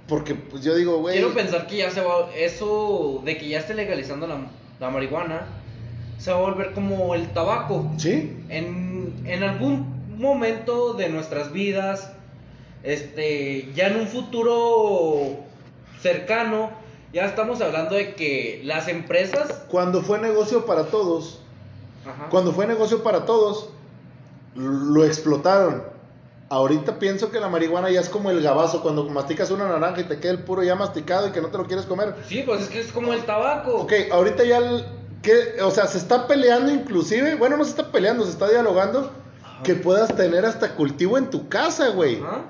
Porque 0.08 0.36
pues 0.36 0.64
yo 0.64 0.76
digo, 0.76 0.98
güey, 0.98 1.16
Quiero 1.16 1.34
pensar 1.34 1.68
que 1.68 1.78
ya 1.78 1.90
se 1.90 2.02
va. 2.02 2.30
Eso 2.36 3.22
de 3.24 3.38
que 3.38 3.48
ya 3.48 3.60
esté 3.60 3.74
legalizando 3.74 4.28
la, 4.28 4.42
la 4.80 4.90
marihuana. 4.90 5.46
Se 6.18 6.32
va 6.32 6.38
a 6.38 6.42
volver 6.42 6.74
como 6.74 7.16
el 7.16 7.30
tabaco. 7.34 7.90
sí, 7.98 8.38
En, 8.50 9.14
en 9.26 9.44
algún 9.44 10.18
momento 10.18 10.94
de 10.94 11.10
nuestras 11.10 11.52
vidas. 11.54 12.12
Este. 12.84 13.72
Ya 13.76 13.88
en 13.88 14.00
un 14.02 14.08
futuro 14.08 15.38
cercano. 16.02 16.72
Ya 17.14 17.26
estamos 17.26 17.60
hablando 17.62 17.96
de 17.96 18.16
que 18.16 18.62
las 18.64 18.88
empresas. 18.88 19.64
cuando 19.70 20.02
fue 20.02 20.18
negocio 20.20 20.66
para 20.66 20.86
todos, 20.86 21.40
Ajá. 22.06 22.30
Cuando 22.32 22.52
fue 22.52 22.66
negocio 22.66 23.04
para 23.04 23.26
todos, 23.26 23.70
lo 24.56 25.06
explotaron. 25.06 25.84
Ahorita 26.50 26.98
pienso 27.00 27.30
que 27.32 27.40
la 27.40 27.48
marihuana 27.48 27.92
ya 27.92 28.00
es 28.02 28.10
como 28.10 28.32
el 28.32 28.42
gabazo, 28.42 28.82
cuando 28.82 29.08
masticas 29.08 29.52
una 29.52 29.68
naranja 29.68 30.02
y 30.02 30.04
te 30.06 30.20
queda 30.20 30.32
el 30.32 30.40
puro 30.40 30.64
ya 30.64 30.76
masticado 30.76 31.28
y 31.28 31.32
que 31.32 31.42
no 31.42 31.50
te 31.50 31.58
lo 31.60 31.66
quieres 31.68 31.86
comer. 31.86 32.16
Sí, 32.28 32.42
pues 32.46 32.62
es 32.64 32.70
que 32.70 32.80
es 32.82 32.92
como 32.92 33.14
el 33.14 33.24
tabaco. 33.24 33.82
Ok, 33.82 33.94
ahorita 34.12 34.44
ya, 34.44 34.58
el- 34.58 34.86
que, 35.22 35.62
o 35.62 35.70
sea, 35.70 35.86
se 35.86 36.00
está 36.00 36.28
peleando 36.28 36.72
inclusive, 36.72 37.36
bueno, 37.36 37.56
no 37.56 37.64
se 37.66 37.70
está 37.70 37.92
peleando, 37.92 38.24
se 38.26 38.32
está 38.32 38.50
dialogando, 38.50 39.12
que 39.64 39.76
puedas 39.76 40.16
tener 40.16 40.44
hasta 40.46 40.74
cultivo 40.76 41.18
en 41.20 41.30
tu 41.30 41.48
casa, 41.50 41.90
güey. 41.90 42.20
Ajá. 42.24 42.42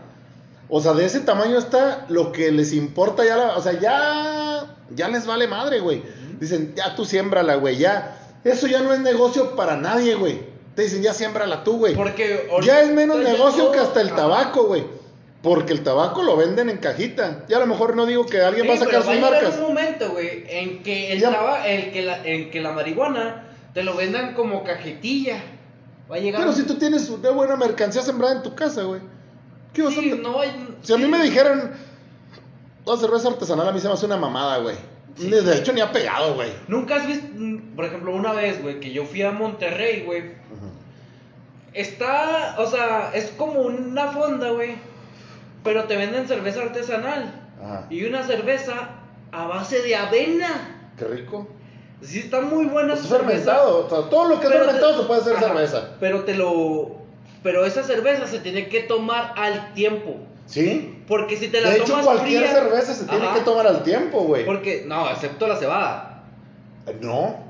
O 0.73 0.79
sea, 0.79 0.93
de 0.93 1.03
ese 1.05 1.19
tamaño 1.19 1.57
está 1.57 2.05
lo 2.07 2.31
que 2.31 2.49
les 2.51 2.71
importa 2.71 3.25
ya, 3.25 3.35
la- 3.35 3.57
o 3.57 3.61
sea, 3.61 3.73
ya, 3.79 4.77
ya 4.95 5.09
les 5.09 5.25
vale 5.25 5.45
madre, 5.47 5.81
güey. 5.81 6.01
Dicen, 6.39 6.73
ya 6.75 6.95
tú 6.95 7.03
siémbrala, 7.05 7.55
güey, 7.55 7.77
ya. 7.77 8.17
Eso 8.45 8.67
ya 8.67 8.81
no 8.81 8.93
es 8.93 8.99
negocio 9.01 9.55
para 9.57 9.75
nadie, 9.75 10.15
güey. 10.15 10.39
Te 10.75 10.83
dicen, 10.83 11.03
ya 11.03 11.13
siémbrala 11.13 11.65
tú, 11.65 11.77
güey. 11.77 11.93
Porque 11.93 12.47
Ya 12.63 12.81
es 12.81 12.89
menos 12.91 13.17
negocio 13.19 13.63
todo- 13.65 13.71
que 13.73 13.79
hasta 13.79 13.99
el 14.01 14.15
tabaco, 14.15 14.63
güey. 14.63 14.85
Porque 15.43 15.73
el 15.73 15.83
tabaco 15.83 16.23
lo 16.23 16.37
venden 16.37 16.69
en 16.69 16.77
cajita. 16.77 17.43
Ya 17.49 17.57
a 17.57 17.59
lo 17.59 17.65
mejor 17.67 17.95
no 17.95 18.05
digo 18.05 18.25
que 18.25 18.39
alguien 18.41 18.63
Sí, 18.63 18.69
va 18.69 18.75
a 18.75 18.77
sacar 18.77 19.01
pero 19.03 19.11
sus 19.13 19.21
marcas. 19.21 19.55
un 19.57 19.61
momento, 19.63 20.11
güey, 20.11 20.45
en 20.47 20.83
que 20.83 21.11
el 21.11 21.19
Ya. 21.19 21.31
taba- 21.31 21.67
el 21.67 21.91
que 21.91 22.01
la, 22.03 22.25
en 22.25 22.49
que 22.49 22.61
la 22.61 22.71
marihuana 22.71 23.49
te 23.73 23.83
lo 23.83 23.95
vendan 23.95 24.33
como 24.35 24.63
cajetilla. 24.63 25.43
Va 26.09 26.15
a 26.15 26.19
llegar. 26.19 26.41
Pero 26.41 26.51
un- 26.51 26.55
si 26.57 26.63
tú 26.63 26.75
tienes 26.75 27.09
una 27.09 27.31
buena 27.31 27.55
mercancía 27.57 28.01
sembrada 28.03 28.35
en 28.35 28.43
tu 28.43 28.55
casa, 28.55 28.83
güey. 28.83 29.01
¿Qué 29.73 29.81
vas 29.83 29.97
a 29.97 30.01
Sí, 30.01 30.09
hacer? 30.11 30.21
no 30.23 30.39
hay- 30.39 30.75
Si 30.81 30.93
a 30.93 30.97
mí 30.97 31.05
me 31.05 31.21
dijeran, 31.23 31.73
toda 32.85 32.97
cerveza 32.97 33.29
artesanal 33.29 33.67
a 33.67 33.71
mí 33.71 33.79
se 33.79 33.87
me 33.87 33.93
hace 33.93 34.05
una 34.05 34.17
mamada, 34.17 34.57
güey. 34.57 34.75
Sí. 35.17 35.29
De 35.29 35.57
hecho, 35.57 35.73
ni 35.73 35.81
ha 35.81 35.91
pegado, 35.91 36.35
güey. 36.35 36.51
Nunca 36.67 36.95
has 36.95 37.05
visto, 37.07 37.27
mm, 37.35 37.75
por 37.75 37.85
ejemplo, 37.85 38.13
una 38.15 38.31
vez, 38.33 38.61
güey, 38.61 38.79
que 38.79 38.91
yo 38.91 39.05
fui 39.05 39.21
a 39.21 39.31
Monterrey, 39.31 40.03
güey. 40.05 40.31
Está, 41.73 42.55
o 42.59 42.67
sea, 42.67 43.11
es 43.13 43.31
como 43.37 43.61
una 43.61 44.07
fonda, 44.11 44.49
güey. 44.51 44.75
Pero 45.63 45.85
te 45.85 45.95
venden 45.95 46.27
cerveza 46.27 46.61
artesanal. 46.63 47.33
Ajá. 47.63 47.87
Y 47.89 48.03
una 48.05 48.23
cerveza 48.23 48.73
a 49.31 49.45
base 49.45 49.81
de 49.81 49.95
avena. 49.95 50.91
Qué 50.97 51.05
rico. 51.05 51.47
Sí, 52.01 52.19
está 52.19 52.41
muy 52.41 52.65
buena 52.65 52.95
Pues 52.95 53.07
cerveza. 53.07 53.25
fermentado. 53.27 53.85
O 53.85 53.89
sea, 53.89 54.09
todo 54.09 54.27
lo 54.27 54.39
que 54.39 54.47
es 54.47 54.53
fermentado 54.53 54.91
te- 54.95 55.01
se 55.01 55.07
puede 55.07 55.21
hacer 55.21 55.35
Ajá, 55.37 55.47
cerveza. 55.47 55.89
Pero 55.99 56.23
te 56.23 56.33
lo. 56.35 57.00
Pero 57.43 57.65
esa 57.65 57.83
cerveza 57.83 58.27
se 58.27 58.39
tiene 58.39 58.67
que 58.67 58.81
tomar 58.81 59.33
al 59.37 59.73
tiempo. 59.73 60.17
¿Sí? 60.45 61.01
Porque 61.07 61.37
si 61.37 61.47
te 61.47 61.61
la 61.61 61.69
De 61.69 61.77
hecho, 61.77 61.85
tomas 61.85 62.05
cualquier 62.05 62.43
fría- 62.43 62.53
cerveza 62.53 62.93
se 62.93 63.05
tiene 63.05 63.25
Ajá. 63.25 63.35
que 63.35 63.41
tomar 63.41 63.65
al 63.67 63.83
tiempo, 63.83 64.21
güey. 64.21 64.45
Porque, 64.45 64.83
no, 64.85 65.09
excepto 65.09 65.47
la 65.47 65.55
cebada. 65.55 66.23
No. 67.01 67.49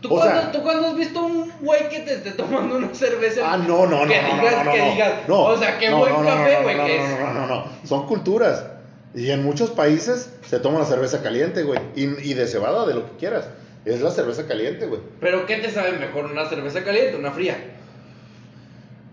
¿Tú, 0.00 0.08
O 0.08 0.16
cuándo, 0.16 0.40
sea- 0.40 0.52
¿Tú 0.52 0.62
cuándo 0.62 0.88
has 0.88 0.96
visto 0.96 1.24
un 1.24 1.50
güey 1.60 1.88
que 1.88 2.00
te 2.00 2.14
esté 2.14 2.30
tomando 2.32 2.76
una 2.76 2.94
cerveza? 2.94 3.40
Ah, 3.52 3.56
no, 3.56 3.86
no, 3.86 4.04
no, 4.04 4.08
que 4.08 4.22
no, 4.22 4.34
digas, 4.36 4.64
no, 4.64 4.72
que 4.72 4.78
no, 4.78 4.90
digas, 4.92 5.12
no. 5.26 5.42
o 5.44 5.56
sea, 5.56 5.78
qué 5.78 5.90
No, 5.90 5.98
buen 5.98 6.14
café, 6.14 6.54
no, 6.58 6.62
güey, 6.62 6.76
no, 6.76 6.86
que 6.86 6.98
no, 6.98 7.04
es. 7.04 7.10
no, 7.20 7.32
no, 7.32 7.32
no, 7.34 7.46
no. 7.48 7.64
Son 7.84 8.06
culturas. 8.06 8.64
Y 9.14 9.30
en 9.30 9.42
muchos 9.42 9.70
países 9.70 10.30
se 10.46 10.60
toma 10.60 10.78
la 10.80 10.84
cerveza 10.84 11.20
caliente, 11.22 11.62
güey. 11.64 11.80
Y, 11.96 12.04
y 12.30 12.34
de 12.34 12.46
cebada, 12.46 12.86
de 12.86 12.94
lo 12.94 13.06
que 13.06 13.16
quieras. 13.18 13.48
Es 13.84 14.00
la 14.02 14.10
cerveza 14.12 14.46
caliente, 14.46 14.86
güey. 14.86 15.00
Pero 15.20 15.46
¿qué 15.46 15.56
te 15.56 15.70
sabe 15.70 15.92
mejor, 15.92 16.26
una 16.26 16.48
cerveza 16.48 16.84
caliente 16.84 17.16
o 17.16 17.18
una 17.18 17.32
fría? 17.32 17.56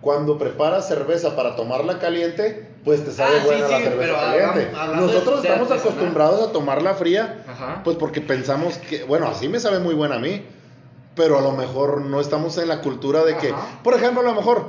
Cuando 0.06 0.38
preparas 0.38 0.88
cerveza 0.88 1.36
para 1.36 1.56
tomarla 1.56 1.98
caliente, 1.98 2.70
pues 2.86 3.04
te 3.04 3.12
sabe 3.12 3.38
Ah, 3.38 3.40
sí, 3.42 3.46
buena 3.48 3.68
la 3.68 3.78
sí, 3.80 3.84
cerveza 3.86 3.98
pero 4.00 4.16
caliente. 4.54 4.72
Nosotros 4.98 5.42
de 5.42 5.50
estamos 5.50 5.72
acostumbrados 5.72 6.48
a 6.48 6.52
tomarla 6.52 6.94
fría, 6.94 7.44
Ajá. 7.48 7.82
pues 7.84 7.98
porque 7.98 8.22
pensamos 8.22 8.78
que, 8.78 9.04
bueno, 9.06 9.28
así 9.28 9.50
me 9.50 9.60
sabe 9.60 9.80
muy 9.80 9.96
buena 9.96 10.18
a 10.18 10.20
mí. 10.20 10.46
Pero 11.16 11.40
a 11.40 11.42
lo 11.42 11.54
mejor 11.54 12.02
no 12.02 12.22
estamos 12.22 12.56
en 12.60 12.68
la 12.68 12.82
cultura 12.82 13.24
de 13.26 13.36
que, 13.38 13.52
por 13.84 13.96
ejemplo, 13.96 14.22
a 14.22 14.26
lo 14.26 14.36
mejor, 14.36 14.68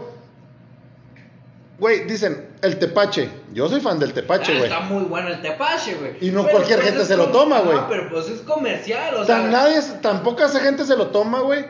güey, 1.78 2.04
dicen 2.06 2.48
el 2.62 2.78
tepache. 2.78 3.28
Yo 3.52 3.68
soy 3.68 3.80
fan 3.82 3.98
del 3.98 4.14
tepache, 4.14 4.52
Ah, 4.54 4.58
güey. 4.58 4.70
está 4.70 4.80
muy 4.84 5.04
bueno 5.04 5.28
el 5.28 5.42
tepache, 5.42 5.96
güey. 5.96 6.16
Y 6.22 6.30
no 6.30 6.44
Pero, 6.44 6.52
cualquier 6.56 6.78
pues, 6.80 6.90
gente 6.92 7.04
se 7.04 7.14
lo 7.14 7.26
toma, 7.26 7.60
güey. 7.60 7.78
pero 7.90 8.08
pues 8.08 8.28
es 8.30 8.40
comercial, 8.40 9.16
o 9.16 9.20
O 9.20 9.24
sea. 9.26 9.40
nadie, 9.42 9.82
tampoco 10.00 10.42
esa 10.44 10.60
gente 10.60 10.86
se 10.86 10.96
lo 10.96 11.08
toma, 11.08 11.40
güey. 11.40 11.66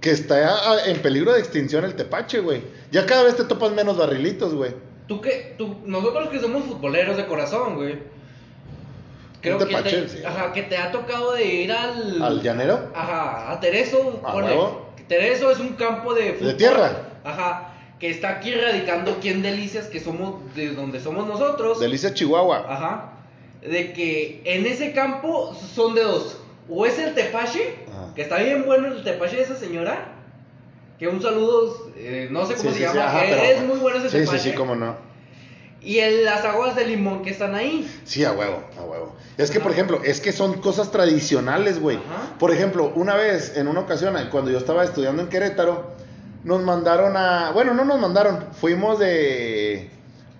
Que 0.00 0.10
está 0.10 0.84
en 0.86 1.00
peligro 1.00 1.32
de 1.32 1.40
extinción 1.40 1.84
el 1.84 1.94
tepache, 1.94 2.40
güey. 2.40 2.62
Ya 2.90 3.06
cada 3.06 3.24
vez 3.24 3.36
te 3.36 3.44
topas 3.44 3.72
menos 3.72 3.96
barrilitos, 3.96 4.54
güey. 4.54 4.72
Tú 5.08 5.20
que, 5.20 5.54
tú, 5.56 5.76
nosotros 5.84 6.28
que 6.28 6.40
somos 6.40 6.64
futboleros 6.64 7.16
de 7.16 7.26
corazón, 7.26 7.76
güey. 7.76 7.98
Creo 9.40 9.58
que 9.58 9.66
tepache, 9.66 10.02
te, 10.02 10.08
sí. 10.08 10.24
ajá, 10.24 10.52
que 10.52 10.62
te 10.62 10.76
ha 10.76 10.90
tocado 10.90 11.32
de 11.32 11.44
ir 11.44 11.72
al. 11.72 12.22
¿Al 12.22 12.42
llanero? 12.42 12.90
Ajá, 12.94 13.52
a 13.52 13.60
Tereso. 13.60 14.20
¿A 14.24 14.32
ponle. 14.32 14.56
Tereso 15.08 15.50
es 15.50 15.58
un 15.60 15.74
campo 15.74 16.14
de 16.14 16.32
fútbol. 16.34 16.56
tierra? 16.56 16.92
Ajá. 17.22 17.72
Que 18.00 18.10
está 18.10 18.30
aquí 18.30 18.52
radicando 18.52 19.12
aquí 19.12 19.28
en 19.28 19.42
Delicias, 19.42 19.86
que 19.86 20.00
somos 20.00 20.54
de 20.54 20.74
donde 20.74 21.00
somos 21.00 21.26
nosotros. 21.26 21.80
Delicia 21.80 22.12
Chihuahua. 22.12 22.66
Ajá. 22.68 23.12
De 23.62 23.92
que 23.92 24.42
en 24.44 24.66
ese 24.66 24.92
campo 24.92 25.54
son 25.74 25.94
de 25.94 26.02
dos. 26.02 26.38
O 26.68 26.84
es 26.84 26.98
el 26.98 27.14
tepache. 27.14 27.85
Que 28.16 28.22
está 28.22 28.38
bien 28.38 28.64
bueno 28.66 28.88
el 28.88 29.04
tepache 29.04 29.36
de 29.36 29.42
esa 29.42 29.54
señora. 29.56 30.12
Que 30.98 31.06
un 31.08 31.20
saludo, 31.22 31.92
eh, 31.96 32.28
no 32.30 32.46
sé 32.46 32.54
cómo 32.54 32.70
Sí, 32.70 32.78
se 32.78 32.84
sí, 32.86 32.90
sí, 32.90 32.96
llama, 32.98 33.08
ajá, 33.10 33.20
que 33.26 33.28
pero- 33.32 33.42
es 33.42 33.62
muy 33.64 33.78
bueno 33.78 33.98
ese 33.98 34.08
Sí, 34.10 34.18
tepache. 34.18 34.38
sí, 34.38 34.50
sí, 34.50 34.54
cómo 34.56 34.74
no. 34.74 34.96
Y 35.82 35.98
el- 35.98 36.24
las 36.24 36.42
aguas 36.44 36.74
de 36.74 36.86
limón 36.86 37.22
que 37.22 37.30
están 37.30 37.54
ahí. 37.54 37.88
Sí, 38.04 38.24
a 38.24 38.32
huevo, 38.32 38.64
a 38.78 38.82
huevo. 38.82 39.14
Es 39.36 39.50
que, 39.50 39.60
por 39.60 39.70
ejemplo, 39.72 40.00
es 40.02 40.20
que 40.20 40.32
son 40.32 40.54
cosas 40.60 40.90
tradicionales, 40.90 41.78
güey. 41.80 41.98
Por 42.40 42.50
ejemplo, 42.50 42.90
una 42.96 43.14
vez, 43.14 43.56
en 43.56 43.68
una 43.68 43.80
ocasión, 43.80 44.16
cuando 44.32 44.50
yo 44.50 44.56
estaba 44.58 44.82
estudiando 44.84 45.20
en 45.22 45.28
Querétaro, 45.28 45.92
nos 46.44 46.62
mandaron 46.62 47.16
a... 47.16 47.50
Bueno, 47.52 47.74
no 47.74 47.84
nos 47.84 48.00
mandaron, 48.00 48.46
fuimos 48.58 48.98
de... 48.98 49.90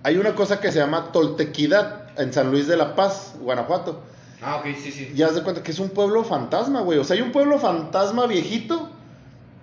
Hay 0.03 0.17
una 0.17 0.33
cosa 0.35 0.59
que 0.59 0.71
se 0.71 0.79
llama 0.79 1.11
Toltequidad 1.11 2.07
en 2.19 2.33
San 2.33 2.49
Luis 2.49 2.67
de 2.67 2.75
la 2.77 2.95
Paz, 2.95 3.35
Guanajuato. 3.39 4.01
Ah, 4.41 4.57
ok, 4.57 4.65
sí, 4.81 4.91
sí. 4.91 5.11
Y 5.15 5.21
haz 5.23 5.35
de 5.35 5.41
cuenta 5.43 5.63
que 5.63 5.71
es 5.71 5.79
un 5.79 5.89
pueblo 5.89 6.23
fantasma, 6.23 6.81
güey. 6.81 6.99
O 6.99 7.03
sea, 7.03 7.15
hay 7.15 7.21
un 7.21 7.31
pueblo 7.31 7.57
fantasma 7.59 8.27
viejito 8.27 8.89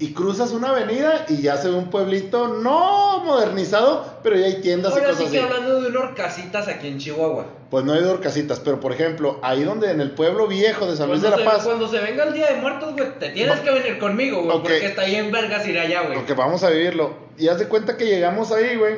y 0.01 0.13
cruzas 0.13 0.51
una 0.51 0.71
avenida 0.71 1.27
y 1.29 1.41
ya 1.43 1.57
se 1.57 1.69
ve 1.69 1.77
un 1.77 1.91
pueblito 1.91 2.49
no 2.49 3.21
modernizado, 3.25 4.05
pero 4.25 4.37
ya 4.37 4.47
hay 4.47 4.61
tiendas 4.61 4.93
y 4.93 4.99
Ahora 4.99 5.11
cosas 5.11 5.25
sí 5.27 5.31
que 5.31 5.39
así. 5.39 5.47
hablando 5.47 5.81
de 5.81 5.89
unas 5.97 6.15
casitas 6.17 6.67
aquí 6.67 6.89
en 6.89 6.99
Chihuahua. 6.99 7.47
Pues 7.71 7.85
no 7.85 7.93
hay 7.93 8.03
dorcasitas, 8.03 8.59
pero 8.59 8.81
por 8.81 8.91
ejemplo, 8.93 9.39
ahí 9.43 9.63
donde 9.63 9.93
en 9.93 10.01
el 10.01 10.11
pueblo 10.11 10.49
viejo 10.49 10.87
de 10.87 10.97
San 10.97 11.09
Luis 11.09 11.23
de 11.23 11.31
la 11.31 11.37
se- 11.37 11.45
Paz, 11.45 11.63
Cuando 11.65 11.87
se 11.87 12.01
venga 12.01 12.25
el 12.25 12.35
día 12.35 12.49
de 12.53 12.61
muertos, 12.61 12.93
güey, 12.95 13.19
te 13.21 13.31
tienes 13.31 13.59
Va- 13.59 13.63
que 13.63 13.71
venir 13.71 13.99
conmigo, 14.01 14.43
güey, 14.43 14.59
porque 14.59 14.87
está 14.87 15.03
ahí 15.03 15.15
en 15.15 15.31
vergas 15.31 15.65
ir 15.69 15.79
allá, 15.79 16.03
güey. 16.03 16.15
porque 16.15 16.35
vamos 16.35 16.65
a 16.65 16.71
vivirlo. 16.71 17.15
Y 17.39 17.47
haz 17.47 17.61
de 17.61 17.69
cuenta 17.69 17.97
que 17.97 18.07
llegamos 18.07 18.51
ahí, 18.51 18.75
güey. 18.77 18.97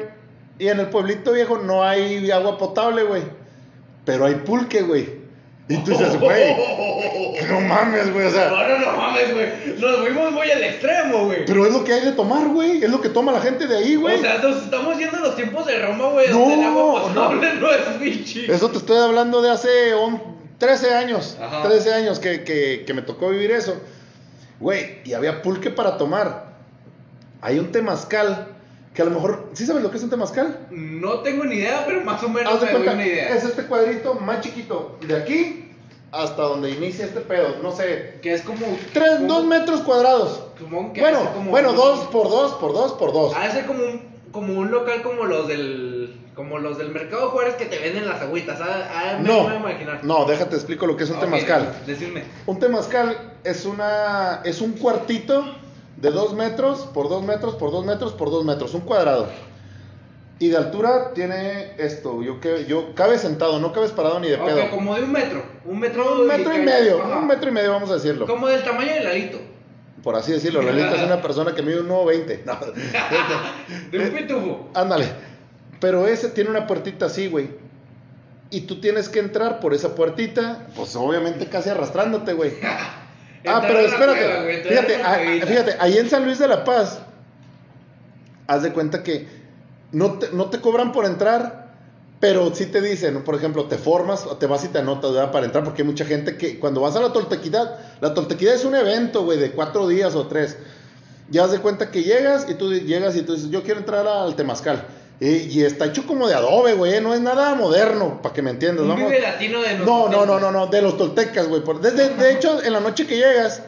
Y 0.58 0.68
en 0.68 0.80
el 0.80 0.86
pueblito 0.88 1.32
viejo 1.32 1.58
no 1.58 1.82
hay 1.84 2.30
agua 2.30 2.56
potable, 2.56 3.02
güey. 3.02 3.22
Pero 4.06 4.24
hay 4.24 4.36
pulque, 4.36 4.80
güey. 4.80 5.25
Y 5.68 5.76
tú 5.78 5.90
dices, 5.90 6.18
güey, 6.20 6.54
no 7.50 7.60
mames, 7.60 8.12
güey. 8.12 8.26
O 8.26 8.30
sea, 8.30 8.50
No, 8.50 8.68
no, 8.68 8.78
no 8.78 8.96
mames, 8.96 9.34
güey. 9.34 9.46
Nos 9.78 9.96
fuimos 9.98 10.30
muy 10.32 10.48
al 10.50 10.62
extremo, 10.62 11.24
güey. 11.26 11.44
pero 11.44 11.66
es 11.66 11.72
lo 11.72 11.82
que 11.82 11.92
hay 11.92 12.02
de 12.04 12.12
tomar, 12.12 12.46
güey. 12.48 12.84
Es 12.84 12.90
lo 12.90 13.00
que 13.00 13.08
toma 13.08 13.32
la 13.32 13.40
gente 13.40 13.66
de 13.66 13.76
ahí, 13.78 13.96
güey. 13.96 14.16
O 14.16 14.20
sea, 14.20 14.38
nos 14.38 14.62
estamos 14.62 14.96
yendo 14.96 15.16
a 15.16 15.20
los 15.20 15.34
tiempos 15.36 15.66
de 15.66 15.84
Roma, 15.84 16.08
güey, 16.10 16.28
No, 16.30 16.38
donde 16.38 16.54
el 16.54 16.62
agua 16.64 17.02
potable 17.02 17.54
no, 17.54 17.70
es 17.72 17.98
bichi. 18.00 18.46
Eso 18.48 18.70
te 18.70 18.78
estoy 18.78 18.98
hablando 18.98 19.42
de 19.42 19.50
hace 19.50 19.94
un- 19.96 20.36
13 20.58 20.94
años. 20.94 21.36
Ajá. 21.40 21.62
13 21.64 21.92
años 21.94 22.18
que, 22.20 22.44
que- 22.44 22.84
que 22.86 22.94
me 22.94 23.02
tocó 23.02 23.28
vivir 23.30 23.50
eso. 23.50 23.76
Güey, 24.60 25.00
y 25.04 25.12
había 25.14 25.42
pulque 25.42 25.70
para 25.70 25.96
tomar. 25.98 26.46
Hay 27.42 27.58
un 27.58 27.72
temazcal 27.72 28.55
que 28.96 29.02
a 29.02 29.04
lo 29.04 29.10
mejor. 29.10 29.50
¿Sí 29.52 29.66
sabes 29.66 29.82
lo 29.82 29.90
que 29.90 29.98
es 29.98 30.02
un 30.02 30.10
temazcal? 30.10 30.66
No 30.70 31.20
tengo 31.20 31.44
ni 31.44 31.56
idea, 31.56 31.84
pero 31.86 32.00
más 32.02 32.22
o 32.22 32.28
menos 32.30 32.60
me 32.62 32.72
doy 32.72 32.88
una 32.88 33.06
idea. 33.06 33.28
es 33.36 33.44
este 33.44 33.64
cuadrito 33.66 34.14
más 34.14 34.40
chiquito. 34.40 34.96
De 35.06 35.14
aquí 35.16 35.70
hasta 36.12 36.42
donde 36.42 36.70
inicia 36.70 37.04
este 37.04 37.20
pedo. 37.20 37.56
No 37.62 37.72
sé. 37.72 38.18
Que 38.22 38.32
es 38.32 38.40
como... 38.40 38.64
Tres, 38.94 39.16
como- 39.16 39.26
dos 39.28 39.44
metros 39.44 39.80
cuadrados. 39.82 40.44
Supongo 40.58 40.94
que 40.94 41.00
Bueno, 41.02 41.30
como 41.34 41.50
bueno, 41.50 41.70
un- 41.70 41.76
dos 41.76 42.00
por 42.06 42.30
dos 42.30 42.54
por 42.54 42.72
dos 42.72 42.92
por 42.94 43.12
dos. 43.12 43.34
Ha 43.36 43.46
de 43.48 43.52
ser 43.52 43.66
como 43.66 43.84
un, 43.84 44.00
como 44.32 44.54
un 44.58 44.70
local 44.70 45.02
como 45.02 45.24
los 45.26 45.46
del... 45.46 46.18
Como 46.34 46.58
los 46.58 46.76
del 46.78 46.90
Mercado 46.90 47.30
Juárez 47.30 47.54
que 47.56 47.64
te 47.64 47.78
venden 47.78 48.06
las 48.08 48.20
agüitas. 48.20 48.60
Ah, 48.62 48.88
ah, 48.94 49.18
me 49.20 49.26
no, 49.28 49.42
voy 49.44 49.52
a 49.52 49.56
imaginar. 49.56 50.00
no, 50.04 50.24
déjate 50.26 50.54
explico 50.56 50.86
lo 50.86 50.94
que 50.96 51.04
es 51.04 51.10
un 51.10 51.16
Ok, 51.16 51.22
temazcal. 51.22 51.74
Decirme. 51.86 52.24
Un 52.46 52.58
temazcal 52.58 53.16
es 53.42 53.64
una 53.64 54.42
es 54.44 54.60
un 54.60 54.72
cuartito 54.72 55.44
de 55.96 56.10
dos 56.10 56.34
metros 56.34 56.80
por 56.92 57.08
dos 57.08 57.22
metros 57.22 57.54
por 57.54 57.70
dos 57.70 57.84
metros 57.84 58.12
por 58.12 58.30
dos 58.30 58.44
metros, 58.44 58.74
un 58.74 58.82
cuadrado. 58.82 59.28
Y 60.38 60.48
de 60.48 60.56
altura 60.58 61.12
tiene 61.14 61.72
esto, 61.78 62.22
yo 62.22 62.40
que 62.40 62.66
yo 62.66 62.94
cabe 62.94 63.18
sentado, 63.18 63.58
no 63.58 63.72
cabes 63.72 63.92
parado 63.92 64.20
ni 64.20 64.28
de 64.28 64.36
pedo. 64.36 64.70
como 64.70 64.94
de 64.94 65.02
un 65.04 65.12
metro. 65.12 65.42
Un 65.64 65.78
metro, 65.80 66.20
Un 66.20 66.26
metro 66.26 66.54
y 66.54 66.60
medio, 66.60 67.02
ajá. 67.02 67.18
un 67.18 67.26
metro 67.26 67.48
y 67.48 67.52
medio 67.52 67.72
vamos 67.72 67.90
a 67.90 67.94
decirlo. 67.94 68.26
Como 68.26 68.46
del 68.46 68.62
tamaño 68.62 68.92
del 68.92 69.04
ladito. 69.04 69.38
Por 70.02 70.14
así 70.14 70.32
decirlo, 70.32 70.62
Lolita 70.62 70.94
es 70.94 71.02
una 71.02 71.20
persona 71.22 71.54
que 71.54 71.62
mide 71.62 71.80
un 71.80 71.88
1.20. 71.88 72.42
No. 72.44 72.58
De 73.90 73.98
un 73.98 74.10
pitufo. 74.14 74.68
Ándale. 74.74 75.06
Pero 75.80 76.06
ese 76.06 76.28
tiene 76.28 76.50
una 76.50 76.66
puertita 76.66 77.06
así, 77.06 77.28
güey. 77.28 77.48
Y 78.50 78.60
tú 78.62 78.80
tienes 78.80 79.08
que 79.08 79.18
entrar 79.18 79.58
por 79.58 79.74
esa 79.74 79.94
puertita, 79.94 80.66
pues 80.76 80.94
obviamente 80.94 81.46
casi 81.48 81.70
arrastrándote, 81.70 82.34
güey. 82.34 82.52
Ah, 83.44 83.62
pero 83.66 83.80
espérate. 83.80 84.24
cueva, 84.24 84.42
güey, 84.42 84.56
entrar 84.56 84.72
fíjate, 84.74 85.02
ah, 85.02 85.46
fíjate, 85.46 85.76
ahí 85.78 85.98
en 85.98 86.08
San 86.08 86.24
Luis 86.24 86.38
de 86.38 86.48
la 86.48 86.64
Paz 86.64 87.00
haz 88.46 88.62
de 88.62 88.72
cuenta 88.72 89.02
que 89.02 89.28
no 89.92 90.18
te, 90.18 90.30
no 90.32 90.50
te 90.50 90.60
cobran 90.60 90.92
por 90.92 91.04
entrar, 91.04 91.66
pero 92.20 92.54
sí 92.54 92.66
te 92.66 92.80
dicen, 92.80 93.22
por 93.24 93.34
ejemplo, 93.34 93.66
te 93.66 93.76
formas 93.76 94.26
o 94.26 94.36
te 94.36 94.46
vas 94.46 94.64
y 94.64 94.68
te 94.68 94.78
anotas 94.78 95.12
¿verdad? 95.12 95.32
para 95.32 95.46
entrar, 95.46 95.64
porque 95.64 95.82
hay 95.82 95.88
mucha 95.88 96.04
gente 96.04 96.36
que 96.36 96.58
cuando 96.58 96.80
vas 96.80 96.96
a 96.96 97.00
la 97.00 97.12
toltequidad, 97.12 97.78
la 98.00 98.14
toltequidad 98.14 98.54
es 98.54 98.64
un 98.64 98.74
evento, 98.74 99.24
güey, 99.24 99.38
de 99.38 99.52
cuatro 99.52 99.86
días 99.86 100.14
o 100.14 100.26
tres. 100.26 100.56
Ya 101.28 101.44
haz 101.44 101.50
de 101.50 101.58
cuenta 101.58 101.90
que 101.90 102.02
llegas 102.04 102.46
y 102.48 102.54
tú 102.54 102.72
llegas 102.72 103.16
y 103.16 103.22
tú 103.22 103.34
dices, 103.34 103.50
yo 103.50 103.62
quiero 103.62 103.80
entrar 103.80 104.06
al 104.06 104.36
temazcal. 104.36 104.86
Y, 105.18 105.28
y 105.28 105.62
está 105.64 105.86
hecho 105.86 106.06
como 106.06 106.28
de 106.28 106.34
adobe, 106.34 106.74
güey, 106.74 107.00
no 107.00 107.14
es 107.14 107.20
nada 107.20 107.54
moderno, 107.54 108.20
para 108.22 108.34
que 108.34 108.42
me 108.42 108.50
entiendas. 108.50 108.82
Un 108.82 108.88
vamos. 108.90 109.06
vive 109.10 109.20
latino 109.22 109.62
de 109.62 109.78
No, 109.78 110.08
no, 110.08 110.26
no, 110.26 110.38
no, 110.38 110.50
no, 110.50 110.66
de 110.66 110.82
los 110.82 110.98
toltecas, 110.98 111.48
güey. 111.48 111.62
Desde, 111.80 112.10
de 112.10 112.32
hecho, 112.32 112.62
en 112.62 112.72
la 112.74 112.80
noche 112.80 113.06
que 113.06 113.16
llegas, 113.16 113.62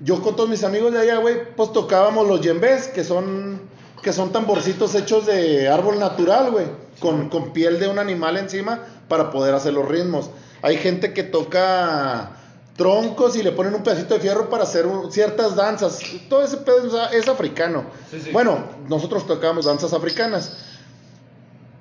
yo 0.00 0.20
con 0.20 0.34
todos 0.34 0.48
mis 0.48 0.64
amigos 0.64 0.92
de 0.92 0.98
allá, 1.00 1.18
güey, 1.18 1.54
pues 1.54 1.72
tocábamos 1.72 2.26
los 2.26 2.40
yembés, 2.40 2.88
que 2.88 3.04
son, 3.04 3.60
que 4.02 4.12
son 4.12 4.32
tamborcitos 4.32 4.94
hechos 4.96 5.24
de 5.26 5.68
árbol 5.68 6.00
natural, 6.00 6.50
güey, 6.50 6.66
con, 6.98 7.28
con 7.28 7.52
piel 7.52 7.78
de 7.78 7.86
un 7.86 8.00
animal 8.00 8.36
encima 8.36 8.80
para 9.06 9.30
poder 9.30 9.54
hacer 9.54 9.74
los 9.74 9.86
ritmos. 9.86 10.30
Hay 10.62 10.78
gente 10.78 11.12
que 11.12 11.22
toca 11.22 12.30
troncos 12.76 13.36
y 13.36 13.42
le 13.42 13.52
ponen 13.52 13.74
un 13.74 13.82
pedacito 13.82 14.14
de 14.14 14.20
fierro 14.20 14.48
para 14.48 14.64
hacer 14.64 14.86
un- 14.86 15.12
ciertas 15.12 15.54
danzas. 15.54 16.00
Todo 16.28 16.42
ese 16.42 16.56
pedo 16.58 17.06
es, 17.08 17.14
es 17.22 17.28
africano. 17.28 17.84
Sí, 18.10 18.20
sí. 18.20 18.30
Bueno, 18.32 18.64
nosotros 18.88 19.26
tocábamos 19.26 19.66
danzas 19.66 19.92
africanas. 19.92 20.56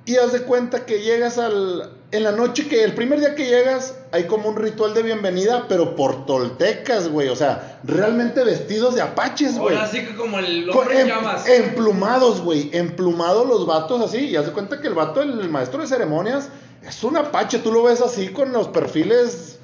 Y 0.06 0.18
haz 0.18 0.32
de 0.34 0.42
cuenta 0.42 0.86
que 0.86 1.02
llegas 1.02 1.38
al. 1.38 1.92
En 2.12 2.24
la 2.24 2.32
noche 2.32 2.68
que. 2.68 2.84
El 2.84 2.94
primer 2.96 3.20
día 3.20 3.36
que 3.36 3.46
llegas, 3.46 3.96
hay 4.12 4.24
como 4.26 4.50
un 4.50 4.56
ritual 4.56 4.94
de 4.96 5.04
bienvenida, 5.04 5.66
pero 5.70 5.96
por 5.96 6.26
toltecas, 6.26 7.08
güey. 7.08 7.30
O 7.30 7.36
sea, 7.36 7.80
realmente 7.84 8.44
vestidos 8.44 8.96
de 8.96 9.02
apaches, 9.02 9.58
güey. 9.60 9.76
Ahora 9.76 9.88
sí 9.88 10.04
que 10.06 10.16
como 10.16 10.40
el 10.40 10.68
hombre 10.70 10.96
en 10.96 11.02
em- 11.02 11.08
llamas. 11.08 11.48
emplumados, 11.48 12.42
güey. 12.42 12.70
Emplumados 12.74 13.48
los 13.48 13.66
vatos 13.68 14.02
así. 14.02 14.26
Y 14.30 14.36
haz 14.36 14.48
de 14.48 14.52
cuenta 14.54 14.82
que 14.82 14.88
el 14.88 14.96
vato, 14.96 15.22
el 15.22 15.48
maestro 15.50 15.82
de 15.82 15.88
ceremonias, 15.88 16.50
es 16.86 17.04
un 17.04 17.16
apache. 17.18 17.60
Tú 17.60 17.72
lo 17.72 17.84
ves 17.84 18.02
así 18.02 18.30
con 18.30 18.52
los 18.52 18.68
perfiles, 18.70 19.60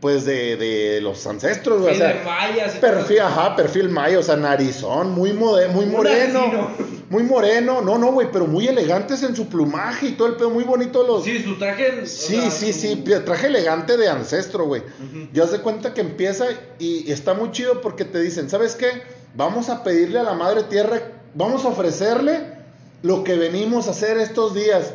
pues, 0.00 0.24
de, 0.26 0.56
de 0.56 1.00
los 1.00 1.26
ancestros, 1.26 1.80
güey. 1.80 1.94
O 1.94 1.96
Sí, 1.96 2.02
de 2.02 2.20
mayas 2.24 2.72
perfil, 2.76 3.20
ajá, 3.20 3.56
perfil 3.56 3.88
mayo, 3.88 4.20
o 4.20 4.22
sea, 4.22 4.36
narizón, 4.36 5.10
muy, 5.10 5.32
mode- 5.32 5.68
muy 5.68 5.86
moreno. 5.86 6.68
Muy 7.10 7.24
moreno. 7.24 7.82
No, 7.82 7.98
no, 7.98 8.12
güey, 8.12 8.28
pero 8.32 8.46
muy 8.46 8.68
elegantes 8.68 9.22
en 9.24 9.34
su 9.36 9.48
plumaje 9.48 10.06
y 10.06 10.12
todo 10.12 10.28
el 10.28 10.36
pedo. 10.36 10.48
Muy 10.50 10.64
bonito 10.64 11.02
los. 11.06 11.24
Sí, 11.24 11.42
su 11.42 11.58
traje. 11.58 12.00
o 12.02 12.06
Sí, 12.06 12.36
sea, 12.40 12.50
sí, 12.50 12.72
sí, 12.72 13.04
traje 13.26 13.48
elegante 13.48 13.96
de 13.96 14.08
ancestro, 14.08 14.64
güey. 14.64 14.80
Ujú. 14.82 15.28
Ya 15.32 15.42
haz 15.42 15.50
de 15.50 15.58
cuenta 15.60 15.92
que 15.92 16.00
empieza 16.00 16.46
y 16.78 17.10
está 17.10 17.34
muy 17.34 17.50
chido 17.50 17.80
porque 17.80 18.04
te 18.04 18.20
dicen, 18.20 18.48
¿sabes 18.48 18.76
qué? 18.76 19.02
Vamos 19.34 19.68
a 19.68 19.82
pedirle 19.82 20.20
a 20.20 20.22
la 20.22 20.34
Madre 20.34 20.62
Tierra, 20.62 21.02
vamos 21.34 21.64
a 21.64 21.68
ofrecerle 21.68 22.54
lo 23.02 23.24
que 23.24 23.34
venimos 23.34 23.88
a 23.88 23.90
hacer 23.90 24.16
estos 24.16 24.54
días. 24.54 24.92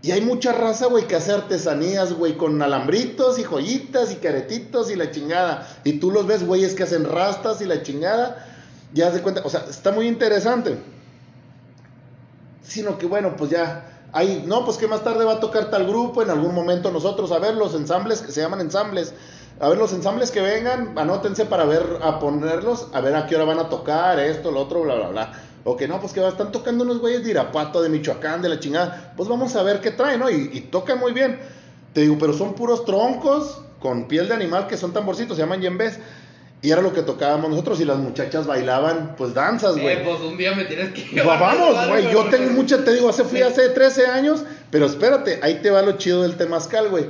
Y 0.00 0.12
hay 0.12 0.20
mucha 0.22 0.52
raza, 0.52 0.86
güey, 0.86 1.06
que 1.06 1.16
hace 1.16 1.32
artesanías, 1.32 2.12
güey, 2.14 2.36
con 2.38 2.62
alambritos 2.62 3.38
y 3.38 3.42
joyitas 3.42 4.10
y 4.12 4.16
caretitos 4.16 4.90
y 4.90 4.96
la 4.96 5.10
chingada. 5.10 5.68
Y 5.84 5.94
tú 5.94 6.10
los 6.12 6.26
ves, 6.26 6.46
güeyes, 6.46 6.74
que 6.74 6.84
hacen 6.84 7.04
rastas 7.04 7.60
y 7.60 7.66
la 7.66 7.82
chingada. 7.82 8.46
Ya 8.94 9.08
haz 9.08 9.14
de 9.14 9.20
cuenta, 9.20 9.42
o 9.44 9.50
sea, 9.50 9.66
está 9.68 9.90
muy 9.90 10.06
interesante. 10.06 10.76
Sino 12.68 12.98
que 12.98 13.06
bueno, 13.06 13.34
pues 13.36 13.50
ya. 13.50 13.94
Ahí, 14.12 14.44
no, 14.46 14.64
pues 14.64 14.78
que 14.78 14.86
más 14.86 15.02
tarde 15.02 15.24
va 15.24 15.34
a 15.34 15.40
tocar 15.40 15.70
tal 15.70 15.86
grupo, 15.86 16.22
en 16.22 16.30
algún 16.30 16.54
momento 16.54 16.90
nosotros, 16.90 17.32
a 17.32 17.38
ver 17.38 17.54
los 17.54 17.74
ensambles, 17.74 18.22
que 18.22 18.32
se 18.32 18.40
llaman 18.40 18.60
ensambles, 18.60 19.12
a 19.60 19.68
ver 19.68 19.76
los 19.76 19.92
ensambles 19.92 20.30
que 20.30 20.40
vengan, 20.40 20.98
anótense 20.98 21.44
para 21.44 21.64
ver, 21.64 21.98
a 22.02 22.18
ponerlos, 22.18 22.88
a 22.94 23.00
ver 23.02 23.14
a 23.16 23.26
qué 23.26 23.36
hora 23.36 23.44
van 23.44 23.58
a 23.58 23.68
tocar, 23.68 24.18
esto, 24.18 24.50
lo 24.50 24.60
otro, 24.60 24.80
bla, 24.82 24.94
bla, 24.94 25.08
bla. 25.08 25.32
O 25.64 25.76
que 25.76 25.86
no, 25.88 26.00
pues 26.00 26.14
que 26.14 26.26
están 26.26 26.52
tocando 26.52 26.84
unos 26.84 27.00
güeyes 27.00 27.22
de 27.22 27.30
Irapuato, 27.32 27.82
de 27.82 27.90
Michoacán, 27.90 28.40
de 28.40 28.48
la 28.48 28.58
chingada, 28.58 29.12
pues 29.16 29.28
vamos 29.28 29.54
a 29.56 29.62
ver 29.62 29.80
qué 29.80 29.90
traen, 29.90 30.20
¿no? 30.20 30.30
Y, 30.30 30.50
y 30.54 30.60
tocan 30.62 30.98
muy 30.98 31.12
bien. 31.12 31.38
Te 31.92 32.02
digo, 32.02 32.16
pero 32.18 32.32
son 32.32 32.54
puros 32.54 32.86
troncos 32.86 33.60
con 33.80 34.08
piel 34.08 34.28
de 34.28 34.34
animal 34.34 34.66
que 34.66 34.76
son 34.76 34.92
tamborcitos, 34.92 35.36
se 35.36 35.42
llaman 35.42 35.60
yembés. 35.60 35.98
Y 36.60 36.72
era 36.72 36.82
lo 36.82 36.92
que 36.92 37.02
tocábamos 37.02 37.50
nosotros 37.50 37.80
y 37.80 37.84
las 37.84 37.98
muchachas 37.98 38.46
bailaban, 38.46 39.14
pues 39.16 39.32
danzas, 39.32 39.78
güey. 39.78 39.98
Eh, 39.98 40.02
pues 40.04 40.20
un 40.20 40.36
día 40.36 40.54
me 40.56 40.64
tienes 40.64 40.92
que 40.92 41.02
llevar 41.02 41.38
Vamos, 41.38 41.88
güey, 41.88 42.10
yo 42.10 42.24
tengo 42.24 42.50
mucha, 42.50 42.84
te 42.84 42.94
digo, 42.94 43.08
hace 43.08 43.22
fui 43.22 43.42
hace 43.42 43.68
13 43.68 44.06
años, 44.06 44.42
pero 44.70 44.86
espérate, 44.86 45.38
ahí 45.42 45.60
te 45.62 45.70
va 45.70 45.82
lo 45.82 45.92
chido 45.92 46.22
del 46.22 46.36
temazcal, 46.36 46.88
güey. 46.88 47.06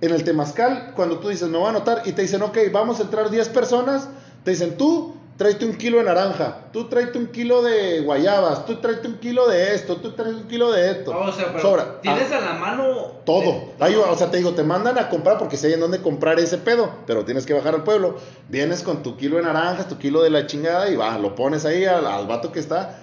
En 0.00 0.12
el 0.12 0.22
temazcal, 0.22 0.92
cuando 0.94 1.18
tú 1.18 1.30
dices, 1.30 1.48
me 1.48 1.58
voy 1.58 1.66
a 1.66 1.70
anotar, 1.70 2.02
y 2.04 2.12
te 2.12 2.22
dicen, 2.22 2.42
ok, 2.42 2.58
vamos 2.70 3.00
a 3.00 3.02
entrar 3.02 3.28
10 3.28 3.48
personas, 3.48 4.08
te 4.44 4.52
dicen, 4.52 4.76
tú 4.76 5.16
tráete 5.36 5.66
un 5.66 5.74
kilo 5.76 5.98
de 5.98 6.04
naranja, 6.04 6.58
tú 6.72 6.88
tráete 6.88 7.18
un 7.18 7.26
kilo 7.26 7.62
de 7.62 8.00
guayabas, 8.00 8.64
tú 8.64 8.76
tráete 8.76 9.06
un 9.08 9.18
kilo 9.18 9.46
de 9.48 9.74
esto, 9.74 9.96
tú 9.96 10.12
tráete 10.12 10.34
un 10.36 10.48
kilo 10.48 10.72
de 10.72 10.90
esto. 10.90 11.12
No, 11.12 11.20
o 11.20 11.32
sea, 11.32 11.46
pero 11.48 11.60
Sobra. 11.60 12.00
tienes 12.00 12.32
Ah, 12.32 12.38
a 12.38 12.40
la 12.40 12.52
mano 12.54 12.84
todo. 13.24 13.64
Ahí, 13.80 13.94
o 13.94 14.16
sea, 14.16 14.30
te 14.30 14.38
digo, 14.38 14.52
te 14.54 14.62
mandan 14.62 14.98
a 14.98 15.08
comprar 15.10 15.36
porque 15.38 15.56
sé 15.56 15.72
en 15.74 15.80
dónde 15.80 16.00
comprar 16.00 16.38
ese 16.40 16.58
pedo, 16.58 16.90
pero 17.06 17.24
tienes 17.24 17.44
que 17.44 17.52
bajar 17.54 17.74
al 17.74 17.84
pueblo. 17.84 18.16
Vienes 18.48 18.82
con 18.82 19.02
tu 19.02 19.16
kilo 19.16 19.36
de 19.36 19.42
naranjas, 19.42 19.88
tu 19.88 19.98
kilo 19.98 20.22
de 20.22 20.30
la 20.30 20.46
chingada 20.46 20.88
y 20.88 20.96
va, 20.96 21.18
lo 21.18 21.34
pones 21.34 21.64
ahí 21.66 21.84
al, 21.84 22.06
al 22.06 22.26
vato 22.26 22.50
que 22.52 22.60
está. 22.60 22.98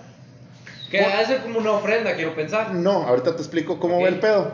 Que 0.90 1.00
hace 1.04 1.38
como 1.42 1.60
una 1.60 1.72
ofrenda, 1.72 2.16
quiero 2.16 2.36
pensar. 2.36 2.74
No, 2.74 3.04
ahorita 3.08 3.36
te 3.36 3.42
explico 3.42 3.80
cómo 3.80 3.98
Ok. 3.98 4.04
va 4.04 4.08
el 4.10 4.20
pedo. 4.20 4.52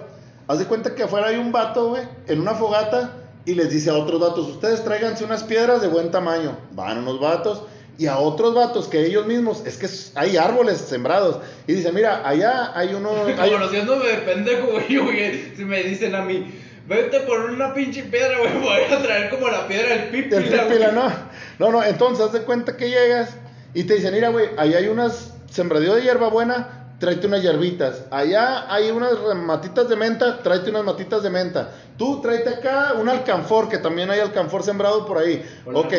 Haz 0.47 0.59
de 0.59 0.65
cuenta 0.65 0.95
que 0.95 1.03
afuera 1.03 1.27
hay 1.27 1.35
un 1.37 1.51
vato, 1.51 1.89
güey, 1.89 2.03
en 2.27 2.41
una 2.41 2.55
fogata 2.55 3.11
y 3.45 3.55
les 3.55 3.69
dice 3.69 3.89
a 3.89 3.95
otros 3.95 4.19
vatos, 4.19 4.47
ustedes 4.47 4.83
tráiganse 4.83 5.23
unas 5.23 5.43
piedras 5.43 5.81
de 5.81 5.87
buen 5.87 6.11
tamaño. 6.11 6.57
Van 6.71 6.99
unos 6.99 7.19
vatos 7.19 7.63
y 7.97 8.07
a 8.07 8.17
otros 8.19 8.53
vatos 8.55 8.87
que 8.87 9.05
ellos 9.05 9.25
mismos, 9.25 9.63
es 9.65 9.77
que 9.77 9.87
hay 10.19 10.37
árboles 10.37 10.77
sembrados. 10.77 11.37
Y 11.67 11.73
dice, 11.73 11.91
mira, 11.91 12.27
allá 12.27 12.71
hay 12.77 12.93
uno... 12.93 13.11
hay- 13.37 13.51
Conociéndome 13.51 14.07
de 14.07 14.17
pendejo, 14.17 14.67
güey, 14.71 14.97
güey, 14.97 15.55
si 15.55 15.65
me 15.65 15.83
dicen 15.83 16.15
a 16.15 16.21
mí, 16.21 16.53
vete 16.87 17.19
por 17.21 17.39
una 17.41 17.73
pinche 17.73 18.03
piedra, 18.03 18.37
güey, 18.39 18.57
voy 18.61 18.83
a 18.95 19.01
traer 19.01 19.29
como 19.29 19.47
la 19.49 19.67
piedra 19.67 19.89
del 19.95 20.09
pipi. 20.09 20.35
El 20.35 20.43
pipila, 20.45 20.91
no. 20.91 21.11
No, 21.59 21.71
no, 21.71 21.83
entonces 21.83 22.25
haz 22.25 22.31
de 22.33 22.41
cuenta 22.43 22.77
que 22.77 22.89
llegas 22.89 23.31
y 23.73 23.83
te 23.83 23.95
dicen, 23.95 24.13
mira, 24.13 24.29
güey, 24.29 24.49
ahí 24.57 24.73
hay 24.75 24.87
unas 24.87 25.33
sembradío 25.51 25.95
de 25.95 26.03
hierbabuena, 26.03 26.93
tráete 26.99 27.27
unas 27.27 27.41
hierbitas. 27.41 28.03
Allá 28.11 28.71
hay 28.73 28.91
unas 28.91 29.13
matitas 29.35 29.89
de 29.89 29.95
menta, 29.95 30.41
tráete 30.41 30.69
unas 30.69 30.83
matitas 30.85 31.21
de 31.23 31.29
menta. 31.29 31.71
Tú 31.99 32.19
tráete 32.21 32.49
acá 32.49 32.93
un 32.99 33.07
alcanfor, 33.09 33.69
que 33.69 33.77
también 33.77 34.09
hay 34.09 34.19
alcanfor 34.21 34.63
sembrado 34.63 35.05
por 35.05 35.19
ahí. 35.19 35.45
Por 35.63 35.75
ok, 35.81 35.89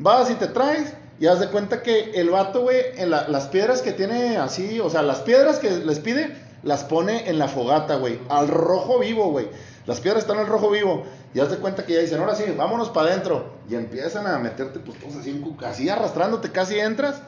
vas 0.00 0.28
y 0.30 0.34
te 0.34 0.48
traes. 0.48 0.92
Y 1.20 1.26
haz 1.28 1.38
de 1.38 1.46
cuenta 1.48 1.80
que 1.82 2.10
el 2.14 2.30
vato, 2.30 2.62
güey, 2.62 2.78
en 2.96 3.10
la- 3.10 3.28
las 3.28 3.46
piedras 3.46 3.80
que 3.82 3.92
tiene 3.92 4.36
así, 4.38 4.80
o 4.80 4.90
sea, 4.90 5.02
las 5.02 5.20
piedras 5.20 5.60
que 5.60 5.70
les 5.70 6.00
pide, 6.00 6.36
las 6.64 6.82
pone 6.82 7.28
en 7.30 7.38
la 7.38 7.46
fogata, 7.46 7.94
güey, 7.96 8.18
al 8.28 8.48
rojo 8.48 8.98
vivo, 8.98 9.30
güey. 9.30 9.46
Las 9.86 10.00
piedras 10.00 10.22
están 10.24 10.38
al 10.38 10.46
rojo 10.48 10.70
vivo. 10.70 11.04
Y 11.34 11.40
haz 11.40 11.50
de 11.50 11.58
cuenta 11.58 11.84
que 11.84 11.92
ya 11.92 12.00
dicen, 12.00 12.18
ahora 12.20 12.34
sí, 12.34 12.44
vámonos 12.56 12.88
para 12.88 13.10
adentro. 13.10 13.44
Y 13.68 13.74
empiezan 13.76 14.26
a 14.26 14.38
meterte, 14.38 14.80
pues 14.80 14.98
todos 14.98 15.14
así, 15.16 15.40
así 15.66 15.88
arrastrándote, 15.88 16.50
casi 16.50 16.78
entras. 16.80 17.20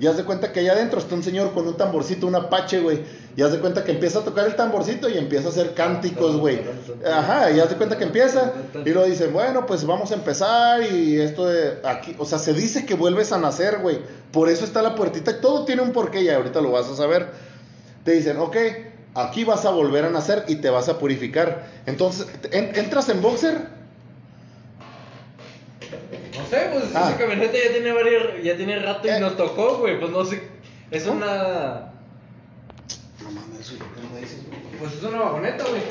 Y 0.00 0.08
haz 0.08 0.16
de 0.16 0.24
cuenta 0.24 0.50
que 0.52 0.58
allá 0.60 0.72
adentro 0.72 0.98
está 0.98 1.14
un 1.14 1.22
señor 1.22 1.52
con 1.52 1.68
un 1.68 1.76
tamborcito, 1.76 2.26
un 2.26 2.34
apache, 2.34 2.80
güey. 2.80 3.00
Y 3.36 3.42
haz 3.42 3.52
de 3.52 3.60
cuenta 3.60 3.84
que 3.84 3.92
empieza 3.92 4.18
a 4.18 4.22
tocar 4.24 4.44
el 4.46 4.56
tamborcito 4.56 5.08
y 5.08 5.16
empieza 5.16 5.46
a 5.46 5.50
hacer 5.52 5.72
cánticos, 5.74 6.36
güey. 6.36 6.60
Ajá, 7.08 7.50
y 7.52 7.60
haz 7.60 7.70
de 7.70 7.76
cuenta 7.76 7.96
que 7.96 8.04
empieza. 8.04 8.52
Y 8.84 8.90
lo 8.90 9.04
dicen, 9.04 9.32
bueno, 9.32 9.66
pues 9.66 9.84
vamos 9.86 10.10
a 10.10 10.14
empezar. 10.14 10.82
Y 10.82 11.20
esto 11.20 11.46
de 11.46 11.78
aquí, 11.84 12.16
o 12.18 12.24
sea, 12.26 12.38
se 12.38 12.52
dice 12.54 12.84
que 12.86 12.94
vuelves 12.94 13.30
a 13.32 13.38
nacer, 13.38 13.78
güey. 13.82 14.00
Por 14.32 14.48
eso 14.48 14.64
está 14.64 14.82
la 14.82 14.96
puertita. 14.96 15.40
Todo 15.40 15.64
tiene 15.64 15.82
un 15.82 15.92
porqué 15.92 16.22
y 16.22 16.28
ahorita 16.28 16.60
lo 16.60 16.72
vas 16.72 16.88
a 16.88 16.96
saber. 16.96 17.28
Te 18.04 18.12
dicen, 18.12 18.38
ok, 18.38 18.56
aquí 19.14 19.44
vas 19.44 19.64
a 19.64 19.70
volver 19.70 20.04
a 20.06 20.10
nacer 20.10 20.44
y 20.48 20.56
te 20.56 20.70
vas 20.70 20.88
a 20.88 20.98
purificar. 20.98 21.66
Entonces, 21.86 22.26
en- 22.50 22.74
entras 22.74 23.08
en 23.10 23.22
boxer. 23.22 23.83
No 26.44 26.50
sé, 26.50 26.68
pues 26.72 26.94
Ah. 26.94 27.08
esa 27.08 27.18
camioneta 27.18 27.52
ya 27.54 27.72
tiene 27.72 27.92
varios, 27.92 28.42
ya 28.42 28.56
tiene 28.56 28.78
rato 28.78 29.06
y 29.06 29.10
Eh. 29.10 29.20
nos 29.20 29.36
tocó, 29.36 29.78
güey, 29.78 29.98
pues 29.98 30.10
no 30.12 30.24
sé, 30.24 30.42
es 30.90 31.06
una, 31.06 31.90
No 33.22 33.30
mames, 33.30 33.60
eso 33.60 33.76
yo 33.76 33.84
creo 33.94 34.12
que 34.12 34.20
dices, 34.20 34.46
güey. 34.46 34.60
pues 34.78 34.92
es 34.94 35.02
una 35.02 35.20
vagoneta, 35.20 35.64
güey. 35.64 35.82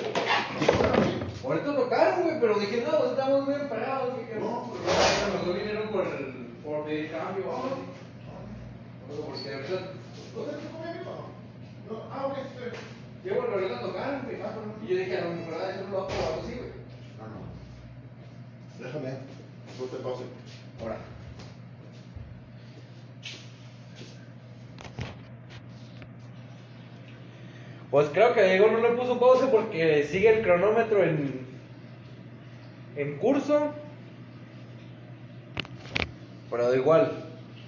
Ahorita 1.44 1.76
tocaron, 1.76 2.24
güey, 2.24 2.40
pero 2.40 2.60
dije, 2.60 2.84
no, 2.90 3.06
estamos 3.12 3.48
bien 3.48 3.68
parados, 3.68 4.18
dije, 4.20 4.40
no, 4.40 4.70
pues 4.72 5.34
nos 5.34 5.44
dio 5.46 5.54
dinero 5.56 5.92
por 5.92 6.06
el, 6.06 6.48
por 6.64 6.90
el 6.90 7.12
cambio, 7.12 7.46
vamos. 7.48 7.80
Porque 9.26 9.54
ahorita, 9.54 9.92
No, 11.90 12.02
ah, 12.12 12.28
ok, 12.28 12.38
espera. 12.38 12.72
yo 13.26 13.36
bueno, 13.36 13.54
ahorita 13.54 13.82
tocaron, 13.82 14.22
güey, 14.24 14.38
y 14.38 14.88
yo 14.88 14.98
dije, 14.98 15.18
a 15.18 15.22
lo 15.26 15.30
mejor 15.32 15.54
ah, 15.62 15.70
eso 15.72 15.88
lo 15.90 15.98
va 15.98 16.04
a 16.04 16.08
probar 16.08 16.40
así, 16.42 16.54
güey. 16.54 16.72
No, 17.18 17.26
no. 17.28 18.86
Déjame. 18.86 19.10
No 19.80 19.86
te 19.86 19.98
pause. 19.98 20.22
Pues 27.94 28.10
creo 28.12 28.34
que 28.34 28.44
Diego 28.44 28.72
no 28.72 28.80
le 28.80 28.98
puso 28.98 29.20
pausa 29.20 29.52
porque 29.52 30.04
sigue 30.10 30.40
el 30.40 30.44
cronómetro 30.44 31.04
en, 31.04 31.46
en 32.96 33.18
curso. 33.20 33.72
Pero 36.50 36.72
da 36.72 36.76
igual. 36.76 37.12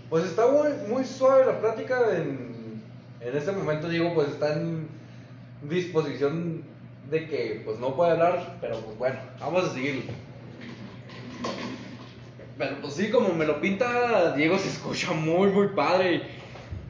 Pues 0.09 0.26
está 0.26 0.47
muy, 0.47 0.70
muy 0.89 1.05
suave 1.05 1.45
la 1.45 1.59
plática 1.59 2.16
en, 2.16 2.82
En 3.22 3.38
este 3.38 3.51
momento 3.51 3.88
Diego 3.88 4.16
pues 4.16 4.30
está 4.30 4.53
en 4.53 4.88
disposición 5.61 6.63
de 7.11 7.28
que 7.28 7.61
pues 7.63 7.80
no 7.80 7.95
puede 7.95 8.13
hablar, 8.13 8.57
pero 8.61 8.80
pues 8.80 8.97
bueno, 8.97 9.20
vamos 9.39 9.66
a 9.66 9.74
seguirlo. 9.74 10.11
Pero 12.58 12.78
pues 12.82 12.93
sí, 12.93 13.10
como 13.10 13.34
me 13.34 13.45
lo 13.45 13.60
pinta 13.60 14.34
Diego 14.36 14.58
se 14.58 14.70
escucha 14.70 15.12
muy 15.12 15.49
muy 15.49 15.70
padre. 15.70 16.22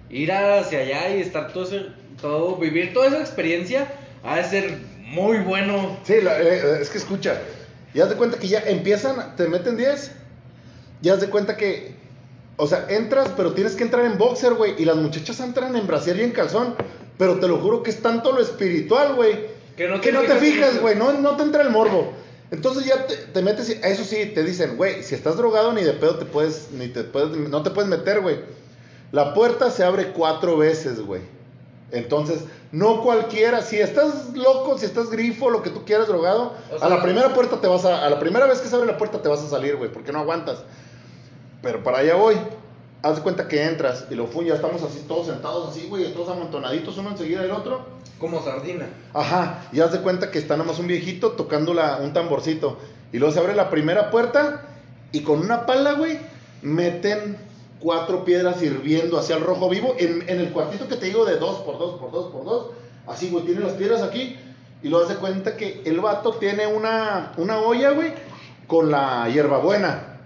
Ir 0.10 0.32
hacia 0.32 0.80
allá 0.80 1.16
y 1.16 1.22
estar 1.22 1.52
todo 1.52 1.64
ese, 1.64 1.88
todo, 2.22 2.56
vivir 2.58 2.94
toda 2.94 3.08
esa 3.08 3.20
experiencia 3.20 3.88
ha 4.24 4.38
de 4.38 4.44
ser 4.44 4.78
muy 5.08 5.40
bueno. 5.40 5.98
Sí, 6.04 6.16
la- 6.22 6.40
eh, 6.40 6.80
es 6.82 6.90
que 6.90 6.98
escucha. 7.00 7.40
Ya 7.94 8.04
haz 8.04 8.10
de 8.10 8.16
cuenta 8.16 8.38
que 8.38 8.48
ya 8.48 8.60
empiezan, 8.60 9.36
te 9.36 9.48
meten 9.48 9.78
10. 9.78 10.12
Ya 11.02 11.14
haz 11.14 11.22
de 11.22 11.30
cuenta 11.30 11.58
que. 11.58 11.96
O 12.58 12.68
sea, 12.68 12.86
entras, 12.90 13.30
pero 13.36 13.54
tienes 13.54 13.76
que 13.76 13.84
entrar 13.84 14.06
en 14.06 14.18
boxer, 14.18 14.54
güey. 14.54 14.76
Y 14.78 14.86
las 14.86 14.96
muchachas 14.96 15.40
entran 15.42 15.76
en 15.76 15.88
brasier 15.88 16.18
y 16.18 16.22
en 16.24 16.32
calzón. 16.32 16.76
Pero 17.18 17.40
te 17.40 17.48
lo 17.48 17.58
juro 17.58 17.84
que 17.84 17.90
es 17.90 18.02
tanto 18.02 18.32
lo 18.32 18.42
espiritual, 18.42 19.16
güey. 19.16 19.48
Que 19.76 19.88
no 19.88 19.96
te 19.96 20.02
que 20.02 20.12
no 20.14 20.22
te 20.22 20.36
fijas 20.36 20.80
güey. 20.82 20.96
No, 20.96 21.14
no 21.14 21.36
te 21.36 21.44
entra 21.44 21.62
el 21.64 21.70
morbo. 21.70 22.14
Entonces 22.52 22.86
ya 22.86 23.06
te, 23.08 23.16
te 23.16 23.42
metes. 23.42 23.70
y- 23.70 23.80
Eso 23.84 24.04
sí, 24.04 24.28
te 24.34 24.44
dicen, 24.44 24.78
güey, 24.78 25.04
si 25.04 25.16
estás 25.16 25.38
drogado 25.38 25.74
ni 25.74 25.84
de 25.84 25.94
pedo 25.94 26.18
te 26.18 26.26
puedes. 26.26 26.70
Ni 26.72 26.88
te 26.90 27.04
puedes 27.04 27.36
no 27.50 27.64
te 27.64 27.72
puedes 27.72 27.90
meter, 27.90 28.22
güey. 28.22 28.40
La 29.12 29.34
puerta 29.34 29.72
se 29.72 29.84
abre 29.84 30.12
cuatro 30.14 30.58
veces, 30.58 31.00
güey. 31.02 31.22
Entonces, 31.92 32.42
no 32.72 33.02
cualquiera, 33.04 33.62
si 33.62 33.78
estás 33.80 34.34
loco, 34.36 34.78
si 34.78 34.86
estás 34.86 35.10
grifo, 35.10 35.50
lo 35.50 35.62
que 35.62 35.70
tú 35.70 35.86
quieras 35.86 36.08
drogado, 36.08 36.54
O 36.72 36.84
a 36.84 36.90
la 36.90 37.02
primera 37.02 37.34
puerta 37.34 37.62
te 37.62 37.68
vas 37.68 37.86
a, 37.86 38.06
a 38.06 38.10
la 38.10 38.20
primera 38.20 38.48
vez 38.48 38.60
que 38.60 38.68
se 38.68 38.76
abre 38.76 38.88
la 38.88 38.98
puerta 38.98 39.22
te 39.22 39.30
vas 39.30 39.42
a 39.42 39.48
salir, 39.50 39.76
güey, 39.78 39.92
porque 39.92 40.12
no 40.12 40.20
aguantas. 40.20 40.64
Pero 41.62 41.84
para 41.84 42.00
allá 42.00 42.16
voy. 42.16 42.36
Haz 43.02 43.18
de 43.18 43.22
cuenta 43.22 43.48
que 43.48 43.64
entras 43.64 44.06
y 44.10 44.16
lo 44.16 44.26
fun, 44.28 44.46
ya 44.46 44.56
estamos 44.56 44.82
así 44.82 45.06
todos 45.08 45.28
sentados 45.28 45.70
así, 45.70 45.88
güey, 45.88 46.12
todos 46.14 46.30
amontonaditos 46.30 46.98
uno 46.98 47.12
enseguida 47.12 47.42
del 47.42 47.52
otro. 47.52 47.86
Como 48.20 48.42
sardina. 48.44 48.88
Ajá, 49.14 49.68
y 49.72 49.82
haz 49.82 49.92
de 49.92 50.00
cuenta 50.00 50.32
que 50.32 50.40
está 50.40 50.58
nomás 50.58 50.80
un 50.80 50.88
viejito 50.88 51.32
tocando 51.34 51.74
la, 51.74 51.98
un 51.98 52.14
tamborcito. 52.14 52.78
Y 53.12 53.18
luego 53.18 53.34
se 53.34 53.40
abre 53.40 53.56
la 53.56 53.70
primera 53.70 54.10
puerta 54.10 54.62
y 55.12 55.22
con 55.22 55.40
una 55.40 55.66
pala, 55.66 55.94
güey, 55.94 56.20
meten 56.62 57.38
cuatro 57.80 58.26
piedras 58.26 58.62
hirviendo 58.64 59.20
hacia 59.20 59.36
el 59.36 59.44
rojo 59.44 59.70
vivo 59.70 59.96
en, 60.00 60.28
en 60.28 60.40
el 60.40 60.52
cuartito 60.52 60.88
que 60.88 60.96
te 60.96 61.06
digo 61.08 61.26
de 61.26 61.38
dos 61.38 61.60
por 61.60 61.78
dos 61.78 62.00
por 62.00 62.12
dos 62.12 62.32
por 62.32 62.46
dos. 62.46 62.68
Así, 63.06 63.30
güey, 63.30 63.46
tiene 63.46 63.62
las 63.62 63.74
piedras 63.74 64.02
aquí. 64.02 64.38
Y 64.82 64.90
luego 64.90 65.06
haz 65.06 65.14
de 65.14 65.20
cuenta 65.20 65.58
que 65.58 65.82
el 65.86 66.00
vato 66.00 66.34
tiene 66.34 66.68
una, 66.68 67.34
una 67.38 67.60
olla, 67.60 67.92
güey, 67.92 68.14
con 68.68 68.92
la 68.92 69.30
hierbabuena. 69.30 70.20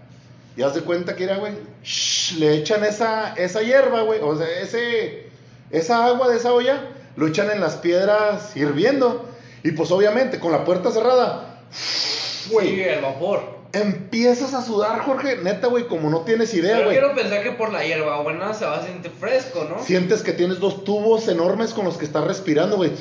Y 0.55 0.61
haz 0.61 0.75
de 0.75 0.81
cuenta 0.81 1.15
que 1.15 1.23
era, 1.23 1.37
güey, 1.37 1.53
shh, 1.83 2.37
le 2.37 2.55
echan 2.55 2.83
esa, 2.83 3.33
esa 3.35 3.61
hierba, 3.61 4.01
güey, 4.01 4.19
o 4.21 4.37
sea, 4.37 4.47
ese, 4.61 5.27
esa 5.71 6.05
agua 6.05 6.27
de 6.29 6.37
esa 6.37 6.53
olla, 6.53 6.81
lo 7.15 7.27
echan 7.27 7.49
en 7.51 7.61
las 7.61 7.75
piedras 7.75 8.55
hirviendo. 8.55 9.25
Y 9.63 9.71
pues 9.71 9.91
obviamente, 9.91 10.39
con 10.39 10.51
la 10.51 10.63
puerta 10.65 10.91
cerrada, 10.91 11.61
güey, 12.51 12.67
Sí, 12.75 12.81
el 12.81 13.01
vapor. 13.01 13.59
empiezas 13.73 14.53
a 14.53 14.63
sudar, 14.63 15.01
Jorge, 15.01 15.37
neta, 15.37 15.67
güey, 15.67 15.87
como 15.87 16.09
no 16.09 16.21
tienes 16.21 16.53
idea, 16.53 16.77
güey. 16.81 16.91
quiero 16.97 17.13
pensar 17.13 17.43
que 17.43 17.51
por 17.51 17.71
la 17.71 17.83
hierba 17.83 18.21
buena 18.21 18.53
se 18.53 18.65
va 18.65 18.77
a 18.77 18.83
sentir 18.85 19.11
fresco, 19.11 19.67
¿no? 19.69 19.83
Sientes 19.83 20.23
que 20.23 20.31
tienes 20.33 20.59
dos 20.59 20.83
tubos 20.83 21.27
enormes 21.27 21.73
con 21.73 21.85
los 21.85 21.97
que 21.97 22.05
estás 22.05 22.23
respirando, 22.23 22.77
güey. 22.77 22.91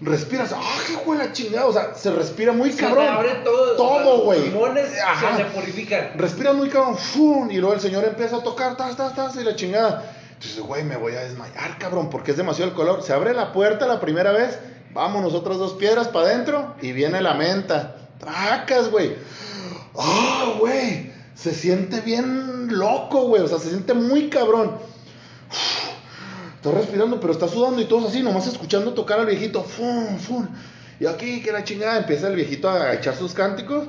Respiras, 0.00 0.52
¡ah, 0.54 0.76
qué 0.86 0.94
güey 1.04 1.18
la 1.18 1.32
chingada! 1.32 1.66
O 1.66 1.72
sea, 1.72 1.92
se 1.94 2.12
respira 2.12 2.52
muy 2.52 2.70
Se 2.70 2.80
cabrón. 2.82 3.04
te 3.04 3.10
abre 3.10 3.30
todo. 3.44 3.76
Todo, 3.76 3.96
sea, 3.98 4.04
los 4.04 4.24
güey. 4.24 4.50
pulmones 4.50 5.00
Ajá. 5.00 5.36
se 5.36 5.44
purifican. 5.46 6.10
Respiras 6.16 6.54
muy 6.54 6.68
cabrón, 6.68 6.96
¡fum! 6.96 7.50
Y 7.50 7.56
luego 7.58 7.74
el 7.74 7.80
señor 7.80 8.04
empieza 8.04 8.36
a 8.36 8.42
tocar, 8.42 8.76
tas, 8.76 8.96
tas, 8.96 9.14
tas, 9.16 9.34
y 9.36 9.42
la 9.42 9.56
chingada. 9.56 10.14
Entonces, 10.34 10.60
güey, 10.60 10.84
me 10.84 10.96
voy 10.96 11.14
a 11.16 11.20
desmayar, 11.24 11.78
cabrón, 11.78 12.10
porque 12.10 12.30
es 12.30 12.36
demasiado 12.36 12.70
el 12.70 12.76
color. 12.76 13.02
Se 13.02 13.12
abre 13.12 13.34
la 13.34 13.52
puerta 13.52 13.88
la 13.88 13.98
primera 13.98 14.30
vez, 14.30 14.56
vamos 14.92 15.20
nosotros 15.20 15.58
dos 15.58 15.72
piedras 15.72 16.06
para 16.06 16.26
adentro, 16.26 16.76
y 16.80 16.92
viene 16.92 17.20
la 17.20 17.34
menta. 17.34 17.96
Tracas, 18.20 18.90
güey. 18.92 19.16
¡Ah, 19.98 20.52
güey! 20.60 21.12
Se 21.34 21.52
siente 21.52 22.00
bien 22.02 22.68
loco, 22.78 23.22
güey. 23.22 23.42
O 23.42 23.48
sea, 23.48 23.58
se 23.58 23.68
siente 23.70 23.94
muy 23.94 24.28
cabrón. 24.30 24.76
Está 26.68 26.80
respirando, 26.80 27.18
pero 27.18 27.32
está 27.32 27.48
sudando 27.48 27.80
y 27.80 27.86
todos 27.86 28.10
así, 28.10 28.22
nomás 28.22 28.46
escuchando 28.46 28.92
tocar 28.92 29.20
al 29.20 29.26
viejito. 29.26 29.62
¡Fum, 29.62 30.18
fum! 30.18 30.46
Y 31.00 31.06
aquí, 31.06 31.40
que 31.42 31.50
la 31.50 31.64
chingada, 31.64 31.96
empieza 31.96 32.28
el 32.28 32.36
viejito 32.36 32.68
a 32.68 32.92
echar 32.92 33.14
sus 33.14 33.32
cánticos. 33.32 33.88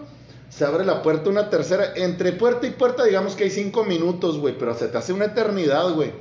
Se 0.50 0.64
abre 0.64 0.86
la 0.86 1.02
puerta 1.02 1.30
una 1.30 1.50
tercera. 1.50 1.94
Entre 1.96 2.32
puerta 2.32 2.68
y 2.68 2.72
puerta, 2.72 3.04
digamos 3.04 3.36
que 3.36 3.44
hay 3.44 3.50
cinco 3.50 3.84
minutos, 3.84 4.38
güey. 4.38 4.58
Pero 4.58 4.74
se 4.76 4.88
te 4.88 4.98
hace 4.98 5.12
una 5.12 5.26
eternidad, 5.26 5.94
güey. 5.94 6.14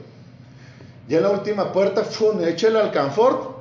Ya 1.08 1.20
la 1.20 1.30
última 1.30 1.72
puerta, 1.72 2.02
¡fum! 2.02 2.42
Echa 2.44 2.68
el 2.68 2.76
alcanfor. 2.76 3.58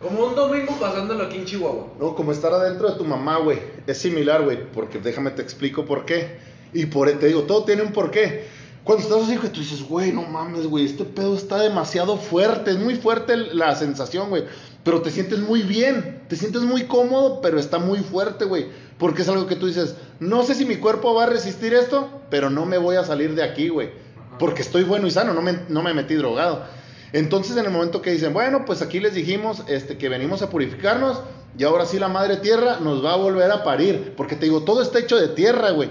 Como 0.00 0.24
un 0.24 0.34
domingo 0.34 0.74
pasándolo 0.80 1.24
aquí 1.24 1.36
en 1.36 1.44
Chihuahua. 1.44 1.88
No, 2.00 2.14
como 2.14 2.32
estar 2.32 2.52
adentro 2.54 2.90
de 2.90 2.96
tu 2.96 3.04
mamá, 3.04 3.36
güey. 3.38 3.58
Es 3.86 3.98
similar, 3.98 4.42
güey. 4.42 4.58
Porque 4.72 4.98
déjame 4.98 5.30
te 5.32 5.42
explico 5.42 5.84
por 5.84 6.06
qué. 6.06 6.38
Y 6.72 6.86
por 6.86 7.10
te 7.10 7.26
digo, 7.26 7.42
todo 7.42 7.64
tiene 7.64 7.82
un 7.82 7.92
porqué. 7.92 8.59
Cuando 8.84 9.04
estás 9.04 9.22
así, 9.24 9.36
güey, 9.36 9.52
tú 9.52 9.60
dices, 9.60 9.82
güey, 9.82 10.12
no 10.12 10.22
mames, 10.22 10.66
güey, 10.66 10.86
este 10.86 11.04
pedo 11.04 11.34
está 11.34 11.58
demasiado 11.58 12.16
fuerte. 12.16 12.70
Es 12.70 12.78
muy 12.78 12.96
fuerte 12.96 13.36
la 13.36 13.74
sensación, 13.74 14.30
güey. 14.30 14.44
Pero 14.84 15.02
te 15.02 15.10
sientes 15.10 15.40
muy 15.40 15.62
bien. 15.62 16.22
Te 16.28 16.36
sientes 16.36 16.62
muy 16.62 16.84
cómodo, 16.84 17.40
pero 17.42 17.60
está 17.60 17.78
muy 17.78 17.98
fuerte, 17.98 18.46
güey. 18.46 18.68
Porque 18.98 19.22
es 19.22 19.28
algo 19.28 19.46
que 19.46 19.56
tú 19.56 19.66
dices, 19.66 19.96
no 20.18 20.42
sé 20.42 20.54
si 20.54 20.64
mi 20.64 20.76
cuerpo 20.76 21.14
va 21.14 21.24
a 21.24 21.26
resistir 21.26 21.74
esto, 21.74 22.08
pero 22.30 22.48
no 22.48 22.64
me 22.64 22.78
voy 22.78 22.96
a 22.96 23.04
salir 23.04 23.34
de 23.34 23.42
aquí, 23.42 23.68
güey. 23.68 23.90
Porque 24.38 24.62
estoy 24.62 24.84
bueno 24.84 25.06
y 25.06 25.10
sano, 25.10 25.34
no 25.34 25.42
me, 25.42 25.58
no 25.68 25.82
me 25.82 25.92
metí 25.92 26.14
drogado. 26.14 26.64
Entonces, 27.12 27.56
en 27.56 27.66
el 27.66 27.70
momento 27.70 28.00
que 28.00 28.12
dicen, 28.12 28.32
bueno, 28.32 28.64
pues 28.64 28.82
aquí 28.82 29.00
les 29.00 29.14
dijimos 29.14 29.64
este, 29.68 29.98
que 29.98 30.08
venimos 30.08 30.42
a 30.42 30.48
purificarnos 30.48 31.20
y 31.58 31.64
ahora 31.64 31.84
sí 31.84 31.98
la 31.98 32.08
madre 32.08 32.36
tierra 32.36 32.78
nos 32.80 33.04
va 33.04 33.12
a 33.12 33.16
volver 33.16 33.50
a 33.50 33.64
parir. 33.64 34.14
Porque 34.16 34.36
te 34.36 34.46
digo, 34.46 34.62
todo 34.62 34.80
está 34.80 35.00
hecho 35.00 35.18
de 35.18 35.28
tierra, 35.28 35.70
güey. 35.70 35.90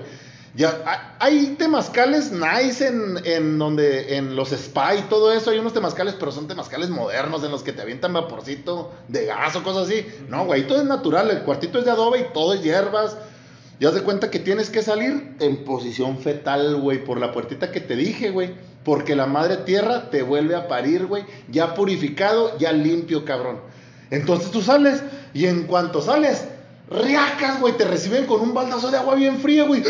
Ya, 0.55 0.81
ha- 0.85 1.15
hay 1.19 1.55
temazcales 1.59 2.31
nice 2.31 2.87
en, 2.87 3.19
en 3.23 3.59
donde, 3.59 4.17
en 4.17 4.35
los 4.35 4.51
spa 4.51 4.95
y 4.95 5.01
todo 5.03 5.31
eso. 5.31 5.51
Hay 5.51 5.59
unos 5.59 5.73
temazcales, 5.73 6.15
pero 6.19 6.31
son 6.31 6.47
temazcales 6.47 6.89
modernos 6.89 7.43
en 7.43 7.51
los 7.51 7.61
que 7.63 7.71
te 7.71 7.81
avientan 7.83 8.13
vaporcito 8.13 8.91
de 9.07 9.25
gas 9.27 9.55
o 9.55 9.63
cosas 9.63 9.87
así. 9.87 10.05
No, 10.27 10.45
güey, 10.45 10.65
todo 10.67 10.79
es 10.79 10.85
natural. 10.87 11.29
El 11.29 11.43
cuartito 11.43 11.79
es 11.79 11.85
de 11.85 11.91
adobe 11.91 12.19
y 12.21 12.33
todo 12.33 12.53
es 12.53 12.63
hierbas. 12.63 13.15
Ya 13.79 13.91
de 13.91 14.01
cuenta 14.01 14.29
que 14.31 14.39
tienes 14.39 14.69
que 14.69 14.81
salir 14.81 15.35
en 15.39 15.63
posición 15.63 16.17
fetal, 16.17 16.75
güey, 16.77 17.03
por 17.03 17.19
la 17.19 17.31
puertita 17.31 17.71
que 17.71 17.79
te 17.79 17.95
dije, 17.95 18.31
güey. 18.31 18.53
Porque 18.83 19.15
la 19.15 19.27
madre 19.27 19.57
tierra 19.57 20.09
te 20.09 20.23
vuelve 20.23 20.55
a 20.55 20.67
parir, 20.67 21.05
güey. 21.05 21.23
Ya 21.49 21.75
purificado, 21.75 22.57
ya 22.57 22.71
limpio, 22.73 23.23
cabrón. 23.23 23.61
Entonces 24.09 24.49
tú 24.51 24.61
sales 24.61 25.03
y 25.33 25.45
en 25.45 25.63
cuanto 25.67 26.01
sales, 26.01 26.45
riacas, 26.89 27.59
güey, 27.59 27.77
te 27.77 27.85
reciben 27.85 28.25
con 28.25 28.41
un 28.41 28.53
baldazo 28.53 28.91
de 28.91 28.97
agua 28.97 29.15
bien 29.15 29.39
fría, 29.39 29.63
güey. 29.63 29.83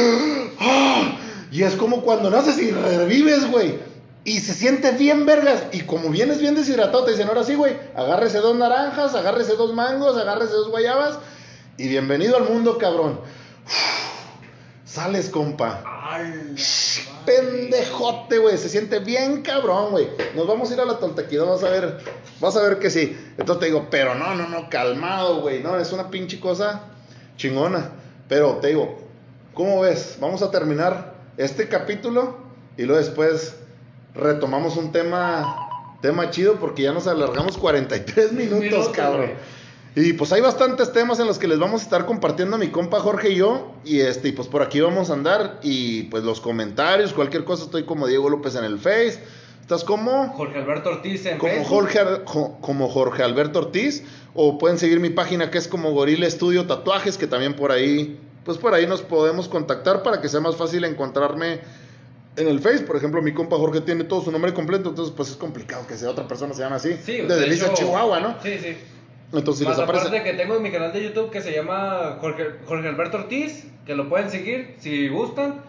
¡Ah! 0.60 1.18
Y 1.52 1.64
es 1.64 1.76
como 1.76 2.02
cuando 2.02 2.30
naces 2.30 2.60
y 2.60 2.72
revives, 2.72 3.50
güey. 3.50 3.80
Y 4.26 4.40
se 4.42 4.54
siente 4.54 4.92
bien 4.92 5.26
vergas. 5.26 5.64
Y 5.72 5.82
como 5.82 6.10
vienes 6.10 6.40
bien 6.40 6.56
deshidratado, 6.56 7.06
te 7.06 7.12
dicen, 7.12 7.28
ahora 7.28 7.44
sí, 7.44 7.56
güey, 7.56 7.78
agárrese 7.96 8.40
dos 8.40 8.56
naranjas, 8.56 9.16
agárrese 9.16 9.56
dos 9.56 9.74
mangos, 9.74 10.18
agárrese 10.18 10.54
dos 10.54 10.70
guayabas. 10.70 11.18
Y 11.78 11.88
bienvenido 11.88 12.38
al 12.38 12.44
mundo, 12.44 12.78
cabrón. 12.78 13.20
Sales, 14.90 15.30
compa. 15.30 15.84
Pendejote, 17.24 18.40
güey. 18.40 18.58
Se 18.58 18.70
siente 18.70 18.98
bien 18.98 19.44
cabrón, 19.44 19.92
güey. 19.92 20.08
Nos 20.36 20.48
vamos 20.48 20.72
a 20.72 20.74
ir 20.74 20.80
a 20.80 20.86
la 20.86 20.98
tontaquida, 20.98 21.44
vas 21.44 21.64
a 21.64 21.70
ver. 21.70 22.00
Vas 22.40 22.58
a 22.58 22.64
ver 22.64 22.80
que 22.80 22.90
sí. 22.90 23.16
Entonces 23.38 23.60
te 23.60 23.66
digo, 23.68 23.88
pero 23.92 24.16
no, 24.16 24.34
no, 24.34 24.50
no, 24.50 24.68
calmado, 24.68 25.42
güey. 25.42 25.62
No, 25.62 25.78
es 25.78 25.92
una 25.92 26.10
pinche 26.10 26.40
cosa 26.40 26.86
chingona. 27.38 27.92
Pero 28.28 28.56
te 28.56 28.70
digo, 28.70 28.98
¿cómo 29.54 29.82
ves? 29.82 30.18
Vamos 30.20 30.42
a 30.42 30.50
terminar 30.50 31.14
este 31.38 31.68
capítulo 31.68 32.38
y 32.76 32.84
luego 32.84 33.00
después 33.00 33.58
retomamos 34.16 34.76
un 34.76 34.92
tema 34.92 35.68
tema 36.02 36.32
chido 36.32 36.56
porque 36.56 36.84
ya 36.84 36.94
nos 36.94 37.06
alargamos 37.06 37.58
43 37.58 38.32
minutos, 38.32 38.60
Minutos, 38.60 38.90
cabrón. 38.90 39.32
Y 39.96 40.14
pues 40.14 40.32
hay 40.32 40.42
bastantes 40.42 40.94
temas 40.94 41.20
en 41.20 41.28
los 41.28 41.40
que 41.40 41.48
les 41.48 41.58
vamos 41.60 41.82
a 41.82 41.84
estar 41.84 42.06
compartiendo 42.06 42.56
a 42.56 42.60
mi 42.60 42.68
compa 42.70 43.00
Jorge 43.00 43.32
y 43.32 43.36
yo. 43.38 43.74
Y 43.84 44.00
este, 44.02 44.32
pues 44.34 44.48
por 44.48 44.62
aquí 44.62 44.80
vamos 44.80 45.10
a 45.10 45.14
andar. 45.14 45.60
Y 45.64 46.04
pues 46.04 46.24
los 46.24 46.40
comentarios, 46.40 47.14
cualquier 47.14 47.44
cosa, 47.44 47.64
estoy 47.66 47.84
como 47.84 48.08
Diego 48.08 48.30
López 48.30 48.56
en 48.56 48.64
el 48.66 48.78
Face. 48.80 49.20
¿Estás 49.62 49.84
como? 49.84 50.30
Jorge 50.34 50.58
Alberto 50.60 50.90
Ortiz 50.90 51.26
en 51.26 51.38
Como 51.38 51.52
Facebook. 51.54 51.70
Jorge, 51.70 52.00
jo- 52.26 52.58
como 52.62 52.88
Jorge 52.90 53.24
Alberto 53.24 53.60
Ortiz. 53.60 54.04
O 54.36 54.58
pueden 54.58 54.78
seguir 54.78 55.00
mi 55.00 55.10
página 55.10 55.50
que 55.52 55.58
es 55.58 55.68
como 55.68 55.92
Gorila 55.92 56.28
Estudio 56.28 56.66
Tatuajes, 56.68 57.18
que 57.18 57.28
también 57.28 57.56
por 57.56 57.72
ahí, 57.72 58.20
pues 58.46 58.58
por 58.60 58.74
ahí 58.74 58.86
nos 58.88 59.02
podemos 59.02 59.50
contactar 59.50 60.02
para 60.04 60.22
que 60.22 60.30
sea 60.30 60.40
más 60.40 60.56
fácil 60.56 60.86
encontrarme 60.86 61.60
en 62.38 62.48
el 62.48 62.60
Face. 62.62 62.82
Por 62.84 62.96
ejemplo, 62.96 63.22
mi 63.24 63.34
compa 63.34 63.58
Jorge 63.58 63.82
tiene 63.82 64.04
todo 64.06 64.22
su 64.24 64.32
nombre 64.32 64.54
completo, 64.54 64.90
entonces 64.90 65.14
pues 65.18 65.30
es 65.30 65.36
complicado 65.36 65.86
que 65.88 65.98
sea 65.98 66.12
otra 66.12 66.28
persona 66.28 66.54
se 66.54 66.62
llame 66.62 66.76
así. 66.76 66.96
Sí, 67.04 67.14
de 67.18 67.28
de 67.28 67.36
Delicias, 67.38 67.70
hecho- 67.72 67.80
Chihuahua, 67.80 68.20
¿no? 68.20 68.36
Sí, 68.42 68.58
sí. 68.62 68.78
Entonces 69.32 69.60
si 69.60 69.66
Más 69.66 69.78
les 69.78 69.84
aparece... 69.84 70.08
aparte 70.08 70.24
que 70.24 70.38
tengo 70.38 70.56
en 70.56 70.64
mi 70.64 70.72
canal 70.72 70.92
de 70.92 71.04
YouTube 71.04 71.30
que 71.30 71.42
se 71.42 71.52
llama 71.52 72.18
Jorge, 72.20 72.56
Jorge 72.66 72.88
Alberto 72.88 73.18
Ortiz, 73.18 73.66
que 73.86 73.96
lo 73.96 74.10
pueden 74.10 74.32
seguir 74.32 74.76
si 74.80 75.08
gustan. 75.08 75.62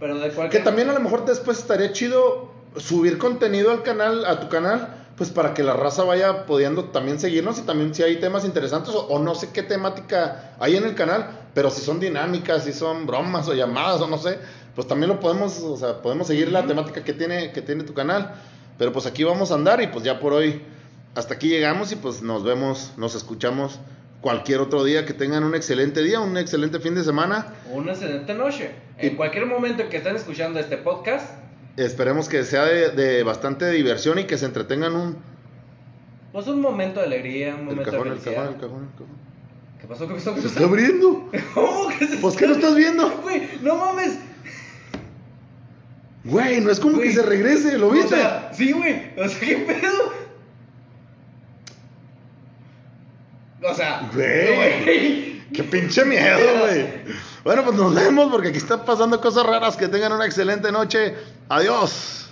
Pero 0.00 0.18
de 0.18 0.28
Que 0.28 0.34
cualquier 0.34 0.64
también 0.64 0.90
a 0.90 0.92
lo 0.92 1.00
mejor 1.00 1.24
después 1.24 1.58
estaría 1.58 1.92
chido 1.92 2.50
subir 2.76 3.18
contenido 3.18 3.70
al 3.70 3.82
canal, 3.82 4.24
a 4.26 4.40
tu 4.40 4.48
canal, 4.48 5.06
pues 5.16 5.30
para 5.30 5.54
que 5.54 5.62
la 5.62 5.72
raza 5.72 6.04
vaya 6.04 6.44
pudiendo 6.44 6.84
también 6.86 7.18
seguirnos 7.18 7.58
y 7.58 7.62
también 7.62 7.94
si 7.94 8.02
hay 8.02 8.16
temas 8.16 8.44
interesantes 8.44 8.94
o, 8.94 9.06
o 9.06 9.18
no 9.18 9.34
sé 9.34 9.50
qué 9.52 9.62
temática 9.62 10.54
hay 10.58 10.76
en 10.76 10.84
el 10.84 10.94
canal, 10.94 11.30
pero 11.54 11.70
si 11.70 11.80
son 11.80 12.00
dinámicas, 12.00 12.64
si 12.64 12.72
son 12.72 13.06
bromas 13.06 13.48
o 13.48 13.54
llamadas 13.54 14.02
o 14.02 14.08
no 14.08 14.18
sé, 14.18 14.38
pues 14.74 14.86
también 14.86 15.08
lo 15.08 15.18
podemos, 15.18 15.58
o 15.60 15.76
sea, 15.78 16.02
podemos 16.02 16.26
seguir 16.26 16.52
la 16.52 16.66
temática 16.66 17.02
que 17.02 17.14
tiene, 17.14 17.50
que 17.52 17.62
tiene 17.62 17.84
tu 17.84 17.94
canal. 17.94 18.34
Pero 18.76 18.92
pues 18.92 19.06
aquí 19.06 19.24
vamos 19.24 19.50
a 19.50 19.54
andar 19.54 19.80
y 19.80 19.86
pues 19.86 20.04
ya 20.04 20.20
por 20.20 20.34
hoy 20.34 20.60
hasta 21.16 21.34
aquí 21.34 21.48
llegamos 21.48 21.90
y 21.92 21.96
pues 21.96 22.22
nos 22.22 22.44
vemos, 22.44 22.92
nos 22.96 23.14
escuchamos 23.16 23.80
cualquier 24.20 24.60
otro 24.60 24.84
día. 24.84 25.04
Que 25.04 25.12
tengan 25.14 25.42
un 25.44 25.54
excelente 25.54 26.02
día, 26.02 26.20
un 26.20 26.36
excelente 26.36 26.78
fin 26.78 26.94
de 26.94 27.02
semana. 27.02 27.54
Una 27.72 27.92
excelente 27.92 28.32
noche. 28.34 28.70
En 28.98 29.12
Y- 29.12 29.16
cualquier 29.16 29.46
momento 29.46 29.88
que 29.88 29.96
estén 29.96 30.14
escuchando 30.16 30.60
este 30.60 30.76
podcast, 30.76 31.28
Esperemos 31.76 32.30
que 32.30 32.42
sea 32.44 32.64
de, 32.64 32.88
de 32.90 33.22
bastante 33.22 33.70
diversión 33.70 34.18
y 34.18 34.24
que 34.24 34.38
se 34.38 34.46
entretengan 34.46 34.94
un... 34.96 35.16
pues 36.32 36.46
un 36.46 36.62
momento 36.62 37.00
de 37.00 37.06
alegría, 37.06 37.52
un 37.54 37.60
El 37.60 37.66
momento 37.66 37.90
cajón, 37.90 38.08
de 38.08 38.14
el 38.14 38.20
cajón, 38.22 38.46
el 38.48 38.54
cajón, 38.60 38.82
el 38.84 38.90
cajón. 38.92 39.26
¿Qué 39.78 39.86
pasó? 39.86 40.08
¿Qué 40.08 40.14
pasó? 40.14 40.34
¿Qué 40.34 40.40
Se 40.40 40.46
pasó? 40.48 40.54
está 40.60 40.64
abriendo. 40.64 41.30
¿Cómo 41.54 41.88
que 41.98 42.06
se 42.06 42.16
Pues 42.16 42.34
¿qué 42.36 42.46
no 42.46 42.54
estás 42.54 42.74
viendo? 42.74 43.10
Güey, 43.22 43.42
no 43.60 43.76
mames. 43.76 44.18
Güey, 46.24 46.60
no 46.62 46.70
es 46.70 46.80
como 46.80 46.98
que 46.98 47.12
se 47.12 47.22
regrese, 47.22 47.78
¿lo 47.78 47.90
viste? 47.90 48.14
O 48.14 48.18
sea, 48.18 48.50
sí, 48.52 48.72
güey. 48.72 49.12
O 49.18 49.28
sea, 49.28 49.38
¿qué 49.40 49.56
pedo? 49.58 50.12
O 53.70 53.74
sea, 53.74 54.08
Güey. 54.12 55.36
Qué 55.52 55.62
pinche 55.64 56.04
miedo, 56.04 56.38
güey. 56.60 56.86
Bueno, 57.44 57.64
pues 57.64 57.76
nos 57.76 57.94
vemos 57.94 58.30
porque 58.30 58.48
aquí 58.48 58.58
están 58.58 58.84
pasando 58.84 59.20
cosas 59.20 59.46
raras. 59.46 59.76
Que 59.76 59.88
tengan 59.88 60.12
una 60.12 60.26
excelente 60.26 60.70
noche. 60.72 61.14
Adiós. 61.48 62.25